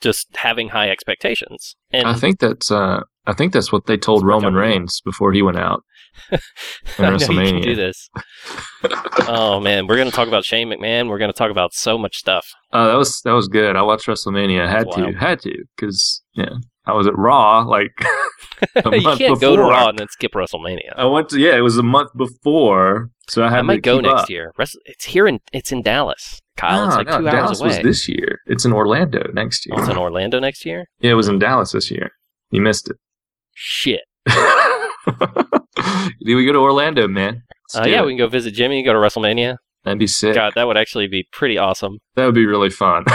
just 0.00 0.28
having 0.36 0.68
high 0.68 0.90
expectations. 0.90 1.74
And 1.90 2.06
I 2.06 2.14
think 2.14 2.38
that's 2.40 2.70
uh, 2.70 3.00
I 3.26 3.32
think 3.32 3.52
that's 3.52 3.70
what 3.70 3.86
they 3.86 3.96
told 3.96 4.24
Roman 4.24 4.54
Reigns 4.54 5.00
before 5.04 5.32
he 5.32 5.42
went 5.42 5.58
out 5.58 5.82
in 6.32 6.38
I 6.98 7.02
know 7.04 7.10
you 7.12 7.16
WrestleMania. 7.18 7.62
do 7.62 7.74
this. 7.76 8.08
oh 9.28 9.60
man, 9.60 9.86
we're 9.86 9.96
gonna 9.96 10.10
talk 10.10 10.28
about 10.28 10.44
Shane 10.44 10.68
McMahon. 10.70 11.08
We're 11.08 11.18
gonna 11.18 11.32
talk 11.32 11.50
about 11.50 11.72
so 11.74 11.98
much 11.98 12.16
stuff. 12.16 12.46
Uh, 12.72 12.88
that 12.88 12.96
was 12.96 13.20
that 13.24 13.32
was 13.32 13.48
good. 13.48 13.76
I 13.76 13.82
watched 13.82 14.06
WrestleMania. 14.06 14.66
I 14.66 14.70
had 14.70 14.90
to, 14.92 15.12
had 15.12 15.40
to, 15.42 15.64
because 15.76 16.22
yeah, 16.34 16.50
I 16.86 16.92
was 16.94 17.06
at 17.06 17.16
Raw 17.16 17.62
like 17.62 17.92
a 18.74 18.96
you 18.98 19.16
can't 19.16 19.40
go 19.40 19.56
to. 19.56 19.62
Raw 19.62 19.88
and 19.90 19.98
then 19.98 20.08
skip 20.10 20.32
WrestleMania. 20.32 20.92
I 20.96 21.04
went 21.06 21.28
to 21.30 21.38
yeah, 21.38 21.56
it 21.56 21.60
was 21.60 21.76
a 21.78 21.82
month 21.82 22.10
before, 22.16 23.10
so 23.28 23.44
I 23.44 23.48
had 23.50 23.56
I 23.56 23.60
to 23.60 23.64
might 23.64 23.82
go 23.82 24.00
next 24.00 24.22
up. 24.22 24.30
year. 24.30 24.52
It's 24.58 25.04
here 25.04 25.26
in 25.26 25.40
it's 25.52 25.72
in 25.72 25.82
Dallas, 25.82 26.40
Kyle. 26.56 26.86
it's 26.88 26.96
like 26.96 27.06
no, 27.06 27.18
two 27.18 27.24
Dallas 27.24 27.48
hours 27.50 27.60
away. 27.60 27.68
was 27.68 27.78
this 27.80 28.08
year. 28.08 28.38
It's 28.46 28.64
in 28.64 28.72
Orlando 28.72 29.30
next 29.34 29.66
year. 29.66 29.74
Oh, 29.76 29.80
it's 29.82 29.90
in 29.90 29.98
Orlando 29.98 30.40
next 30.40 30.64
year. 30.64 30.86
yeah, 31.00 31.12
it 31.12 31.14
was 31.14 31.28
in 31.28 31.38
Dallas 31.38 31.72
this 31.72 31.90
year. 31.90 32.10
You 32.50 32.60
missed 32.62 32.90
it. 32.90 32.96
Shit. 33.62 34.00
Do 34.26 34.34
we 36.36 36.46
go 36.46 36.52
to 36.52 36.58
Orlando, 36.58 37.06
man? 37.06 37.42
Uh, 37.74 37.84
yeah, 37.86 38.00
it. 38.00 38.06
we 38.06 38.12
can 38.12 38.18
go 38.18 38.26
visit 38.26 38.52
Jimmy. 38.54 38.82
Go 38.82 38.94
to 38.94 38.98
WrestleMania. 38.98 39.56
That'd 39.84 39.98
be 39.98 40.06
sick. 40.06 40.34
God, 40.34 40.54
that 40.56 40.66
would 40.66 40.78
actually 40.78 41.08
be 41.08 41.28
pretty 41.30 41.58
awesome. 41.58 41.98
That 42.16 42.24
would 42.24 42.34
be 42.34 42.46
really 42.46 42.70
fun. 42.70 43.04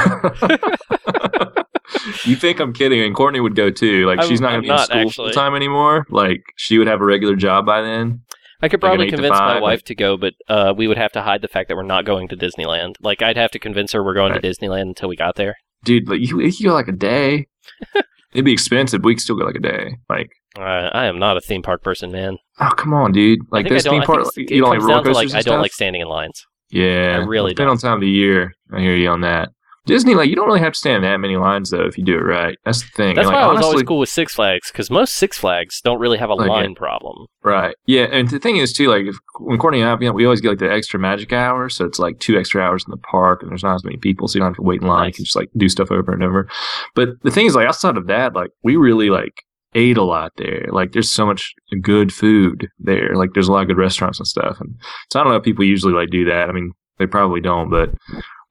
you 2.25 2.35
think 2.35 2.59
I'm 2.59 2.73
kidding? 2.73 3.01
And 3.01 3.15
Courtney 3.15 3.39
would 3.39 3.55
go 3.55 3.71
too. 3.71 4.05
Like 4.05 4.19
I'm- 4.19 4.29
she's 4.29 4.39
not 4.39 4.51
going 4.51 4.61
to 4.63 4.67
be 4.67 4.71
in 4.71 4.77
school 4.77 4.97
actually. 5.07 5.29
full 5.29 5.31
time 5.31 5.55
anymore. 5.55 6.05
Like 6.09 6.43
she 6.57 6.77
would 6.77 6.85
have 6.87 7.01
a 7.01 7.05
regular 7.05 7.35
job 7.35 7.65
by 7.65 7.81
then. 7.81 8.21
I 8.61 8.69
could 8.69 8.79
probably 8.81 9.07
to 9.07 9.11
convince 9.11 9.31
my 9.37 9.59
wife 9.59 9.83
to 9.85 9.95
go, 9.95 10.15
but 10.15 10.33
uh, 10.47 10.73
we 10.77 10.87
would 10.87 10.97
have 10.97 11.11
to 11.13 11.23
hide 11.23 11.41
the 11.41 11.47
fact 11.47 11.69
that 11.69 11.75
we're 11.75 11.81
not 11.83 12.05
going 12.05 12.27
to 12.29 12.37
Disneyland. 12.37 12.93
Like 13.01 13.21
I'd 13.23 13.35
have 13.37 13.49
to 13.51 13.59
convince 13.59 13.91
her 13.93 14.03
we're 14.03 14.13
going 14.13 14.31
Right. 14.31 14.41
to 14.43 14.47
Disneyland 14.47 14.83
until 14.83 15.09
we 15.09 15.15
got 15.15 15.35
there. 15.35 15.55
Dude, 15.83 16.07
like 16.07 16.19
you, 16.21 16.39
you 16.41 16.67
go 16.69 16.73
like 16.73 16.87
a 16.87 16.91
day. 16.93 17.47
It'd 18.35 18.45
be 18.45 18.51
expensive, 18.51 19.01
but 19.01 19.07
we 19.07 19.15
could 19.15 19.21
still 19.21 19.37
go 19.37 19.45
like 19.45 19.55
a 19.55 19.59
day. 19.59 19.95
Like, 20.09 20.29
Uh, 20.59 20.89
I 20.93 21.05
am 21.05 21.17
not 21.19 21.37
a 21.37 21.41
theme 21.41 21.61
park 21.61 21.81
person, 21.83 22.11
man. 22.11 22.37
oh 22.59 22.69
come 22.75 22.93
on, 22.93 23.11
dude! 23.13 23.39
Like 23.49 23.67
this 23.69 23.83
theme 23.83 24.01
park, 24.03 24.27
you 24.35 24.59
don't 24.61 24.69
like 24.69 24.81
roller 24.81 25.03
coasters. 25.03 25.15
like 25.15 25.39
I 25.39 25.41
don't 25.41 25.53
stuff? 25.53 25.61
like 25.61 25.73
standing 25.73 26.01
in 26.01 26.07
lines. 26.07 26.45
Yeah, 26.69 27.19
I 27.21 27.25
really 27.25 27.53
depending 27.53 27.71
on 27.71 27.77
time 27.77 27.93
of 27.93 28.01
the 28.01 28.09
year. 28.09 28.51
I 28.73 28.81
hear 28.81 28.95
you 28.95 29.09
on 29.09 29.21
that. 29.21 29.49
Disney, 29.85 30.15
like 30.15 30.29
you 30.29 30.35
don't 30.35 30.47
really 30.47 30.59
have 30.59 30.73
to 30.73 30.79
stand 30.79 31.03
that 31.03 31.17
many 31.17 31.37
lines 31.37 31.69
though 31.69 31.85
if 31.85 31.97
you 31.97 32.03
do 32.03 32.15
it 32.15 32.23
right. 32.23 32.57
That's 32.65 32.81
the 32.81 32.87
thing. 32.89 33.15
That's 33.15 33.27
like, 33.27 33.35
why 33.35 33.41
I 33.41 33.47
was 33.47 33.57
honestly, 33.57 33.69
always 33.69 33.83
cool 33.83 33.99
with 33.99 34.09
Six 34.09 34.33
Flags 34.35 34.71
because 34.71 34.89
most 34.89 35.13
Six 35.15 35.37
Flags 35.37 35.81
don't 35.81 35.99
really 35.99 36.17
have 36.17 36.29
a 36.29 36.33
Like, 36.33 36.47
yeah. 36.47 36.53
line 36.53 36.75
problem. 36.75 37.27
Right. 37.43 37.75
Yeah, 37.85 38.03
and 38.11 38.29
the 38.29 38.39
thing 38.39 38.57
is 38.57 38.73
too, 38.73 38.87
like 38.87 39.05
if, 39.05 39.15
when 39.39 39.57
Courtney 39.59 39.81
and 39.81 39.89
I, 39.89 39.93
you 39.93 40.07
know, 40.07 40.13
we 40.13 40.25
always 40.25 40.41
get 40.41 40.49
like 40.49 40.59
the 40.59 40.71
extra 40.71 40.99
magic 40.99 41.31
hour, 41.31 41.69
so 41.69 41.85
it's 41.85 41.99
like 41.99 42.19
two 42.19 42.37
extra 42.37 42.61
hours 42.61 42.83
in 42.85 42.91
the 42.91 42.97
park, 42.97 43.41
and 43.41 43.51
there's 43.51 43.63
not 43.63 43.75
as 43.75 43.83
many 43.83 43.97
people, 43.97 44.27
so 44.27 44.37
you 44.37 44.39
don't 44.41 44.49
have 44.49 44.55
to 44.57 44.63
wait 44.63 44.81
in 44.81 44.87
line. 44.87 45.07
You 45.07 45.13
can 45.13 45.25
just 45.25 45.35
like 45.35 45.49
do 45.55 45.69
stuff 45.69 45.91
over 45.91 46.11
and 46.11 46.23
over. 46.23 46.49
But 46.95 47.09
the 47.23 47.31
thing 47.31 47.45
is, 47.45 47.55
like 47.55 47.67
outside 47.67 47.97
of 47.97 48.07
that, 48.07 48.33
like 48.33 48.49
we 48.63 48.75
really 48.75 49.09
like 49.09 49.33
ate 49.75 49.97
a 49.97 50.03
lot 50.03 50.31
there. 50.37 50.65
Like 50.71 50.93
there's 50.93 51.11
so 51.11 51.25
much 51.25 51.53
good 51.81 52.13
food 52.13 52.69
there. 52.79 53.15
Like 53.15 53.31
there's 53.33 53.49
a 53.49 53.51
lot 53.51 53.61
of 53.61 53.67
good 53.67 53.77
restaurants 53.77 54.19
and 54.19 54.27
stuff. 54.27 54.57
And 54.59 54.75
so 55.11 55.19
I 55.19 55.23
don't 55.23 55.33
know 55.33 55.37
if 55.37 55.43
people 55.43 55.65
usually 55.65 55.93
like 55.93 56.09
do 56.09 56.25
that. 56.25 56.49
I 56.49 56.53
mean, 56.53 56.71
they 56.97 57.05
probably 57.05 57.41
don't, 57.41 57.69
but 57.69 57.89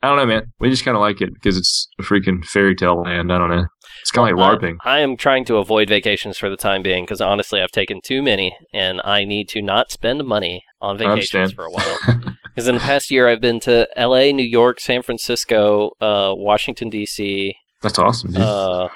I 0.04 0.08
don't 0.08 0.18
know, 0.18 0.26
man. 0.26 0.52
We 0.60 0.68
just 0.68 0.84
kind 0.84 0.96
of 0.96 1.00
like 1.00 1.22
it 1.22 1.32
because 1.32 1.56
it's 1.56 1.88
a 1.98 2.02
freaking 2.02 2.44
fairy 2.44 2.74
tale 2.74 3.00
land. 3.00 3.32
I 3.32 3.38
don't 3.38 3.48
know. 3.48 3.64
It's 4.02 4.10
kind 4.10 4.30
of 4.30 4.36
Well, 4.36 4.50
like 4.52 4.60
LARPing. 4.60 4.76
I, 4.84 4.96
I 4.96 5.00
am 5.00 5.16
trying 5.16 5.46
to 5.46 5.56
avoid 5.56 5.88
vacations 5.88 6.36
for 6.36 6.50
the 6.50 6.58
time 6.58 6.82
being 6.82 7.04
because 7.04 7.22
honestly, 7.22 7.62
I've 7.62 7.70
taken 7.70 8.02
too 8.04 8.22
many, 8.22 8.54
and 8.74 9.00
I 9.02 9.24
need 9.24 9.48
to 9.50 9.62
not 9.62 9.90
spend 9.90 10.22
money 10.24 10.62
on 10.82 10.98
vacations 10.98 11.52
for 11.52 11.64
a 11.64 11.70
while. 11.70 11.98
Because 12.54 12.68
in 12.68 12.76
the 12.76 12.80
past 12.82 13.10
year, 13.10 13.28
I've 13.28 13.40
been 13.40 13.58
to 13.60 13.88
L.A., 13.98 14.32
New 14.32 14.44
York, 14.44 14.78
San 14.78 15.02
Francisco, 15.02 15.90
uh, 16.00 16.32
Washington 16.36 16.88
D.C. 16.88 17.56
That's 17.82 17.98
awesome. 17.98 18.32
Uh, 18.36 18.86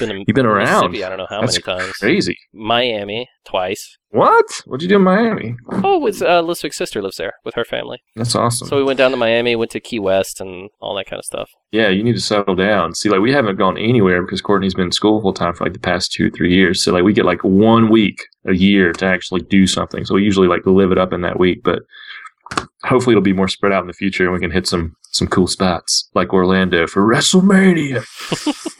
been 0.00 0.08
to 0.08 0.24
You've 0.26 0.34
been 0.34 0.46
around. 0.46 0.96
I 0.96 1.08
don't 1.08 1.18
know 1.18 1.26
how 1.30 1.40
That's 1.40 1.64
many 1.64 1.78
times. 1.78 1.92
Crazy. 1.98 2.36
Miami 2.52 3.28
twice. 3.44 3.96
What? 4.10 4.46
What'd 4.66 4.82
you 4.82 4.88
do 4.88 4.96
in 4.96 5.02
Miami? 5.02 5.54
Oh, 5.84 6.04
it's 6.06 6.20
uh, 6.20 6.42
Listwick's 6.42 6.76
sister 6.76 7.00
lives 7.00 7.16
there 7.16 7.34
with 7.44 7.54
her 7.54 7.64
family. 7.64 7.98
That's 8.16 8.34
awesome. 8.34 8.66
So 8.66 8.76
we 8.76 8.82
went 8.82 8.98
down 8.98 9.12
to 9.12 9.16
Miami, 9.16 9.54
went 9.54 9.70
to 9.70 9.80
Key 9.80 10.00
West, 10.00 10.40
and 10.40 10.68
all 10.80 10.96
that 10.96 11.06
kind 11.06 11.18
of 11.18 11.24
stuff. 11.24 11.50
yeah, 11.70 11.88
you 11.88 12.02
need 12.02 12.14
to 12.14 12.20
settle 12.20 12.56
down. 12.56 12.94
See, 12.94 13.08
like 13.08 13.20
we 13.20 13.32
haven't 13.32 13.56
gone 13.56 13.78
anywhere 13.78 14.22
because 14.22 14.40
Courtney's 14.40 14.74
been 14.74 14.86
in 14.86 14.92
school 14.92 15.20
full 15.20 15.32
time 15.32 15.54
for 15.54 15.64
like 15.64 15.74
the 15.74 15.78
past 15.78 16.12
two, 16.12 16.30
three 16.30 16.52
years. 16.52 16.82
So 16.82 16.92
like 16.92 17.04
we 17.04 17.12
get 17.12 17.24
like 17.24 17.44
one 17.44 17.88
week 17.88 18.20
a 18.46 18.54
year 18.54 18.92
to 18.94 19.06
actually 19.06 19.42
do 19.42 19.66
something. 19.66 20.04
So 20.04 20.16
we 20.16 20.24
usually 20.24 20.48
like 20.48 20.66
live 20.66 20.90
it 20.90 20.98
up 20.98 21.12
in 21.12 21.20
that 21.20 21.38
week, 21.38 21.62
but 21.62 21.82
hopefully 22.84 23.12
it'll 23.12 23.22
be 23.22 23.32
more 23.32 23.48
spread 23.48 23.72
out 23.72 23.82
in 23.82 23.86
the 23.86 23.92
future 23.92 24.24
and 24.24 24.32
we 24.32 24.40
can 24.40 24.50
hit 24.50 24.66
some 24.66 24.96
some 25.12 25.28
cool 25.28 25.46
spots 25.46 26.08
like 26.14 26.32
Orlando 26.32 26.86
for 26.86 27.02
WrestleMania. 27.02 28.04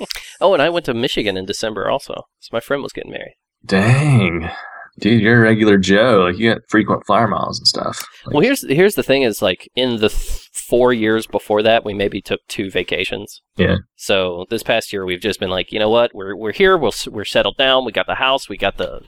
Oh, 0.40 0.53
and 0.55 0.62
I 0.62 0.68
went 0.70 0.87
to 0.87 0.94
Michigan 0.94 1.37
in 1.37 1.44
December 1.46 1.88
also. 1.90 2.14
So 2.40 2.48
my 2.53 2.61
friend 2.61 2.83
was 2.83 2.92
getting 2.92 3.12
married. 3.12 3.35
Dang. 3.64 4.50
Dude, 4.98 5.22
you're 5.22 5.38
a 5.38 5.40
regular 5.40 5.79
Joe. 5.79 6.24
Like 6.29 6.38
you 6.38 6.53
got 6.53 6.62
frequent 6.68 7.07
flyer 7.07 7.29
miles 7.29 7.59
and 7.59 7.66
stuff. 7.66 8.05
Like, 8.26 8.35
Well, 8.35 8.42
here's 8.42 8.68
here's 8.68 8.96
the 8.96 9.03
thing: 9.03 9.22
is 9.22 9.40
like 9.40 9.68
in 9.74 9.96
the 10.00 10.09
th- 10.09 10.48
four 10.53 10.92
years 10.92 11.26
before 11.26 11.62
that, 11.62 11.85
we 11.85 11.94
maybe 11.94 12.20
took 12.20 12.40
two 12.48 12.70
vacations. 12.70 13.40
Yeah. 13.57 13.76
So 13.96 14.46
this 14.50 14.62
past 14.62 14.92
year, 14.92 15.07
we've 15.07 15.20
just 15.20 15.40
been 15.40 15.48
like, 15.48 15.72
you 15.72 15.79
know 15.79 15.88
what, 15.88 16.11
we're 16.14 16.37
we're 16.37 16.53
here, 16.53 16.76
We'll, 16.76 16.92
we're 17.07 17.24
settled 17.24 17.57
down, 17.57 17.85
we 17.85 17.92
got 17.92 18.07
the 18.07 18.16
house, 18.16 18.48
we 18.48 18.57
got 18.59 18.76
the, 18.76 19.00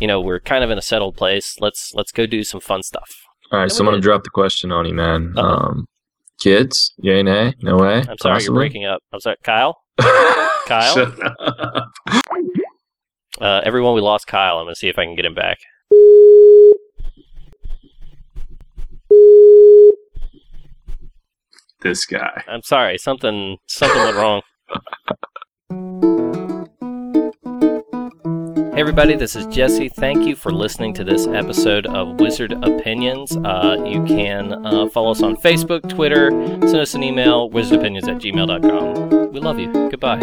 you 0.00 0.06
know, 0.08 0.20
we're 0.20 0.40
kind 0.40 0.64
of 0.64 0.70
in 0.70 0.78
a 0.78 0.82
settled 0.82 1.16
place. 1.16 1.54
Let's 1.60 1.92
let's 1.94 2.12
go 2.12 2.26
do 2.26 2.42
some 2.42 2.60
fun 2.60 2.82
stuff. 2.82 3.14
all 3.52 3.60
right, 3.60 3.70
so 3.70 3.80
I'm 3.84 3.86
gonna 3.90 4.00
drop 4.00 4.24
the 4.24 4.30
question 4.30 4.72
on 4.72 4.86
you, 4.86 4.94
man. 4.94 5.34
Uh-oh. 5.36 5.46
Um, 5.46 5.86
kids? 6.40 6.92
Yay, 6.98 7.22
nay? 7.22 7.54
No 7.60 7.76
way. 7.76 8.02
I'm 8.08 8.18
sorry, 8.18 8.42
you're 8.42 8.54
breaking 8.54 8.84
up. 8.84 9.00
I'm 9.12 9.20
sorry, 9.20 9.36
Kyle. 9.44 9.76
Kyle? 10.66 11.12
Uh, 13.40 13.60
everyone, 13.64 13.94
we 13.94 14.00
lost 14.00 14.26
Kyle. 14.26 14.58
I'm 14.58 14.66
gonna 14.66 14.74
see 14.74 14.88
if 14.88 14.98
I 14.98 15.04
can 15.04 15.14
get 15.14 15.24
him 15.24 15.34
back. 15.34 15.58
This 21.82 22.06
guy. 22.06 22.42
I'm 22.48 22.62
sorry, 22.62 22.98
something 22.98 23.58
something 23.68 24.02
went 24.02 24.16
wrong. 25.70 26.12
Hey 28.76 28.82
everybody, 28.82 29.16
this 29.16 29.34
is 29.34 29.46
Jesse. 29.46 29.88
Thank 29.88 30.26
you 30.26 30.36
for 30.36 30.52
listening 30.52 30.92
to 30.96 31.02
this 31.02 31.26
episode 31.26 31.86
of 31.86 32.20
Wizard 32.20 32.52
Opinions. 32.52 33.34
Uh, 33.34 33.82
you 33.86 34.04
can 34.04 34.52
uh, 34.52 34.86
follow 34.90 35.12
us 35.12 35.22
on 35.22 35.34
Facebook, 35.38 35.88
Twitter, 35.88 36.28
send 36.30 36.76
us 36.76 36.94
an 36.94 37.02
email, 37.02 37.48
wizardopinions 37.48 38.06
at 38.06 38.18
gmail.com. 38.18 39.32
We 39.32 39.40
love 39.40 39.58
you. 39.58 39.72
Goodbye. 39.72 40.20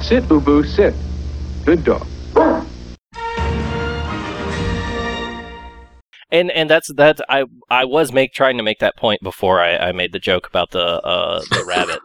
Sit, 0.00 0.28
Boo 0.28 0.40
Boo, 0.40 0.62
sit. 0.62 0.94
Good 1.64 1.82
dog. 1.82 2.06
And 6.32 6.50
and 6.50 6.68
that's 6.68 6.92
that. 6.94 7.20
I 7.28 7.44
I 7.70 7.84
was 7.84 8.10
make 8.10 8.32
trying 8.32 8.56
to 8.56 8.62
make 8.62 8.78
that 8.80 8.96
point 8.96 9.20
before 9.22 9.60
I, 9.60 9.76
I 9.76 9.92
made 9.92 10.12
the 10.12 10.18
joke 10.18 10.48
about 10.48 10.70
the 10.70 11.00
uh, 11.02 11.42
the 11.50 11.64
rabbit, 11.68 12.00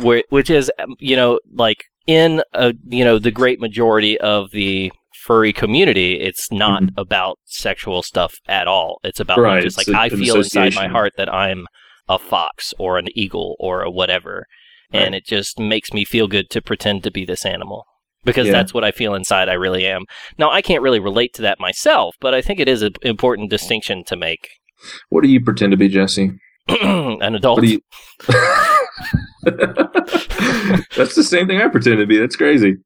where, 0.00 0.22
which 0.30 0.48
is 0.48 0.70
um, 0.78 0.94
you 1.00 1.16
know 1.16 1.40
like 1.52 1.82
in 2.06 2.42
a 2.54 2.72
you 2.86 3.04
know 3.04 3.18
the 3.18 3.32
great 3.32 3.60
majority 3.60 4.16
of 4.20 4.52
the 4.52 4.92
furry 5.24 5.52
community, 5.52 6.20
it's 6.20 6.52
not 6.52 6.84
about 6.96 7.38
sexual 7.44 8.02
stuff 8.04 8.36
at 8.46 8.68
all. 8.68 9.00
It's 9.02 9.20
about 9.20 9.38
Right, 9.38 9.62
just 9.62 9.76
like 9.76 9.88
I 9.88 10.08
feel 10.08 10.36
inside 10.36 10.76
my 10.76 10.86
heart 10.86 11.14
that 11.16 11.32
I'm 11.32 11.66
a 12.08 12.18
fox 12.18 12.72
or 12.78 12.96
an 12.96 13.08
eagle 13.14 13.56
or 13.58 13.82
a 13.82 13.90
whatever, 13.90 14.46
and 14.92 15.16
it 15.16 15.26
just 15.26 15.58
makes 15.58 15.92
me 15.92 16.04
feel 16.04 16.28
good 16.28 16.48
to 16.50 16.62
pretend 16.62 17.02
to 17.02 17.10
be 17.10 17.24
this 17.24 17.44
animal. 17.44 17.84
Because 18.28 18.46
Yeah. 18.46 18.52
that's 18.52 18.72
what 18.74 18.84
I 18.84 18.90
feel 18.90 19.14
inside. 19.14 19.48
I 19.48 19.54
really 19.54 19.86
am. 19.86 20.04
Now, 20.38 20.50
I 20.50 20.62
can't 20.62 20.82
really 20.82 21.00
relate 21.00 21.34
to 21.34 21.42
that 21.42 21.58
myself, 21.60 22.14
but 22.20 22.34
I 22.34 22.42
think 22.42 22.60
it 22.60 22.68
is 22.68 22.82
an 22.82 22.92
important 23.02 23.50
distinction 23.50 24.04
to 24.04 24.16
make. 24.16 24.48
What 25.08 25.22
do 25.22 25.28
you 25.28 25.42
pretend 25.42 25.72
to 25.72 25.76
be, 25.76 25.88
Jesse? 25.88 26.30
an 26.68 27.34
adult. 27.34 27.62
You? 27.64 27.80
That's 30.96 31.14
the 31.14 31.24
same 31.24 31.46
thing 31.46 31.60
I 31.60 31.68
pretend 31.68 31.98
to 31.98 32.06
be. 32.06 32.18
That's 32.18 32.36
crazy. 32.36 32.76